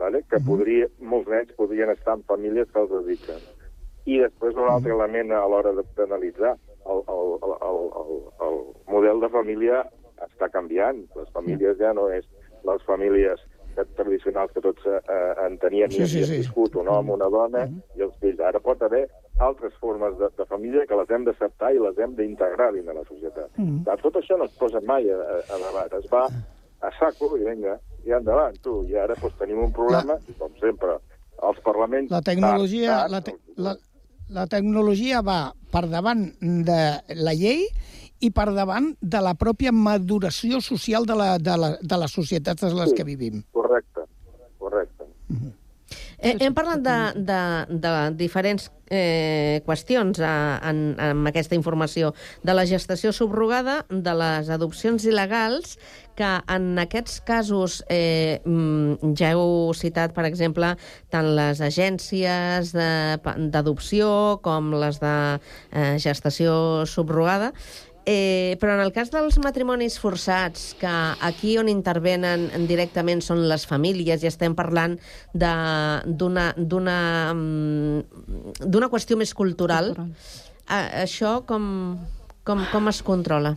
Vale? 0.00 0.22
Que 0.30 0.40
podria, 0.44 0.86
molts 1.00 1.28
nens 1.32 1.52
podrien 1.56 1.90
estar 1.92 2.14
en 2.16 2.24
famílies 2.28 2.68
que 2.72 2.80
els 2.84 2.92
desitgen. 2.92 3.40
I 4.06 4.20
després 4.22 4.54
un 4.56 4.68
altre 4.70 4.92
element 4.94 5.32
a 5.32 5.44
l'hora 5.48 5.72
de- 5.74 5.84
d'analitzar. 5.96 6.54
El, 6.86 7.00
el, 7.10 7.30
el, 7.42 7.54
el, 7.68 7.78
el, 8.00 8.18
el 8.46 8.58
model 8.92 9.20
de 9.24 9.30
família 9.32 9.80
està 10.22 10.48
canviant. 10.52 11.00
Les 11.16 11.32
famílies 11.34 11.76
ja 11.80 11.92
no 11.96 12.06
és 12.14 12.28
les 12.68 12.84
famílies 12.86 13.40
tradicionals 13.96 14.52
que 14.54 14.62
tots 14.64 14.86
eh, 14.88 15.00
en 15.46 15.58
tenien 15.62 15.90
Sí, 15.92 16.02
i 16.02 16.06
sí, 16.06 16.18
havien 16.18 16.30
sí. 16.30 16.38
viscut, 16.42 16.76
un 16.80 16.88
home, 16.88 17.12
una 17.14 17.28
dona 17.32 17.64
i 17.96 18.04
els 18.06 18.14
fills. 18.22 18.40
Ara 18.40 18.60
pot 18.60 18.82
haver 18.82 19.04
altres 19.44 19.74
formes 19.80 20.16
de, 20.18 20.30
de 20.38 20.46
família 20.48 20.86
que 20.88 20.98
les 20.98 21.10
hem 21.10 21.26
d'acceptar 21.26 21.72
i 21.74 21.82
les 21.82 21.98
hem 21.98 22.14
d'integrar 22.18 22.70
dins 22.74 22.86
de 22.86 22.94
la 22.96 23.04
societat. 23.08 23.50
Mm. 23.56 23.82
Clar, 23.84 23.98
Tot 24.02 24.20
això 24.22 24.38
no 24.40 24.48
es 24.48 24.56
posa 24.60 24.80
mai 24.80 25.10
a, 25.10 25.18
a, 25.18 25.60
debat. 25.66 25.98
Es 26.00 26.08
va 26.12 26.24
a 26.86 26.92
saco 26.98 27.32
i 27.36 27.44
vinga, 27.44 27.76
i 28.06 28.14
endavant, 28.16 28.56
tu. 28.64 28.80
I 28.88 28.96
ara 29.02 29.16
doncs, 29.20 29.36
tenim 29.40 29.60
un 29.64 29.74
problema, 29.76 30.18
i 30.28 30.36
com 30.40 30.52
sempre, 30.62 30.98
els 31.42 31.60
parlaments... 31.64 32.10
La 32.12 32.22
tecnologia, 32.24 33.02
tard, 33.02 33.12
la, 33.12 33.20
tard, 33.20 33.42
te 33.44 33.62
la, 33.62 33.76
la 34.40 34.46
tecnologia 34.50 35.22
va 35.22 35.40
per 35.72 35.86
davant 35.90 36.28
de 36.40 36.80
la 37.14 37.34
llei 37.36 37.66
i 38.20 38.30
per 38.30 38.48
davant 38.56 38.92
de 39.00 39.20
la 39.20 39.34
pròpia 39.34 39.72
maduració 39.72 40.60
social 40.64 41.06
de, 41.06 41.14
la, 41.18 41.36
de, 41.38 41.56
la, 41.60 41.74
de 41.80 42.00
les 42.02 42.12
societats 42.12 42.62
en 42.66 42.76
les 42.78 42.92
que 42.96 43.04
vivim. 43.04 43.42
Correcte, 43.52 44.06
correcte. 44.58 45.04
Eh, 46.16 46.32
hem 46.40 46.54
parlat 46.56 46.80
de, 46.80 46.96
de, 47.28 47.40
de 47.76 47.90
diferents 48.16 48.70
eh, 48.88 49.60
qüestions 49.66 50.16
a, 50.24 50.30
en, 50.64 50.78
amb 50.98 51.28
aquesta 51.28 51.54
informació. 51.54 52.14
De 52.42 52.54
la 52.56 52.64
gestació 52.66 53.12
subrogada, 53.12 53.82
de 53.90 54.14
les 54.16 54.48
adopcions 54.50 55.04
il·legals, 55.04 55.76
que 56.16 56.30
en 56.56 56.70
aquests 56.80 57.20
casos 57.28 57.82
eh, 57.92 58.40
mm, 58.48 59.12
ja 59.20 59.34
heu 59.36 59.74
citat, 59.76 60.14
per 60.16 60.24
exemple, 60.24 60.72
tant 61.12 61.28
les 61.36 61.60
agències 61.60 62.72
de- 62.72 63.36
d'adopció 63.52 64.40
com 64.42 64.72
les 64.80 64.96
de 65.04 65.14
eh, 65.36 65.98
gestació 66.00 66.86
subrogada, 66.88 67.52
Eh, 68.08 68.54
però 68.60 68.76
en 68.76 68.80
el 68.84 68.92
cas 68.94 69.10
dels 69.10 69.34
matrimonis 69.42 69.96
forçats, 69.98 70.76
que 70.78 70.86
aquí 71.26 71.56
on 71.58 71.66
intervenen 71.68 72.44
directament 72.70 73.18
són 73.20 73.40
les 73.50 73.64
famílies 73.66 74.22
i 74.22 74.28
estem 74.30 74.54
parlant 74.54 74.94
de- 75.34 76.02
d'una 76.06 76.52
d'una 76.56 76.98
mm, 77.34 78.62
d'una 78.62 78.88
qüestió 78.92 79.18
més 79.18 79.34
cultural, 79.34 79.90
eh, 80.70 81.02
això 81.02 81.40
com, 81.46 81.98
com, 82.44 82.62
com 82.70 82.88
es 82.94 83.02
controla? 83.02 83.56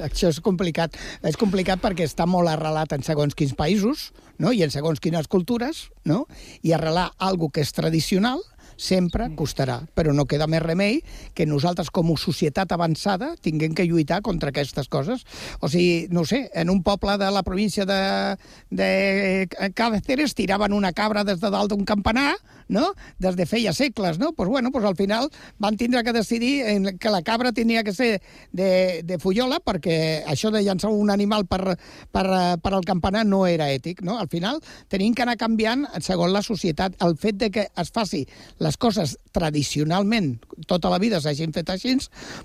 Això 0.00 0.28
és 0.28 0.38
complicat. 0.40 0.94
És 1.22 1.36
complicat 1.36 1.80
perquè 1.80 2.04
està 2.08 2.24
molt 2.28 2.48
arrelat 2.48 2.92
en 2.96 3.02
segons 3.04 3.34
quins 3.36 3.52
països 3.56 4.10
no? 4.38 4.52
i 4.52 4.62
en 4.64 4.70
segons 4.72 5.00
quines 5.00 5.28
cultures, 5.28 5.90
no? 6.04 6.26
i 6.62 6.72
arrelar 6.72 7.10
algo 7.18 7.50
que 7.52 7.60
és 7.64 7.72
tradicional 7.76 8.40
sempre 8.76 9.28
costarà, 9.36 9.80
però 9.96 10.12
no 10.14 10.26
queda 10.28 10.46
més 10.46 10.62
remei 10.62 11.00
que 11.34 11.46
nosaltres 11.48 11.90
com 11.90 12.12
a 12.12 12.18
societat 12.20 12.72
avançada 12.72 13.34
tinguem 13.40 13.74
que 13.74 13.86
lluitar 13.88 14.22
contra 14.22 14.52
aquestes 14.52 14.88
coses. 14.88 15.24
O 15.60 15.68
sigui, 15.72 16.06
no 16.12 16.24
sé, 16.28 16.46
en 16.54 16.70
un 16.70 16.82
poble 16.86 17.16
de 17.18 17.30
la 17.32 17.42
província 17.42 17.86
de, 17.88 18.36
de 18.70 19.48
Cáceres 19.74 20.36
tiraven 20.36 20.76
una 20.76 20.92
cabra 20.92 21.24
des 21.24 21.40
de 21.40 21.50
dalt 21.50 21.72
d'un 21.72 21.84
campanar, 21.88 22.36
no? 22.68 22.92
des 23.18 23.36
de 23.36 23.46
feia 23.46 23.72
segles, 23.72 24.18
no? 24.18 24.32
Pues 24.32 24.48
bueno, 24.48 24.70
pues 24.72 24.84
al 24.84 24.96
final 24.96 25.30
van 25.58 25.76
tindre 25.76 26.02
que 26.04 26.12
decidir 26.12 26.64
que 26.98 27.10
la 27.10 27.22
cabra 27.22 27.52
tenia 27.52 27.84
que 27.84 27.92
ser 27.92 28.22
de, 28.52 29.02
de 29.04 29.18
fullola 29.18 29.60
perquè 29.60 30.24
això 30.26 30.50
de 30.50 30.62
llançar 30.62 30.90
un 30.90 31.10
animal 31.10 31.46
per, 31.46 31.76
per, 32.12 32.26
per 32.62 32.72
al 32.74 32.84
campanar 32.84 33.24
no 33.26 33.46
era 33.46 33.70
ètic, 33.72 34.02
no? 34.02 34.18
Al 34.18 34.28
final 34.28 34.60
tenim 34.88 35.14
que 35.14 35.22
anar 35.24 35.36
canviant 35.40 35.86
segons 36.00 36.32
la 36.32 36.42
societat. 36.42 36.96
El 37.02 37.16
fet 37.16 37.38
de 37.40 37.50
que 37.50 37.68
es 37.68 37.92
faci 37.94 38.24
les 38.62 38.76
coses 38.76 39.16
tradicionalment, 39.32 40.36
tota 40.66 40.90
la 40.92 41.00
vida 41.02 41.20
s'hagin 41.20 41.54
fet 41.54 41.70
així, 41.70 41.86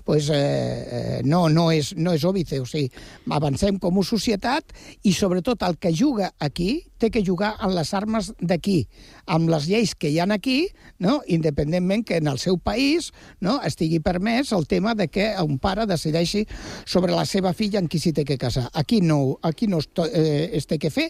pues, 0.04 0.28
eh, 0.30 0.36
eh, 0.38 1.20
no, 1.24 1.48
no, 1.48 1.70
és, 1.72 1.92
no 1.96 2.12
és 2.14 2.24
òbice. 2.24 2.60
O 2.62 2.66
sigui, 2.68 2.90
avancem 3.30 3.78
com 3.82 3.98
a 3.98 4.04
societat 4.06 4.72
i 5.02 5.12
sobretot 5.16 5.62
el 5.66 5.78
que 5.82 5.92
juga 5.94 6.32
aquí 6.38 6.91
té 7.02 7.10
que 7.10 7.24
jugar 7.26 7.56
amb 7.58 7.74
les 7.74 7.90
armes 7.98 8.30
d'aquí, 8.38 8.84
amb 9.26 9.50
les 9.50 9.66
lleis 9.66 9.96
que 9.98 10.10
hi 10.12 10.20
han 10.22 10.30
aquí, 10.34 10.68
no? 11.02 11.18
independentment 11.26 12.04
que 12.06 12.20
en 12.22 12.28
el 12.30 12.38
seu 12.38 12.58
país 12.62 13.10
no? 13.42 13.56
estigui 13.66 13.98
permès 14.04 14.52
el 14.54 14.68
tema 14.70 14.94
de 14.94 15.08
que 15.10 15.26
un 15.42 15.58
pare 15.58 15.86
decideixi 15.90 16.44
sobre 16.86 17.12
la 17.16 17.24
seva 17.26 17.52
filla 17.58 17.80
en 17.82 17.88
qui 17.90 17.98
s'hi 17.98 18.12
té 18.14 18.24
que 18.28 18.38
casar. 18.38 18.68
Aquí 18.78 19.00
no, 19.02 19.38
aquí 19.42 19.66
no 19.66 19.80
es, 19.82 19.88
to- 19.90 20.06
eh, 20.06 20.50
es 20.54 20.68
té 20.70 20.78
que 20.78 20.92
fer 20.94 21.08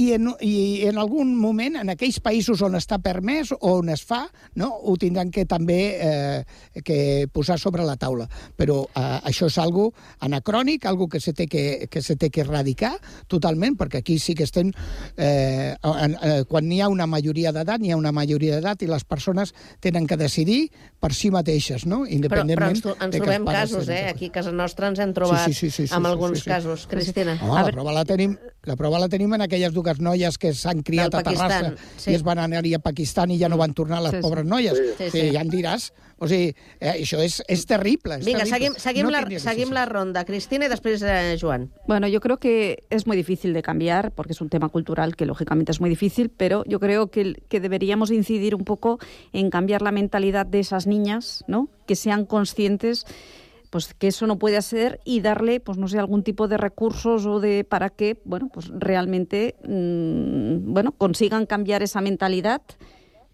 i 0.00 0.12
en, 0.16 0.30
i 0.40 0.86
en 0.88 0.98
algun 1.02 1.34
moment 1.36 1.76
en 1.82 1.92
aquells 1.92 2.20
països 2.24 2.62
on 2.64 2.78
està 2.80 2.98
permès 3.04 3.52
o 3.58 3.58
on 3.74 3.92
es 3.92 4.04
fa, 4.06 4.22
no? 4.56 4.70
ho 4.80 4.96
tindran 5.00 5.30
que 5.34 5.44
també 5.50 5.80
eh, 6.00 6.80
que 6.84 7.26
posar 7.32 7.58
sobre 7.60 7.84
la 7.84 7.98
taula. 8.00 8.28
Però 8.56 8.80
eh, 8.86 9.04
això 9.28 9.50
és 9.52 9.58
algo 9.60 9.90
anacrònic, 10.24 10.86
algo 10.88 11.08
que 11.12 11.20
se 11.20 11.34
té 11.36 11.46
que, 11.50 11.86
que, 11.90 12.00
se 12.02 12.16
té 12.16 12.30
que 12.32 12.44
erradicar 12.46 12.94
totalment, 13.28 13.76
perquè 13.76 14.00
aquí 14.00 14.18
sí 14.22 14.34
que 14.38 14.48
estem... 14.48 14.72
Eh, 15.16 15.32
en, 15.82 16.16
eh, 16.22 16.42
quan 16.48 16.70
hi 16.72 16.80
ha 16.82 16.88
una 16.92 17.06
majoria 17.10 17.52
d'edat, 17.54 17.82
hi 17.84 17.92
ha 17.94 17.98
una 18.00 18.12
majoria 18.14 18.58
d'edat 18.58 18.82
i 18.82 18.90
les 18.90 19.04
persones 19.04 19.54
tenen 19.84 20.08
que 20.10 20.18
decidir 20.20 20.60
per 21.00 21.12
si 21.14 21.30
mateixes, 21.34 21.86
no? 21.86 22.02
Però, 22.04 22.08
però 22.08 22.16
independentment 22.16 22.76
ens, 22.76 23.04
ens 23.08 23.16
trobem 23.18 23.46
casos, 23.48 23.88
eh? 23.88 24.04
Aquí 24.10 24.30
a 24.32 24.36
casa 24.40 24.52
nostra 24.52 24.90
ens 24.92 25.02
hem 25.02 25.14
trobat 25.16 25.44
Sí, 25.46 25.52
sí, 25.52 25.70
sí, 25.70 25.70
sí, 25.70 25.86
sí, 25.88 25.94
amb 25.94 26.06
sí, 26.06 26.12
alguns 26.12 26.38
sí, 26.38 26.44
sí. 26.44 26.50
casos. 26.50 26.86
Cristina. 26.90 27.38
Home, 27.42 27.60
la, 27.60 27.72
prova 27.74 27.94
la, 27.96 28.04
tenim, 28.08 28.36
la 28.64 28.76
prova 28.76 28.98
la 28.98 29.08
tenim 29.08 29.32
en 29.34 29.42
aquelles 29.44 29.72
dues 29.72 30.00
noies 30.00 30.38
que 30.38 30.52
s'han 30.54 30.82
criat 30.82 31.10
Del 31.12 31.20
a 31.20 31.22
Terrassa 31.22 31.48
Pakistan, 31.48 31.76
sí. 31.96 32.10
i 32.10 32.14
es 32.14 32.22
van 32.24 32.38
anar-hi 32.38 32.74
a 32.74 32.78
Pakistan 32.78 33.30
i 33.30 33.38
ja 33.38 33.48
no 33.48 33.56
van 33.60 33.74
tornar 33.74 34.00
les 34.02 34.12
Sí, 34.12 34.16
sí. 34.18 34.22
pobres 34.22 34.44
noies. 34.46 34.76
Sí, 34.78 34.84
sí. 34.98 35.10
sí, 35.10 35.20
Sí. 35.20 35.30
ja 35.34 35.40
em 35.42 35.50
diràs. 35.50 35.92
O 36.18 36.28
sigui, 36.28 36.54
eh, 36.80 36.92
això 37.02 37.18
és, 37.20 37.42
és 37.48 37.66
terrible. 37.66 38.16
És 38.20 38.24
Vinga, 38.24 38.44
terrible. 38.44 38.56
seguim, 38.56 38.74
seguim, 38.78 39.04
no 39.04 39.10
la, 39.10 39.38
seguim 39.40 39.72
la 39.74 39.84
ronda. 39.84 40.24
Cristina 40.24 40.66
y 40.66 40.68
después 40.68 41.02
eh, 41.02 41.36
Joan. 41.40 41.72
Bueno, 41.88 42.06
yo 42.08 42.20
creo 42.20 42.38
que 42.38 42.84
es 42.88 43.06
muy 43.06 43.16
difícil 43.16 43.52
de 43.52 43.62
cambiar 43.62 44.12
porque 44.12 44.32
es 44.32 44.40
un 44.40 44.48
tema 44.48 44.68
cultural 44.68 45.16
que 45.16 45.26
lógicamente 45.26 45.72
es 45.72 45.80
muy 45.80 45.90
difícil, 45.90 46.30
pero 46.30 46.64
yo 46.66 46.78
creo 46.80 47.10
que, 47.10 47.42
que 47.48 47.60
deberíamos 47.60 48.10
incidir 48.10 48.54
un 48.54 48.64
poco 48.64 48.98
en 49.32 49.50
cambiar 49.50 49.82
la 49.82 49.90
mentalidad 49.92 50.46
de 50.46 50.60
esas 50.60 50.86
niñas, 50.86 51.44
¿no? 51.48 51.68
Que 51.86 51.96
sean 51.96 52.24
conscientes 52.24 53.04
pues 53.74 53.92
que 53.92 54.06
eso 54.06 54.28
no 54.28 54.38
puede 54.38 54.62
ser 54.62 55.00
y 55.04 55.20
darle 55.20 55.58
pues 55.58 55.78
no 55.78 55.88
sé 55.88 55.98
algún 55.98 56.22
tipo 56.22 56.46
de 56.46 56.56
recursos 56.56 57.26
o 57.26 57.40
de 57.40 57.64
para 57.64 57.90
que 57.90 58.20
bueno 58.24 58.48
pues 58.48 58.68
realmente 58.68 59.56
mm, 59.64 60.72
bueno 60.72 60.92
consigan 60.92 61.44
cambiar 61.44 61.82
esa 61.82 62.00
mentalidad 62.00 62.62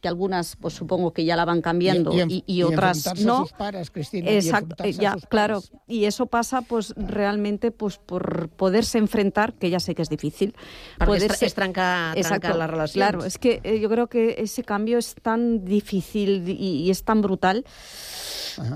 que 0.00 0.08
algunas 0.08 0.56
pues 0.56 0.74
supongo 0.74 1.12
que 1.12 1.24
ya 1.26 1.36
la 1.36 1.44
van 1.44 1.60
cambiando 1.60 2.12
y, 2.14 2.20
en- 2.20 2.30
y 2.30 2.44
y 2.46 2.62
otras 2.62 2.96
enfrentarse 3.06 3.22
a 3.22 3.26
no 3.26 3.38
sus 3.42 3.52
pares, 3.52 3.90
Cristina, 3.90 4.30
y 4.30 4.36
Exacto, 4.36 4.82
a 4.82 4.88
ya, 4.88 5.12
sus 5.12 5.26
claro 5.26 5.62
y 5.86 6.04
eso 6.06 6.26
pasa 6.26 6.62
pues 6.62 6.94
realmente 6.96 7.70
pues 7.70 7.98
por 7.98 8.48
poderse 8.48 8.96
enfrentar 8.98 9.52
que 9.54 9.68
ya 9.68 9.78
sé 9.78 9.94
que 9.94 10.02
es 10.02 10.08
difícil 10.08 10.54
Perquè 10.98 11.16
és, 11.16 11.24
poderse- 11.24 11.46
és 11.46 11.54
trencar, 11.54 12.16
Exacto, 12.16 12.56
les 12.56 12.70
relacions. 12.70 12.94
Claro, 12.94 13.24
es 13.24 13.36
que 13.38 13.60
eh, 13.62 13.78
yo 13.78 13.88
creo 13.90 14.06
que 14.08 14.36
ese 14.38 14.64
cambio 14.64 14.96
es 14.98 15.14
tan 15.20 15.64
difícil 15.64 16.48
y, 16.48 16.84
y 16.86 16.90
es 16.90 17.04
tan 17.04 17.20
brutal 17.20 17.64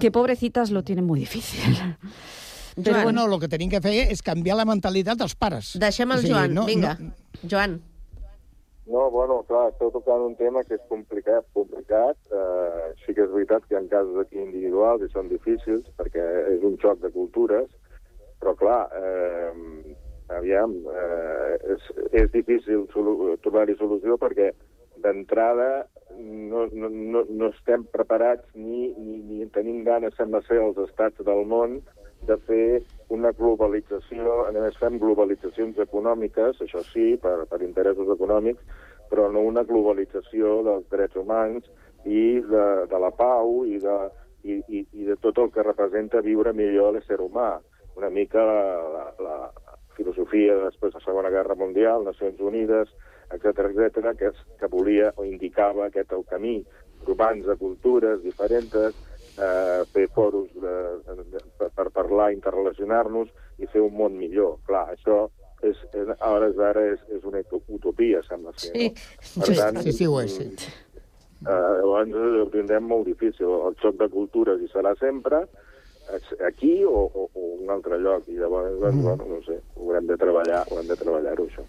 que 0.00 0.10
pobrecitas 0.10 0.70
lo 0.70 0.82
tienen 0.84 1.04
muy 1.06 1.20
difícil. 1.20 1.60
Però 2.76 3.02
bueno, 3.04 3.24
el 3.32 3.38
que 3.38 3.46
tenim 3.48 3.70
que 3.70 3.78
fer 3.80 4.10
és 4.10 4.18
canviar 4.20 4.56
la 4.58 4.64
mentalitat 4.66 5.14
dels 5.16 5.36
pares. 5.38 5.76
Deixem 5.78 6.10
el 6.10 6.18
O 6.18 6.22
sigui, 6.22 6.32
Joan, 6.34 6.54
no- 6.54 6.64
vinga. 6.66 6.96
no- 6.98 7.12
Joan. 7.48 7.76
No, 8.86 9.10
bueno, 9.10 9.38
clar, 9.48 9.70
esteu 9.72 9.88
tocant 9.94 10.20
un 10.26 10.34
tema 10.36 10.60
que 10.68 10.76
és 10.76 10.82
complicat, 10.90 11.46
complicat. 11.56 12.18
Eh, 12.28 12.90
sí 13.00 13.14
que 13.16 13.24
és 13.24 13.32
veritat 13.32 13.64
que 13.68 13.78
ha 13.78 13.82
casos 13.88 14.18
aquí 14.20 14.36
individuals 14.42 15.06
i 15.06 15.08
són 15.12 15.30
difícils 15.32 15.88
perquè 15.96 16.24
és 16.52 16.66
un 16.68 16.76
xoc 16.82 17.00
de 17.00 17.10
cultures, 17.14 17.70
però 18.42 18.52
clar, 18.60 18.82
eh, 18.92 19.96
aviam, 20.36 20.76
eh, 20.92 21.56
és, 21.76 21.88
és 22.12 22.30
difícil 22.36 22.84
solu- 22.92 23.38
trobar-hi 23.40 23.76
solució 23.80 24.18
perquè 24.20 24.50
d'entrada 25.00 25.86
no, 26.20 26.68
no, 26.72 26.88
no, 26.88 27.24
no 27.28 27.48
estem 27.50 27.88
preparats 27.92 28.44
ni, 28.54 28.92
ni, 28.98 29.16
ni 29.24 29.48
tenim 29.56 29.82
ganes, 29.84 30.14
sembla 30.16 30.44
ser, 30.44 30.60
els 30.60 30.78
estats 30.84 31.24
del 31.24 31.44
món 31.48 31.80
de 32.28 32.36
fer 32.48 32.66
una 33.14 33.32
globalització, 33.36 34.40
a 34.46 34.52
més 34.54 34.76
fem 34.80 34.98
globalitzacions 35.02 35.78
econòmiques, 35.84 36.60
això 36.64 36.82
sí, 36.90 37.14
per, 37.20 37.36
per 37.50 37.60
interessos 37.62 38.10
econòmics, 38.16 38.62
però 39.10 39.28
no 39.32 39.44
una 39.44 39.64
globalització 39.68 40.62
dels 40.66 40.86
drets 40.92 41.16
humans 41.20 41.68
i 42.04 42.40
de, 42.40 42.66
de 42.90 43.00
la 43.00 43.12
pau 43.14 43.62
i 43.68 43.78
de, 43.82 43.96
i, 44.44 44.58
i, 44.68 44.82
i 44.92 45.08
de 45.08 45.16
tot 45.22 45.38
el 45.40 45.52
que 45.52 45.64
representa 45.66 46.24
viure 46.24 46.52
millor 46.56 46.94
l'ésser 46.94 47.20
humà. 47.20 47.54
Una 47.94 48.10
mica 48.10 48.42
la, 48.44 48.62
la, 48.94 49.04
la 49.22 49.36
filosofia 49.96 50.56
després 50.64 50.92
de 50.92 51.00
la 51.00 51.06
Segona 51.06 51.30
Guerra 51.30 51.56
Mundial, 51.58 52.04
Nacions 52.04 52.40
Unides, 52.40 52.90
etc 53.32 53.68
etc 53.70 54.14
que, 54.18 54.32
que 54.60 54.70
volia 54.72 55.12
o 55.16 55.24
indicava 55.24 55.86
aquest 55.86 56.12
el 56.12 56.24
camí, 56.28 56.58
urbans 57.06 57.46
de 57.46 57.56
cultures 57.60 58.22
diferents, 58.24 58.74
eh, 59.38 59.82
fer 59.92 60.08
foros 60.14 60.48
de, 60.54 60.74
de, 61.06 61.24
de, 61.32 61.42
per, 61.58 61.70
per 61.74 61.88
parlar, 61.90 62.32
interrelacionar-nos 62.34 63.28
i 63.58 63.66
fer 63.70 63.82
un 63.82 63.94
món 63.96 64.16
millor. 64.18 64.58
Clar, 64.68 64.86
això 64.94 65.26
és, 65.64 65.78
és, 65.96 66.08
a 66.18 66.30
hores 66.30 66.56
d'ara 66.56 66.82
és, 66.92 67.00
és 67.14 67.24
una 67.24 67.40
utopia, 67.68 68.22
sembla 68.28 68.52
ser. 68.56 68.72
Sí. 68.72 68.88
No? 69.38 69.46
Sí, 69.46 69.54
sí, 69.82 69.92
sí, 70.00 70.06
ho 70.06 70.20
és, 70.20 70.34
sí. 70.36 70.48
Eh, 71.44 71.52
llavors 71.80 72.14
ho 72.14 72.48
tindrem 72.52 72.86
molt 72.88 73.06
difícil. 73.08 73.50
El 73.68 73.76
xoc 73.82 73.98
de 74.00 74.08
cultures 74.12 74.60
hi 74.62 74.68
serà 74.72 74.94
sempre, 75.00 75.44
aquí 76.46 76.84
o, 76.84 77.04
o, 77.08 77.28
o 77.32 77.46
un 77.60 77.70
altre 77.70 77.98
lloc. 78.00 78.28
I 78.28 78.38
llavors, 78.38 78.78
doncs, 78.80 78.96
Mm. 78.96 79.02
bueno, 79.02 79.26
no 79.36 79.42
sé, 79.44 79.60
ho 79.76 79.88
haurem 79.88 80.06
de 80.06 80.16
treballar, 80.20 80.64
ho 80.70 80.80
hem 80.80 80.88
de 80.88 80.96
treballar-ho, 80.96 81.46
això. 81.48 81.64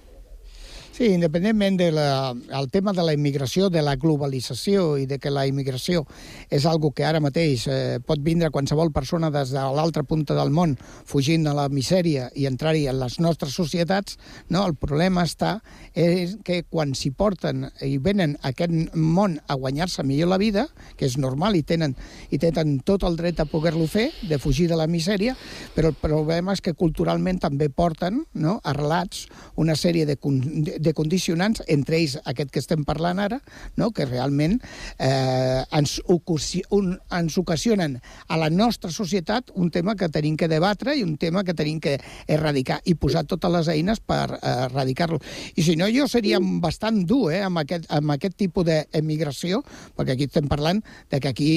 Sí, 0.96 1.10
independentment 1.12 1.76
del 1.76 1.98
el 2.00 2.70
tema 2.72 2.94
de 2.94 3.04
la 3.04 3.12
immigració, 3.12 3.68
de 3.68 3.82
la 3.84 3.98
globalització 4.00 4.94
i 4.96 5.04
de 5.06 5.18
que 5.20 5.28
la 5.28 5.42
immigració 5.44 6.06
és 6.48 6.64
algo 6.64 6.94
que 6.96 7.04
ara 7.04 7.20
mateix 7.20 7.66
eh, 7.68 7.98
pot 8.00 8.22
vindre 8.24 8.48
qualsevol 8.48 8.94
persona 8.96 9.28
des 9.28 9.52
de 9.52 9.60
l'altra 9.76 10.06
punta 10.08 10.38
del 10.38 10.54
món 10.56 10.78
fugint 10.80 11.44
de 11.44 11.52
la 11.58 11.66
misèria 11.68 12.30
i 12.32 12.46
entrar-hi 12.48 12.86
en 12.88 13.02
les 13.02 13.18
nostres 13.20 13.58
societats, 13.60 14.16
no? 14.48 14.62
el 14.64 14.78
problema 14.80 15.26
està 15.28 15.58
és 15.92 16.38
que 16.48 16.62
quan 16.64 16.96
s'hi 16.96 17.12
porten 17.12 17.68
i 17.84 17.98
venen 18.00 18.38
a 18.40 18.54
aquest 18.54 18.96
món 18.96 19.36
a 19.52 19.60
guanyar-se 19.60 20.08
millor 20.08 20.32
la 20.32 20.40
vida, 20.40 20.70
que 20.96 21.10
és 21.12 21.20
normal 21.20 21.60
i 21.60 21.66
tenen, 21.68 21.98
i 22.32 22.40
tenen 22.40 22.78
tot 22.88 23.04
el 23.04 23.20
dret 23.20 23.44
a 23.44 23.48
poder-lo 23.52 23.90
fer, 23.92 24.14
de 24.32 24.40
fugir 24.40 24.70
de 24.72 24.80
la 24.80 24.88
misèria, 24.88 25.36
però 25.76 25.92
el 25.92 26.00
problema 26.00 26.56
és 26.56 26.64
que 26.64 26.72
culturalment 26.72 27.44
també 27.44 27.68
porten 27.68 28.24
no, 28.32 28.62
arrelats 28.64 29.28
una 29.60 29.76
sèrie 29.76 30.08
de, 30.08 30.16
con 30.16 30.40
de 30.86 30.94
condicionants, 30.98 31.64
entre 31.68 32.00
ells 32.00 32.18
aquest 32.24 32.54
que 32.54 32.62
estem 32.62 32.86
parlant 32.88 33.20
ara, 33.20 33.42
no? 33.76 33.92
que 33.96 34.06
realment 34.08 34.60
eh, 35.00 35.64
ens, 35.76 35.98
un, 36.08 36.94
ens 37.12 37.38
ocasionen 37.42 38.00
a 38.28 38.40
la 38.40 38.50
nostra 38.50 38.92
societat 38.94 39.52
un 39.56 39.72
tema 39.74 39.96
que 39.96 40.10
tenim 40.10 40.38
que 40.38 40.50
debatre 40.52 40.96
i 40.96 41.04
un 41.04 41.18
tema 41.22 41.44
que 41.44 41.56
tenim 41.58 41.82
que 41.82 41.98
erradicar 42.28 42.80
i 42.86 42.96
posar 42.96 43.26
totes 43.26 43.52
les 43.52 43.72
eines 43.74 44.00
per 44.00 44.38
eh, 44.38 44.54
erradicar-lo. 44.70 45.20
I 45.56 45.66
si 45.66 45.76
no, 45.80 45.90
jo 45.92 46.08
seria 46.12 46.40
bastant 46.42 47.04
dur 47.10 47.34
eh, 47.34 47.42
amb, 47.46 47.64
aquest, 47.64 47.90
amb 47.94 48.16
aquest 48.16 48.38
tipus 48.40 48.68
d'emigració, 48.68 49.62
perquè 49.98 50.16
aquí 50.16 50.30
estem 50.30 50.50
parlant 50.52 50.82
de 51.12 51.20
que 51.20 51.32
aquí 51.32 51.52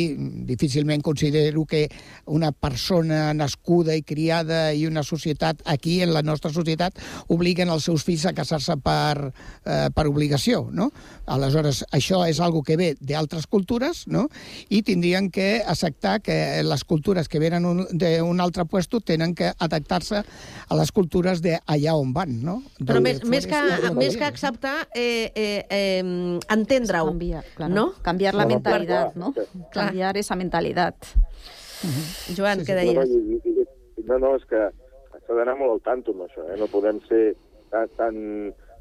difícilment 0.49 1.03
considero 1.05 1.65
que 1.69 1.87
una 2.27 2.53
persona 2.53 3.33
nascuda 3.35 3.97
i 3.97 4.03
criada 4.03 4.73
i 4.75 4.87
una 4.87 5.03
societat 5.03 5.63
aquí, 5.67 6.01
en 6.03 6.13
la 6.15 6.23
nostra 6.23 6.53
societat, 6.55 6.99
obliguen 7.29 7.71
els 7.73 7.89
seus 7.89 8.05
fills 8.07 8.27
a 8.29 8.35
casar-se 8.37 8.79
per, 8.83 9.18
eh, 9.27 9.89
per 9.95 10.07
obligació, 10.09 10.65
no? 10.73 10.91
Aleshores, 11.27 11.85
això 11.93 12.23
és 12.29 12.41
algo 12.41 12.63
que 12.63 12.77
ve 12.81 12.95
d'altres 13.01 13.47
cultures, 13.47 14.07
no? 14.09 14.27
I 14.69 14.83
tindrien 14.87 15.31
que 15.31 15.63
acceptar 15.67 16.21
que 16.25 16.63
les 16.65 16.85
cultures 16.85 17.29
que 17.29 17.39
venen 17.43 17.67
d'un 17.93 18.41
altre 18.41 18.65
puesto 18.65 19.01
tenen 19.01 19.35
que 19.35 19.53
adaptar-se 19.59 20.23
a 20.69 20.79
les 20.79 20.93
cultures 20.93 21.43
d'allà 21.45 21.95
on 21.99 22.13
van, 22.17 22.39
no? 22.43 22.59
Però 22.79 22.99
Donde 22.99 23.07
més, 23.09 23.25
més, 23.25 23.47
que, 23.47 23.61
més 23.95 24.17
que 24.17 24.25
acceptar, 24.25 24.77
eh, 24.95 25.31
eh, 25.35 25.67
eh, 25.69 26.39
entendre-ho, 26.55 27.13
claro. 27.57 27.75
no? 27.75 27.87
Cambiar 28.03 28.35
la 28.35 28.47
clar, 28.47 29.13
¿no? 29.17 29.33
clar. 29.33 29.47
Cambiar 29.73 30.17
esa 30.17 30.37
mentalidad. 30.37 30.95
Joan, 32.37 32.65
què 32.67 32.75
No, 32.75 32.81
deies? 32.81 32.95
no, 32.97 33.05
i- 33.05 33.41
i- 33.45 34.05
no, 34.09 34.19
no, 34.19 34.35
és 34.37 34.45
que 34.51 34.59
s'ha 35.27 35.35
d'anar 35.37 35.55
molt 35.59 35.73
al 35.77 35.83
tanto 35.85 36.13
amb 36.13 36.25
això, 36.27 36.43
eh? 36.53 36.57
no 36.59 36.67
podem 36.73 36.99
ser 37.09 37.37
tan, 37.71 37.89
tan, 37.97 38.17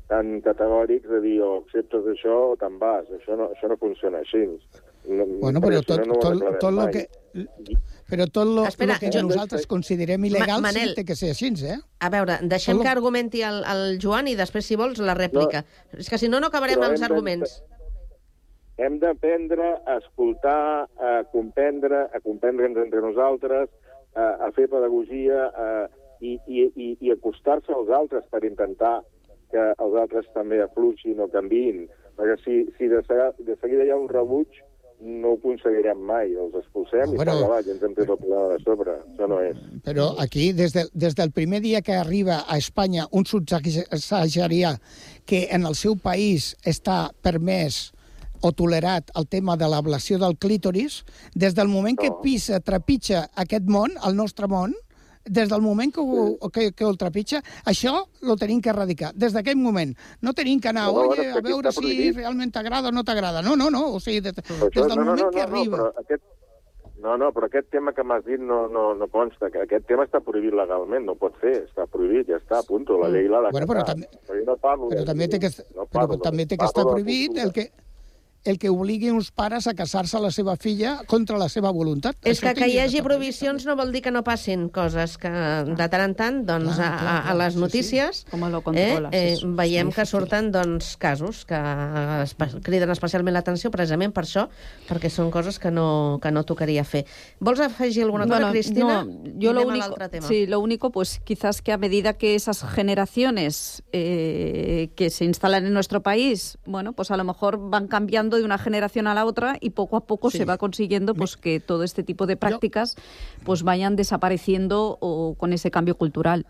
tan 0.07 0.39
categòrics 0.41 1.09
de 1.09 1.19
dir 1.21 1.37
o 1.43 1.57
acceptes 1.61 2.05
això 2.13 2.35
o 2.53 2.57
te'n 2.59 2.77
vas. 2.79 3.07
Això 3.11 3.35
no, 3.35 3.49
això 3.51 3.67
no 3.67 3.77
funciona 3.77 4.21
així. 4.23 4.45
No, 5.07 5.25
Bueno, 5.39 5.61
però 5.63 5.81
tot, 5.87 5.99
no, 6.03 6.13
no 6.13 6.19
tot, 6.19 6.41
tot 6.59 6.73
lo 6.73 6.83
mai. 6.87 6.91
que... 6.91 7.07
Però 8.09 8.25
tot 8.31 8.47
lo, 8.47 8.63
Espera, 8.65 8.93
lo 8.95 8.99
que 8.99 9.11
jo- 9.11 9.21
nosaltres 9.23 9.67
considerem 9.67 10.23
il·legal 10.25 10.61
Ma- 10.61 10.69
Manel. 10.71 10.89
sí 10.89 10.95
té 10.95 11.03
que 11.05 11.15
ser 11.15 11.29
així, 11.33 11.51
eh? 11.67 11.75
A 11.99 12.09
veure, 12.09 12.39
deixem 12.43 12.77
lo- 12.77 12.83
que 12.83 12.89
argumenti 12.89 13.41
el, 13.43 13.61
el 13.67 13.99
Joan 14.01 14.27
i 14.31 14.35
després, 14.35 14.65
si 14.65 14.75
vols, 14.79 14.99
la 14.99 15.13
rèplica. 15.15 15.63
És 15.97 16.09
que 16.09 16.17
si 16.17 16.27
no, 16.31 16.39
no 16.39 16.47
acabarem 16.47 16.79
amb 16.81 16.91
els 16.93 16.99
de- 17.03 17.05
arguments. 17.05 17.57
Hem 18.77 18.99
d'aprendre 19.01 19.67
a 19.89 19.97
escoltar, 19.97 20.87
a 21.01 21.11
comprendre, 21.31 22.07
a 22.13 22.19
comprendre'ns 22.21 22.77
entre 22.77 23.01
nosaltres, 23.01 23.69
a, 24.15 24.27
a 24.47 24.51
fer 24.53 24.67
pedagogia 24.69 25.47
a, 25.49 25.69
i, 26.21 26.35
i, 26.47 26.65
i, 26.75 26.89
i 27.01 27.11
acostar-se 27.13 27.73
als 27.73 27.89
altres 27.89 28.23
per 28.31 28.43
intentar 28.45 28.99
que 29.51 29.65
els 29.73 29.99
altres 30.01 30.29
també 30.35 30.61
afluixin 30.63 31.19
o 31.23 31.29
canviïn. 31.33 31.85
Perquè 32.17 32.37
si, 32.43 32.55
si 32.77 32.89
de, 32.91 33.03
seguida, 33.07 33.33
de 33.39 33.55
seguida 33.61 33.85
hi 33.85 33.93
ha 33.93 33.99
un 33.99 34.09
rebuig, 34.09 34.61
no 34.99 35.33
ho 35.33 35.37
aconseguirem 35.37 35.99
mai. 36.01 36.33
Els 36.33 36.55
expulsem 36.57 37.13
i 37.13 37.19
Bueno. 37.19 37.35
bueno, 37.45 37.59
i 37.61 37.71
ens 37.71 37.83
hem 37.83 37.93
tret 37.93 38.09
el 38.09 38.17
problema 38.17 38.47
de 38.53 38.63
sobre. 38.63 38.95
Això 39.13 39.27
no 39.29 39.41
és. 39.41 39.59
Però 39.85 40.07
aquí, 40.19 40.51
des, 40.53 40.73
de, 40.73 40.87
des 40.93 41.15
del 41.15 41.31
primer 41.31 41.61
dia 41.61 41.81
que 41.81 41.93
arriba 41.93 42.43
a 42.47 42.57
Espanya 42.57 43.05
un 43.11 43.25
subsaharià 43.25 44.73
que 45.25 45.47
en 45.51 45.65
el 45.65 45.75
seu 45.75 45.95
país 46.01 46.55
està 46.65 47.11
permès 47.21 47.91
o 48.41 48.51
tolerat 48.53 49.09
el 49.17 49.27
tema 49.27 49.55
de 49.57 49.67
l'ablació 49.69 50.17
del 50.21 50.37
clítoris, 50.37 51.03
des 51.33 51.55
del 51.57 51.67
moment 51.67 51.97
que 51.97 52.11
pisa, 52.21 52.59
trepitja 52.59 53.27
aquest 53.35 53.65
món, 53.65 53.95
el 54.05 54.15
nostre 54.15 54.47
món, 54.47 54.75
des 55.29 55.49
del 55.49 55.61
moment 55.61 55.93
que 55.93 56.01
ho, 56.01 56.49
que, 56.51 56.71
que 56.73 56.85
ho 56.85 56.93
trepitja, 56.95 57.41
això 57.65 58.05
lo 58.21 58.35
tenim 58.35 58.61
que 58.61 58.69
erradicar. 58.69 59.13
Des 59.15 59.33
d'aquell 59.33 59.57
moment. 59.57 59.95
No 60.21 60.33
tenim 60.33 60.59
que 60.59 60.69
anar, 60.69 60.87
No, 60.91 61.03
no, 61.03 61.09
oye, 61.11 61.29
a 61.31 61.41
veure 61.41 61.71
si 61.71 61.79
prohibit. 61.81 62.15
realment 62.17 62.51
t'agrada 62.53 62.89
o 62.89 62.91
no 62.91 63.03
t'agrada. 63.03 63.41
No, 63.41 63.55
no, 63.55 63.69
no. 63.69 63.93
O 63.95 63.99
sigui, 63.99 64.21
des, 64.21 64.33
Però 64.33 64.69
des 64.69 64.87
del 64.87 64.89
no, 64.89 64.95
no, 64.95 65.05
moment 65.05 65.25
no, 65.25 65.31
que 65.31 65.41
no, 65.41 65.47
no, 65.47 65.57
arriba... 65.59 65.77
però 65.77 65.93
aquest, 66.03 66.23
no, 66.97 67.15
no, 67.17 67.31
però 67.31 67.45
aquest 67.45 67.69
tema 67.69 67.93
que 67.93 68.03
m'has 68.03 68.23
dit 68.25 68.39
no, 68.39 68.67
no, 68.67 68.93
no 68.95 69.07
consta. 69.07 69.51
que 69.51 69.59
Aquest 69.61 69.85
tema 69.87 70.03
està 70.07 70.19
prohibit 70.25 70.53
legalment, 70.57 71.05
no 71.05 71.15
pot 71.15 71.35
fer, 71.39 71.65
està 71.67 71.85
prohibit, 71.87 72.27
ja 72.31 72.37
està, 72.41 72.63
punto. 72.67 72.97
La 72.97 73.09
llei 73.09 73.27
l'ha 73.29 73.41
de 73.45 73.51
Bueno, 73.51 73.67
però 73.67 73.83
també- 73.85 74.09
Però 74.27 74.43
no 74.45 74.55
parlo 74.57 74.89
Però 74.89 75.05
també 75.05 75.27
té 75.27 75.39
que, 75.39 75.49
no 75.75 75.85
però 75.85 76.07
parlo 76.07 76.17
també 76.17 76.43
de- 76.45 76.49
té 76.49 76.57
que 76.57 76.65
estar 76.65 76.83
prohibit 76.83 77.37
el 77.37 77.53
que, 77.53 77.69
el 78.47 78.57
que 78.59 78.69
obligui 78.71 79.11
uns 79.11 79.29
pares 79.31 79.67
a 79.67 79.73
casar-se 79.75 80.17
a 80.17 80.21
la 80.23 80.31
seva 80.31 80.55
filla 80.55 81.01
contra 81.07 81.37
la 81.37 81.49
seva 81.51 81.71
voluntat. 81.75 82.15
És 82.23 82.39
Això 82.39 82.53
que 82.53 82.63
que 82.63 82.69
hi 82.71 82.79
hagi 82.79 83.01
prohibicions 83.05 83.65
no 83.67 83.75
vol 83.75 83.91
dir 83.91 84.01
que 84.05 84.11
no 84.11 84.23
passin 84.23 84.69
coses 84.69 85.17
que 85.19 85.29
de 85.29 85.87
tant 85.91 86.03
en 86.05 86.15
tant 86.15 86.41
doncs, 86.47 86.75
Clar, 86.77 86.87
a, 86.87 86.97
clar, 86.97 87.13
a, 87.13 87.17
a 87.17 87.23
clar, 87.23 87.37
les 87.43 87.53
sí, 87.53 87.57
sí. 87.57 87.61
notícies 87.65 88.25
Com 88.31 88.45
lo 88.49 88.59
eh, 88.59 88.63
controlas, 88.63 89.13
eh, 89.13 89.33
eso. 89.33 89.51
veiem 89.57 89.89
Sí, 89.91 89.95
que 89.95 90.05
sí, 90.05 90.11
surten 90.11 90.51
doncs, 90.51 90.95
casos 90.97 91.43
que 91.45 91.59
espe 92.23 92.47
criden 92.63 92.89
especialment 92.95 93.35
l'atenció 93.35 93.69
precisament 93.71 94.13
per 94.15 94.23
això, 94.25 94.47
perquè 94.87 95.09
són 95.11 95.29
coses 95.31 95.59
que 95.59 95.71
no, 95.71 96.19
que 96.23 96.31
no 96.31 96.43
tocaria 96.47 96.83
fer. 96.87 97.05
Vols 97.39 97.59
afegir 97.59 98.03
alguna 98.03 98.25
cosa, 98.25 98.37
Bueno, 98.39 98.51
Cristina? 98.51 99.03
no, 99.03 99.23
yo 99.37 99.53
lo 99.53 99.67
único, 99.67 99.93
tema. 100.09 100.27
sí, 100.27 100.45
lo 100.47 100.59
único, 100.59 100.91
pues 100.91 101.19
quizás 101.23 101.61
que 101.61 101.71
a 101.73 101.77
medida 101.77 102.13
que 102.13 102.35
esas 102.35 102.63
generaciones 102.63 103.83
eh, 103.91 104.89
que 104.95 105.09
se 105.09 105.25
instalan 105.25 105.65
en 105.65 105.73
nuestro 105.73 106.01
país, 106.01 106.57
bueno, 106.65 106.93
pues 106.93 107.11
a 107.11 107.17
lo 107.17 107.23
mejor 107.23 107.57
van 107.69 107.87
cambiando 107.87 108.36
de 108.37 108.43
una 108.45 108.57
generación 108.57 109.07
a 109.07 109.13
la 109.13 109.25
otra 109.25 109.57
y 109.59 109.71
poco 109.71 109.97
a 109.97 110.05
poco 110.05 110.31
Sí. 110.31 110.37
se 110.39 110.45
va 110.45 110.57
consiguiendo 110.57 111.13
pues 111.15 111.37
que 111.37 111.59
todo 111.59 111.83
este 111.83 112.03
tipo 112.03 112.25
de 112.27 112.37
prácticas 112.37 112.95
pues 113.43 113.63
vayan 113.63 113.95
desapareciendo 113.95 114.97
o 115.01 115.35
con 115.37 115.53
ese 115.53 115.71
cambio 115.71 115.95
cultural. 115.97 116.45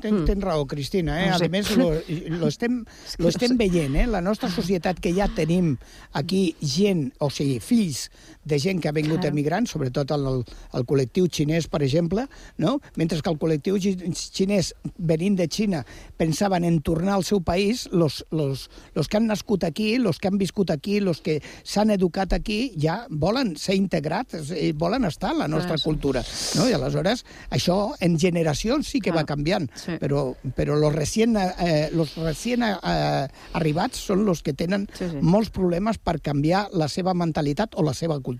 Tens, 0.00 0.26
tens 0.26 0.40
raó, 0.44 0.64
Cristina. 0.68 1.24
Eh? 1.24 1.28
No 1.28 1.34
a 1.34 1.38
sé. 1.40 1.48
més, 1.48 1.76
lo, 1.76 1.90
lo 2.38 2.46
estem, 2.46 2.84
que 2.84 3.16
lo 3.18 3.24
no 3.24 3.28
estem 3.30 3.48
sé. 3.50 3.54
veient, 3.58 3.96
eh? 3.96 4.06
La 4.06 4.20
nostra 4.20 4.48
societat, 4.48 5.00
que 5.02 5.10
ja 5.12 5.26
tenim 5.26 5.72
aquí 6.12 6.54
gent, 6.62 7.08
o 7.18 7.30
sigui, 7.34 7.58
fills 7.58 8.04
de 8.48 8.58
gent 8.58 8.80
que 8.82 8.88
ha 8.88 8.92
vingut 8.96 9.20
Claro. 9.20 9.34
emigrant, 9.34 9.66
sobretot 9.68 10.10
el, 10.16 10.24
el, 10.26 10.44
el 10.74 10.84
col·lectiu 10.88 11.28
xinès, 11.28 11.68
per 11.68 11.82
exemple, 11.82 12.26
no? 12.58 12.78
mentre 12.96 13.20
que 13.20 13.30
el 13.30 13.38
col·lectiu 13.38 13.76
xi- 13.78 13.96
xinès 14.14 14.72
venint 14.98 15.36
de 15.38 15.46
Xina 15.48 15.84
pensaven 16.16 16.64
en 16.64 16.80
tornar 16.82 17.14
al 17.18 17.24
seu 17.24 17.40
país, 17.42 17.88
los, 17.92 18.24
los, 18.30 18.70
los 18.94 19.08
que 19.08 19.16
han 19.18 19.26
nascut 19.26 19.64
aquí, 19.64 19.98
los 19.98 20.18
que 20.18 20.28
han 20.28 20.38
viscut 20.38 20.70
aquí, 20.70 21.00
los 21.00 21.20
que 21.20 21.42
s'han 21.62 21.90
educat 21.90 22.32
aquí, 22.32 22.72
ja 22.80 23.06
volen 23.10 23.56
ser 23.56 23.76
integrats, 23.76 24.50
eh, 24.50 24.72
volen 24.72 25.04
estar 25.04 25.32
en 25.32 25.38
la 25.38 25.48
nostra 25.48 25.74
Clar, 25.76 25.78
sí. 25.80 25.84
cultura. 25.84 26.22
No? 26.56 26.68
I 26.68 26.72
aleshores, 26.72 27.24
això 27.50 27.94
en 28.00 28.18
generacions 28.18 28.88
sí 28.88 29.00
que 29.00 29.12
va 29.12 29.24
canviant, 29.28 29.68
Sí. 29.74 29.98
però, 30.00 30.34
però 30.56 30.76
los 30.78 30.94
recién, 30.94 31.36
eh, 31.36 31.90
los 31.92 32.14
recién 32.16 32.62
eh, 32.62 33.28
arribats 33.52 33.98
són 34.08 34.24
los 34.24 34.42
que 34.42 34.52
tenen 34.54 34.88
Sí, 34.96 35.04
sí. 35.10 35.18
molts 35.20 35.50
problemes 35.50 35.98
per 35.98 36.20
canviar 36.22 36.68
la 36.72 36.88
seva 36.88 37.12
mentalitat 37.14 37.74
o 37.76 37.82
la 37.82 37.92
seva 37.94 38.18
cultura. 38.20 38.37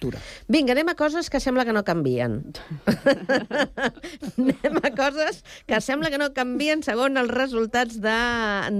Vinga, 0.48 0.74
anem 0.76 0.92
a 0.92 0.96
coses 0.98 1.30
que 1.30 1.40
sembla 1.42 1.64
que 1.68 1.74
no 1.76 1.84
canvien. 1.84 2.40
anem 4.38 4.78
a 4.82 4.92
coses 4.96 5.42
que 5.66 5.80
sembla 5.84 6.12
que 6.14 6.20
no 6.20 6.30
canvien 6.36 6.84
segons 6.86 7.18
els 7.20 7.34
resultats 7.34 8.00
de, 8.04 8.20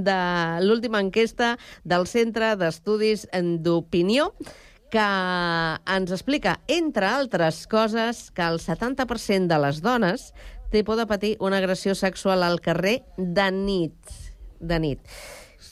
de 0.06 0.20
l'última 0.64 1.02
enquesta 1.04 1.56
del 1.84 2.08
Centre 2.10 2.54
d'Estudis 2.60 3.26
d'Opinió 3.62 4.32
que 4.88 5.04
ens 5.96 6.12
explica, 6.14 6.60
entre 6.66 7.06
altres 7.06 7.66
coses, 7.68 8.30
que 8.32 8.44
el 8.44 8.56
70% 8.56 9.50
de 9.50 9.58
les 9.60 9.82
dones 9.84 10.30
té 10.72 10.84
por 10.84 10.96
de 11.00 11.06
patir 11.08 11.36
una 11.40 11.60
agressió 11.60 11.94
sexual 11.94 12.42
al 12.42 12.60
carrer 12.64 13.02
de 13.16 13.50
nit. 13.52 14.16
De 14.60 14.80
nit. 14.80 15.00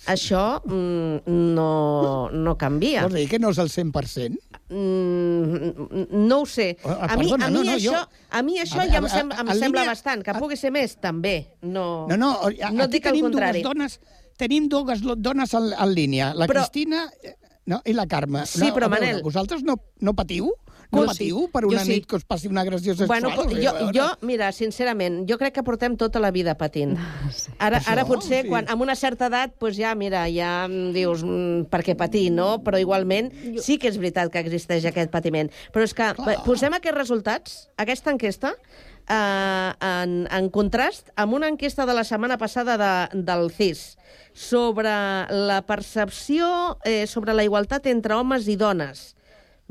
Això 0.07 0.63
mm, 0.65 1.27
no, 1.27 2.29
no 2.33 2.57
canvia. 2.59 3.03
Vols 3.03 3.15
dir 3.19 3.29
que 3.29 3.39
no 3.43 3.51
és 3.51 3.59
el 3.59 3.71
100%? 3.71 4.39
Mm, 4.69 6.07
no 6.27 6.41
ho 6.43 6.47
sé. 6.47 6.77
Ah, 6.85 7.09
A 7.11 7.17
mi, 7.17 7.25
perdona, 7.29 7.47
a 7.47 7.51
mi 7.51 7.55
no, 7.59 7.65
no, 7.65 7.73
això, 7.77 7.93
jo- 7.93 8.09
a 8.31 8.43
mi 8.43 8.59
això 8.63 8.81
A- 8.81 8.87
ja 8.87 8.95
a- 8.95 9.03
em, 9.03 9.09
sem 9.09 9.33
a- 9.33 9.41
em 9.41 9.49
sembla 9.49 9.81
línia- 9.83 9.87
bastant. 9.91 10.23
Que 10.27 10.35
pugui 10.35 10.57
ser 10.57 10.71
més, 10.71 10.97
també. 11.01 11.37
No, 11.63 12.07
No, 12.09 12.17
no, 12.17 12.31
a- 12.43 12.71
no 12.71 12.85
aquí 12.85 13.01
tenim 13.01 13.31
dues 13.31 13.63
dones, 13.63 14.01
tenim 14.37 14.69
dues 14.69 15.01
dones 15.03 15.55
en, 15.55 15.73
en 15.73 15.95
línia, 15.95 16.35
la 16.35 16.47
Però- 16.47 16.61
Cristina 16.67 17.09
eh, 17.23 17.35
no, 17.67 17.81
i 17.85 17.93
la 17.93 18.07
Carme. 18.07 18.47
Sí, 18.47 18.61
no, 18.61 18.75
però, 18.75 18.87
a 18.87 18.89
veure, 18.89 19.07
Manel- 19.15 19.23
Vosaltres 19.23 19.63
no, 19.63 19.77
no 20.01 20.15
patiu? 20.15 20.53
No 20.93 21.03
Jo 21.03 21.07
patiu 21.11 21.41
sí, 21.41 21.51
per 21.53 21.63
jo 21.65 21.71
una 21.73 21.85
sí. 21.85 21.97
nit 21.97 22.07
que 22.07 22.17
us 22.17 22.25
passi 22.29 22.49
una 22.49 22.63
agressió 22.63 22.95
sexual? 22.95 23.23
Bueno, 23.23 23.31
jo, 23.51 23.73
veure. 23.75 23.91
jo, 23.95 24.07
mira, 24.27 24.51
sincerament, 24.55 25.23
jo 25.29 25.39
crec 25.41 25.57
que 25.59 25.65
portem 25.67 25.97
tota 25.99 26.23
la 26.23 26.31
vida 26.35 26.57
patint. 26.59 26.97
Ara, 27.59 27.81
Això, 27.81 27.93
ara 27.93 28.07
potser, 28.09 28.43
sí. 28.45 28.51
quan, 28.53 28.69
amb 28.73 28.85
una 28.85 28.97
certa 28.99 29.31
edat, 29.31 29.57
doncs 29.61 29.79
ja, 29.79 29.95
mira, 29.99 30.27
ja 30.33 30.51
dius, 30.69 31.25
mm, 31.27 31.69
per 31.73 31.83
què 31.87 31.97
patir, 31.99 32.29
no? 32.35 32.57
Però 32.65 32.81
igualment 32.81 33.33
sí 33.63 33.81
que 33.83 33.91
és 33.91 33.99
veritat 34.01 34.31
que 34.33 34.43
existeix 34.45 34.87
aquest 34.89 35.11
patiment. 35.13 35.51
Però 35.75 35.85
és 35.87 35.95
que 35.97 36.13
Clar. 36.17 36.39
posem 36.47 36.77
aquests 36.77 36.99
resultats, 36.99 37.57
aquesta 37.83 38.15
enquesta, 38.15 38.55
eh, 39.09 39.73
en, 39.81 40.27
en 40.31 40.51
contrast 40.51 41.11
amb 41.17 41.37
una 41.39 41.51
enquesta 41.53 41.87
de 41.87 41.95
la 41.95 42.05
setmana 42.05 42.39
passada 42.39 42.77
de, 42.81 43.23
del 43.23 43.51
CIS 43.51 43.97
sobre 44.33 44.93
la 45.31 45.63
percepció 45.67 46.79
eh, 46.85 47.07
sobre 47.07 47.35
la 47.35 47.45
igualtat 47.47 47.87
entre 47.87 48.19
homes 48.19 48.49
i 48.49 48.57
dones 48.61 49.16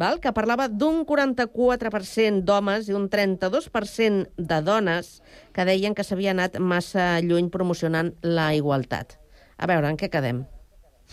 val? 0.02 0.20
que 0.22 0.34
parlava 0.36 0.68
d'un 0.68 1.04
44% 1.08 2.44
d'homes 2.48 2.90
i 2.90 2.98
un 2.98 3.10
32% 3.10 4.28
de 4.38 4.62
dones 4.62 5.22
que 5.56 5.66
deien 5.68 5.96
que 5.96 6.04
s'havia 6.04 6.32
anat 6.36 6.60
massa 6.60 7.22
lluny 7.22 7.50
promocionant 7.50 8.14
la 8.22 8.54
igualtat. 8.56 9.18
A 9.58 9.68
veure, 9.72 9.90
en 9.90 9.98
què 9.98 10.12
quedem? 10.12 10.46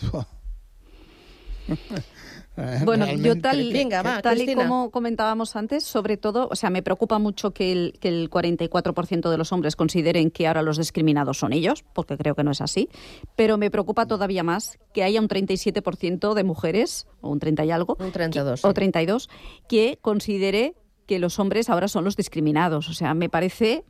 Eh, 2.55 2.81
Bueno, 2.85 3.07
yo 3.15 3.39
tal, 3.41 3.57
que- 3.57 3.73
Venga, 3.73 4.03
va, 4.03 4.21
tal 4.21 4.39
y 4.39 4.53
como 4.53 4.91
comentábamos 4.91 5.55
antes, 5.55 5.83
sobre 5.83 6.17
todo, 6.17 6.47
o 6.51 6.55
sea, 6.55 6.69
me 6.69 6.83
preocupa 6.83 7.17
mucho 7.17 7.51
que 7.51 7.71
el, 7.71 7.95
que 7.99 8.09
el 8.09 8.29
44% 8.29 9.31
de 9.31 9.37
los 9.39 9.51
hombres 9.51 9.75
consideren 9.75 10.29
que 10.29 10.45
ahora 10.47 10.61
los 10.61 10.77
discriminados 10.77 11.39
son 11.39 11.51
ellos, 11.51 11.83
porque 11.93 12.15
creo 12.15 12.35
que 12.35 12.43
no 12.43 12.51
es 12.51 12.61
así, 12.61 12.89
pero 13.35 13.57
me 13.57 13.71
preocupa 13.71 14.05
todavía 14.05 14.43
más 14.43 14.77
que 14.93 15.03
haya 15.03 15.19
un 15.19 15.27
37% 15.27 16.35
de 16.35 16.43
mujeres, 16.43 17.07
o 17.21 17.29
un 17.31 17.39
30 17.39 17.65
y 17.65 17.71
algo, 17.71 17.97
Un 17.99 18.11
32. 18.11 18.63
o 18.65 18.73
32, 18.73 19.29
que 19.67 19.97
considere 20.01 20.75
que 21.07 21.17
los 21.19 21.39
hombres 21.39 21.69
ahora 21.71 21.87
son 21.87 22.03
los 22.05 22.15
discriminados. 22.15 22.87
O 22.87 22.93
sea, 22.93 23.13
me 23.15 23.29
parece 23.29 23.83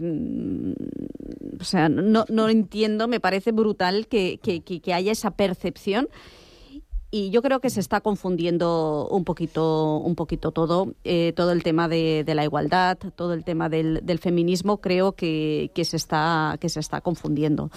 mm, 0.00 0.72
o 1.60 1.64
sea, 1.64 1.88
no, 1.88 2.24
no 2.28 2.48
entiendo, 2.48 3.08
me 3.08 3.20
parece 3.20 3.52
brutal 3.52 4.08
que, 4.08 4.38
que- 4.42 4.60
que- 4.62 4.80
que 4.80 4.92
haya 4.92 5.12
esa 5.12 5.30
percepción 5.32 6.08
y 7.10 7.30
yo 7.30 7.40
creo 7.42 7.60
que 7.60 7.70
se 7.70 7.80
está 7.80 8.00
confundiendo 8.00 9.08
un 9.10 9.24
poquito, 9.24 9.98
un 9.98 10.14
poquito 10.14 10.50
todo, 10.50 10.94
eh, 11.04 11.32
todo 11.36 11.52
el 11.52 11.62
tema 11.62 11.88
de, 11.88 12.24
de 12.24 12.34
la 12.34 12.44
igualdad, 12.44 12.98
todo 13.14 13.32
el 13.32 13.44
tema 13.44 13.68
del, 13.68 14.00
del 14.04 14.18
feminismo, 14.18 14.78
creo 14.80 15.12
que, 15.12 15.70
que 15.74 15.84
se 15.84 15.96
está, 15.96 16.56
que 16.60 16.68
se 16.68 16.80
está 16.80 17.00
confundiendo. 17.00 17.70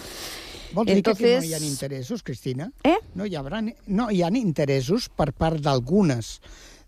Vols 0.72 0.86
dir 0.86 1.02
que 1.02 1.10
aquí 1.10 1.22
no 1.22 1.28
hi 1.28 1.32
ha 1.34 1.56
Entonces- 1.56 1.70
interessos, 1.70 2.22
Cristina? 2.22 2.72
Eh? 2.84 2.98
No 3.14 3.26
hi, 3.26 3.34
haurà, 3.34 3.62
no 3.86 4.10
hi 4.10 4.22
ha 4.22 4.28
interessos 4.36 5.08
per 5.08 5.32
part 5.32 5.58
d'algunes, 5.62 6.40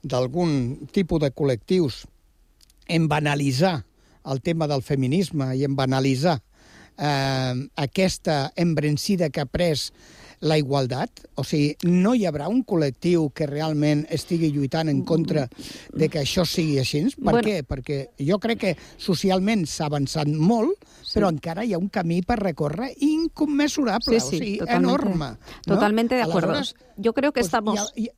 d'algun 0.03 0.87
tipus 0.93 1.21
de 1.23 1.33
col·lectius 1.35 2.05
en 2.87 3.09
banalitzar 3.09 3.85
el 4.27 4.41
tema 4.43 4.69
del 4.71 4.83
feminisme 4.83 5.55
i 5.57 5.65
en 5.65 5.75
banalitzar 5.75 6.41
eh, 6.99 7.55
aquesta 7.75 8.53
embrencida 8.55 9.31
que 9.31 9.41
ha 9.41 9.47
pres 9.47 9.93
la 10.43 10.57
igualtat? 10.59 11.21
O 11.39 11.45
sigui, 11.47 11.77
no 11.87 12.17
hi 12.19 12.25
haurà 12.27 12.49
un 12.51 12.65
col·lectiu 12.67 13.29
que 13.33 13.47
realment 13.47 14.03
estigui 14.11 14.51
lluitant 14.51 14.89
en 14.91 15.05
contra 15.07 15.45
de 15.95 16.09
que 16.11 16.19
això 16.25 16.43
sigui 16.45 16.81
així? 16.83 17.05
Per 17.15 17.23
Bueno. 17.31 17.43
què? 17.47 17.63
Perquè 17.67 17.99
jo 18.27 18.39
crec 18.43 18.59
que 18.59 18.73
socialment 18.99 19.65
s'ha 19.71 19.87
avançat 19.87 20.27
molt, 20.27 20.75
sí. 21.03 21.15
però 21.19 21.31
encara 21.31 21.65
hi 21.65 21.73
ha 21.75 21.79
un 21.79 21.89
camí 21.89 22.23
per 22.27 22.41
recórrer 22.43 22.91
incommensurable, 23.01 24.19
Sí, 24.21 24.21
sí, 24.21 24.27
o 24.27 24.39
sigui, 24.39 24.59
totalmente. 24.59 24.89
enorme. 24.89 25.27
¿no? 25.67 25.75
Totalmente 25.75 26.15
de 26.17 26.23
acuerdo. 26.23 26.51
Aleshores, 26.51 26.75
Yo 26.97 27.13
creo 27.15 27.33
que 27.33 27.41
pues, 27.41 27.47
estamos... 27.47 27.93
hi 27.97 28.09
ha- 28.09 28.11
hi- 28.13 28.17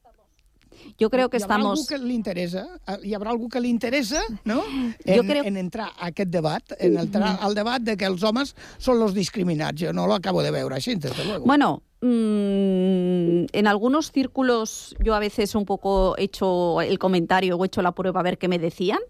Yo 0.99 1.09
creo 1.11 1.29
que 1.31 1.39
hi 1.39 1.41
habrà 1.41 1.57
estamos... 1.57 1.79
algú 1.79 1.87
que 1.89 1.99
li 1.99 2.15
interessa, 2.15 2.67
eh, 2.87 2.99
hi 3.05 3.15
haurà 3.15 3.31
algú 3.31 3.49
que 3.49 3.59
li 3.61 3.69
interessa, 3.71 4.21
no?, 4.45 4.61
Jo 4.63 5.23
en, 5.23 5.27
creo- 5.27 5.45
en 5.45 5.57
entrar 5.57 5.89
a 5.99 6.07
aquest 6.13 6.31
debat, 6.31 6.63
en 6.79 6.99
entrar 6.99 7.39
al 7.41 7.55
debat 7.55 7.83
de 7.83 7.97
que 7.97 8.05
els 8.05 8.23
homes 8.23 8.55
són 8.79 8.99
los 9.01 9.15
discriminats. 9.15 9.81
Jo 9.81 9.93
no 9.93 10.07
lo 10.07 10.15
acabo 10.15 10.43
de 10.43 10.51
veure 10.53 10.77
així, 10.77 10.95
desde 10.95 11.25
luego. 11.25 11.47
Bueno, 11.47 11.83
mm, 12.05 13.47
en 13.53 13.67
algunos 13.67 14.13
círculos 14.13 14.95
yo 15.01 15.15
a 15.15 15.19
veces 15.19 15.55
un 15.55 15.65
poco 15.65 16.17
he 16.17 16.25
hecho 16.25 16.81
el 16.81 16.99
comentario 16.99 17.57
o 17.57 17.65
he 17.65 17.67
hecho 17.67 17.83
la 17.83 17.93
prueba 17.93 18.21
a 18.21 18.23
ver 18.23 18.39
qué 18.39 18.49
me 18.49 18.59
decían, 18.59 19.01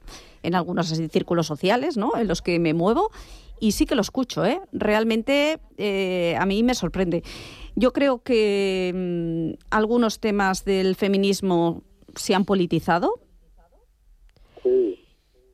en 0.42 0.54
algunos 0.54 0.92
así 0.92 1.08
círculos 1.08 1.46
sociales, 1.46 1.96
¿no? 1.96 2.16
En 2.16 2.28
los 2.28 2.42
que 2.42 2.58
me 2.58 2.74
muevo, 2.74 3.10
y 3.60 3.72
sí 3.72 3.86
que 3.86 3.94
lo 3.94 4.02
escucho, 4.02 4.44
¿eh? 4.44 4.60
Realmente 4.72 5.58
eh, 5.76 6.36
a 6.38 6.46
mí 6.46 6.62
me 6.62 6.74
sorprende. 6.74 7.22
Yo 7.74 7.92
creo 7.92 8.22
que 8.22 8.92
mm, 8.94 9.64
algunos 9.70 10.20
temas 10.20 10.64
del 10.64 10.94
feminismo 10.94 11.82
se 12.14 12.34
han 12.34 12.44
politizado 12.44 13.20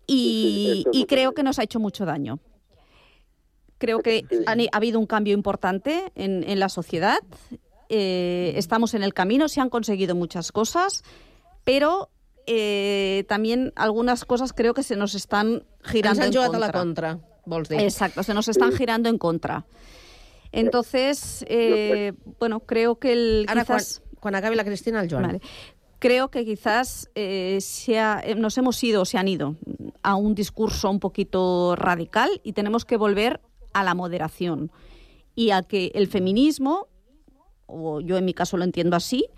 y, 0.06 0.84
y 0.92 1.04
creo 1.06 1.32
que 1.32 1.42
nos 1.42 1.58
ha 1.58 1.62
hecho 1.62 1.80
mucho 1.80 2.04
daño. 2.04 2.38
Creo 3.80 3.98
que 3.98 4.24
han- 4.46 4.60
ha 4.60 4.76
habido 4.76 5.00
un 5.00 5.06
cambio 5.06 5.34
importante 5.34 6.12
en, 6.14 6.44
en 6.48 6.60
la 6.60 6.68
sociedad. 6.68 7.18
eh, 7.88 8.52
estamos 8.56 8.94
en 8.94 9.02
el 9.02 9.12
camino, 9.12 9.48
se 9.48 9.60
han 9.60 9.68
conseguido 9.68 10.14
muchas 10.14 10.52
cosas, 10.52 11.02
pero 11.64 12.08
eh, 12.46 13.24
también 13.28 13.72
algunas 13.74 14.24
cosas 14.24 14.52
creo 14.52 14.74
que 14.74 14.84
se 14.84 14.94
nos 14.94 15.16
están 15.16 15.64
girando 15.82 16.22
Ens 16.24 16.36
en 16.36 16.40
jugat 16.42 16.54
a 16.54 16.58
contra. 16.58 16.66
la 16.68 16.72
contra, 17.18 17.18
vols 17.46 17.68
dir. 17.68 17.80
Exacto, 17.80 18.22
se 18.22 18.32
nos 18.32 18.46
están 18.46 18.70
girando 18.72 19.08
en 19.08 19.18
contra. 19.18 19.64
Entonces, 20.52 21.44
eh, 21.48 22.12
bueno, 22.38 22.60
creo 22.60 22.98
que 22.98 23.12
el 23.12 23.46
Ara, 23.48 23.62
quizás... 23.62 24.00
quan, 24.00 24.16
quan 24.20 24.34
acabi 24.36 24.56
la 24.56 24.64
Cristina, 24.64 25.00
el 25.02 25.10
Joan. 25.10 25.22
Vale. 25.24 25.40
Creo 25.98 26.30
que 26.30 26.44
quizás 26.44 27.10
eh, 27.14 27.58
se 27.60 27.98
ha- 27.98 28.20
eh, 28.24 28.34
nos 28.34 28.56
hemos 28.58 28.82
ido, 28.82 29.04
se 29.04 29.18
han 29.18 29.28
ido 29.28 29.56
a 30.02 30.14
un 30.14 30.34
discurso 30.34 30.90
un 30.90 30.98
poquito 30.98 31.76
radical 31.76 32.40
y 32.42 32.52
tenemos 32.52 32.84
que 32.84 32.96
volver 32.96 33.40
a 33.72 33.84
la 33.84 33.94
moderación 33.94 34.70
y 35.34 35.50
a 35.50 35.62
que 35.62 35.92
el 35.94 36.06
feminismo, 36.08 36.88
o 37.66 38.00
yo 38.00 38.16
en 38.16 38.24
mi 38.24 38.34
caso 38.34 38.56
lo 38.56 38.64
entiendo 38.64 38.96
así, 38.96 39.28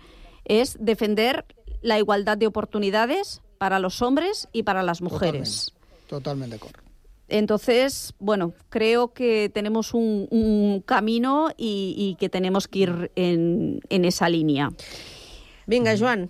es 0.45 0.77
defender 0.79 1.45
la 1.81 1.97
igualdad 1.99 2.37
de 2.37 2.47
oportunidades 2.47 3.41
para 3.57 3.79
los 3.79 4.01
hombres 4.01 4.47
y 4.51 4.63
para 4.63 4.83
las 4.83 5.01
mujeres. 5.01 5.73
Totalment 6.07 6.51
d'acord. 6.51 6.75
Entonces, 7.29 8.13
bueno, 8.19 8.53
creo 8.69 9.13
que 9.13 9.49
tenemos 9.49 9.93
un, 9.93 10.27
un 10.29 10.81
camino 10.85 11.49
y, 11.57 11.95
y 11.97 12.15
que 12.15 12.29
tenemos 12.29 12.67
que 12.67 12.79
ir 12.79 13.11
en, 13.15 13.79
en 13.89 14.05
esa 14.05 14.27
línea. 14.27 14.69
Vinga, 15.65 15.97
Joan. 15.97 16.29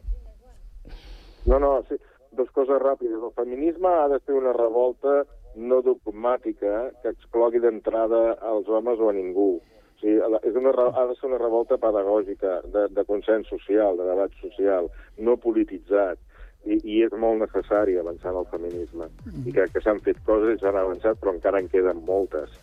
No, 1.46 1.60
no, 1.60 1.84
sí. 1.90 1.96
Dos 2.32 2.50
coses 2.52 2.80
ràpides. 2.80 3.20
El 3.22 3.34
feminisme 3.36 3.88
ha 3.88 4.08
de 4.08 4.20
ser 4.22 4.36
una 4.36 4.54
revolta 4.54 5.26
no 5.56 5.82
dogmàtica 5.86 6.92
que 7.02 7.14
exclogui 7.14 7.60
d'entrada 7.60 8.38
als 8.42 8.68
homes 8.68 9.00
o 9.00 9.10
a 9.10 9.14
ningú. 9.14 9.60
O 9.60 10.00
sigui, 10.02 10.20
és 10.44 10.56
una, 10.60 10.74
ha 10.74 11.06
de 11.08 11.16
ser 11.16 11.30
una 11.30 11.40
revolta 11.42 11.78
pedagògica, 11.78 12.62
de, 12.74 12.88
de 12.92 13.06
consens 13.08 13.48
social, 13.48 13.98
de 13.98 14.08
debat 14.10 14.32
social, 14.42 14.90
no 15.18 15.38
polititzat. 15.38 16.20
I, 16.64 16.78
i 16.88 17.02
és 17.04 17.12
molt 17.20 17.42
necessari 17.42 17.98
avançar 18.00 18.32
en 18.32 18.38
el 18.40 18.46
feminisme. 18.48 19.10
I 19.44 19.52
crec 19.52 19.74
que 19.74 19.82
s'han 19.84 20.00
fet 20.00 20.22
coses 20.24 20.56
i 20.56 20.62
s'han 20.62 20.78
avançat, 20.80 21.18
però 21.20 21.34
encara 21.36 21.60
en 21.60 21.68
queden 21.68 22.00
moltes. 22.08 22.54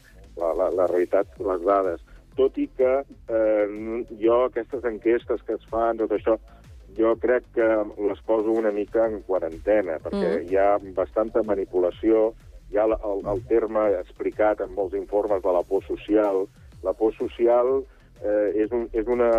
La, 0.40 0.54
la, 0.56 0.70
la 0.72 0.86
realitat, 0.88 1.34
les 1.36 1.60
dades. 1.66 2.00
Tot 2.38 2.56
i 2.56 2.64
que 2.78 2.94
eh, 3.04 3.66
jo, 4.22 4.38
aquestes 4.46 4.86
enquestes 4.88 5.42
que 5.44 5.58
es 5.58 5.66
fan, 5.68 6.00
tot 6.00 6.14
això, 6.16 6.38
jo 6.96 7.12
crec 7.20 7.44
que 7.54 7.66
les 8.08 8.22
poso 8.24 8.54
una 8.56 8.72
mica 8.72 9.04
en 9.06 9.20
quarantena, 9.28 9.98
perquè 10.00 10.30
Mm. 10.40 10.48
hi 10.48 10.56
ha 10.56 10.78
bastanta 10.96 11.42
manipulació, 11.44 12.32
hi 12.70 12.78
ha 12.78 12.84
el, 12.86 12.94
el, 12.94 13.24
el 13.34 13.42
terme 13.50 13.86
explicat 13.98 14.60
en 14.64 14.74
molts 14.76 14.94
informes 14.98 15.42
de 15.42 15.52
la 15.56 15.62
por 15.66 15.84
social. 15.86 16.44
La 16.86 16.92
por 16.96 17.12
social 17.16 17.82
eh, 18.22 18.62
és, 18.62 18.70
un, 18.72 18.86
és, 18.92 19.06
una, 19.06 19.30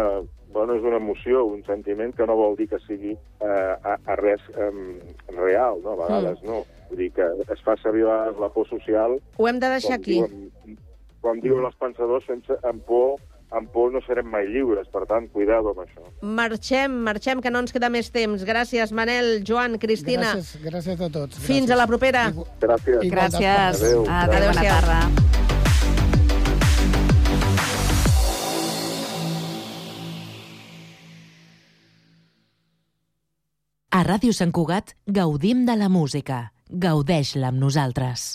bueno, 0.53 0.75
és 0.75 0.83
una 0.83 0.99
emoció, 0.99 1.45
un 1.45 1.63
sentiment 1.65 2.13
que 2.17 2.27
no 2.27 2.35
vol 2.37 2.57
dir 2.59 2.67
que 2.69 2.79
sigui 2.85 3.15
eh, 3.15 3.47
a, 3.47 3.95
a 3.95 4.15
res 4.19 4.43
eh, 4.53 4.71
real, 5.37 5.81
no? 5.83 5.95
a 5.95 6.01
vegades 6.05 6.43
Mm. 6.43 6.47
no. 6.51 6.63
Vull 6.91 7.05
dir 7.05 7.11
que 7.15 7.27
es 7.53 7.61
fa 7.63 7.77
servir 7.79 8.03
a 8.03 8.11
vegades 8.11 8.39
la 8.43 8.49
por 8.51 8.67
social 8.67 9.13
Ho 9.37 9.47
hem 9.47 9.59
de 9.63 9.69
deixar 9.77 9.95
com 9.95 10.01
aquí. 10.01 10.17
Diuen, 10.19 10.79
com 11.21 11.39
diuen 11.39 11.65
els 11.69 11.77
pensadors, 11.79 12.25
sense, 12.27 12.57
amb 12.67 12.83
por, 12.83 13.19
amb 13.51 13.69
por 13.71 13.91
no 13.91 13.99
serem 14.05 14.27
mai 14.31 14.47
lliures. 14.47 14.87
Per 14.91 15.03
tant, 15.09 15.27
cuidado 15.33 15.73
amb 15.73 15.83
això. 15.85 16.05
Marxem, 16.21 16.95
marxem, 17.07 17.41
que 17.43 17.51
no 17.51 17.59
ens 17.63 17.73
queda 17.75 17.89
més 17.93 18.11
temps. 18.11 18.45
Gràcies, 18.47 18.91
Manel, 18.95 19.43
Joan, 19.47 19.77
Cristina. 19.79 20.33
Gràcies, 20.35 20.63
gràcies 20.63 21.01
a 21.01 21.09
tots. 21.11 21.39
Fins 21.45 21.71
a 21.71 21.75
la 21.79 21.87
propera. 21.87 22.29
Gràcies. 22.61 23.03
Gràcies. 23.11 23.83
Adéu. 23.83 24.05
Adéu, 24.07 24.07
bona 24.07 24.21
Adéu-siau. 24.23 24.81
tarda. 24.81 25.31
A 33.91 34.03
Ràdio 34.07 34.31
Sant 34.37 34.53
Cugat 34.55 34.93
gaudim 35.19 35.65
de 35.67 35.75
la 35.81 35.89
música. 35.91 36.39
Gaudeix-la 36.87 37.51
amb 37.51 37.59
nosaltres. 37.65 38.29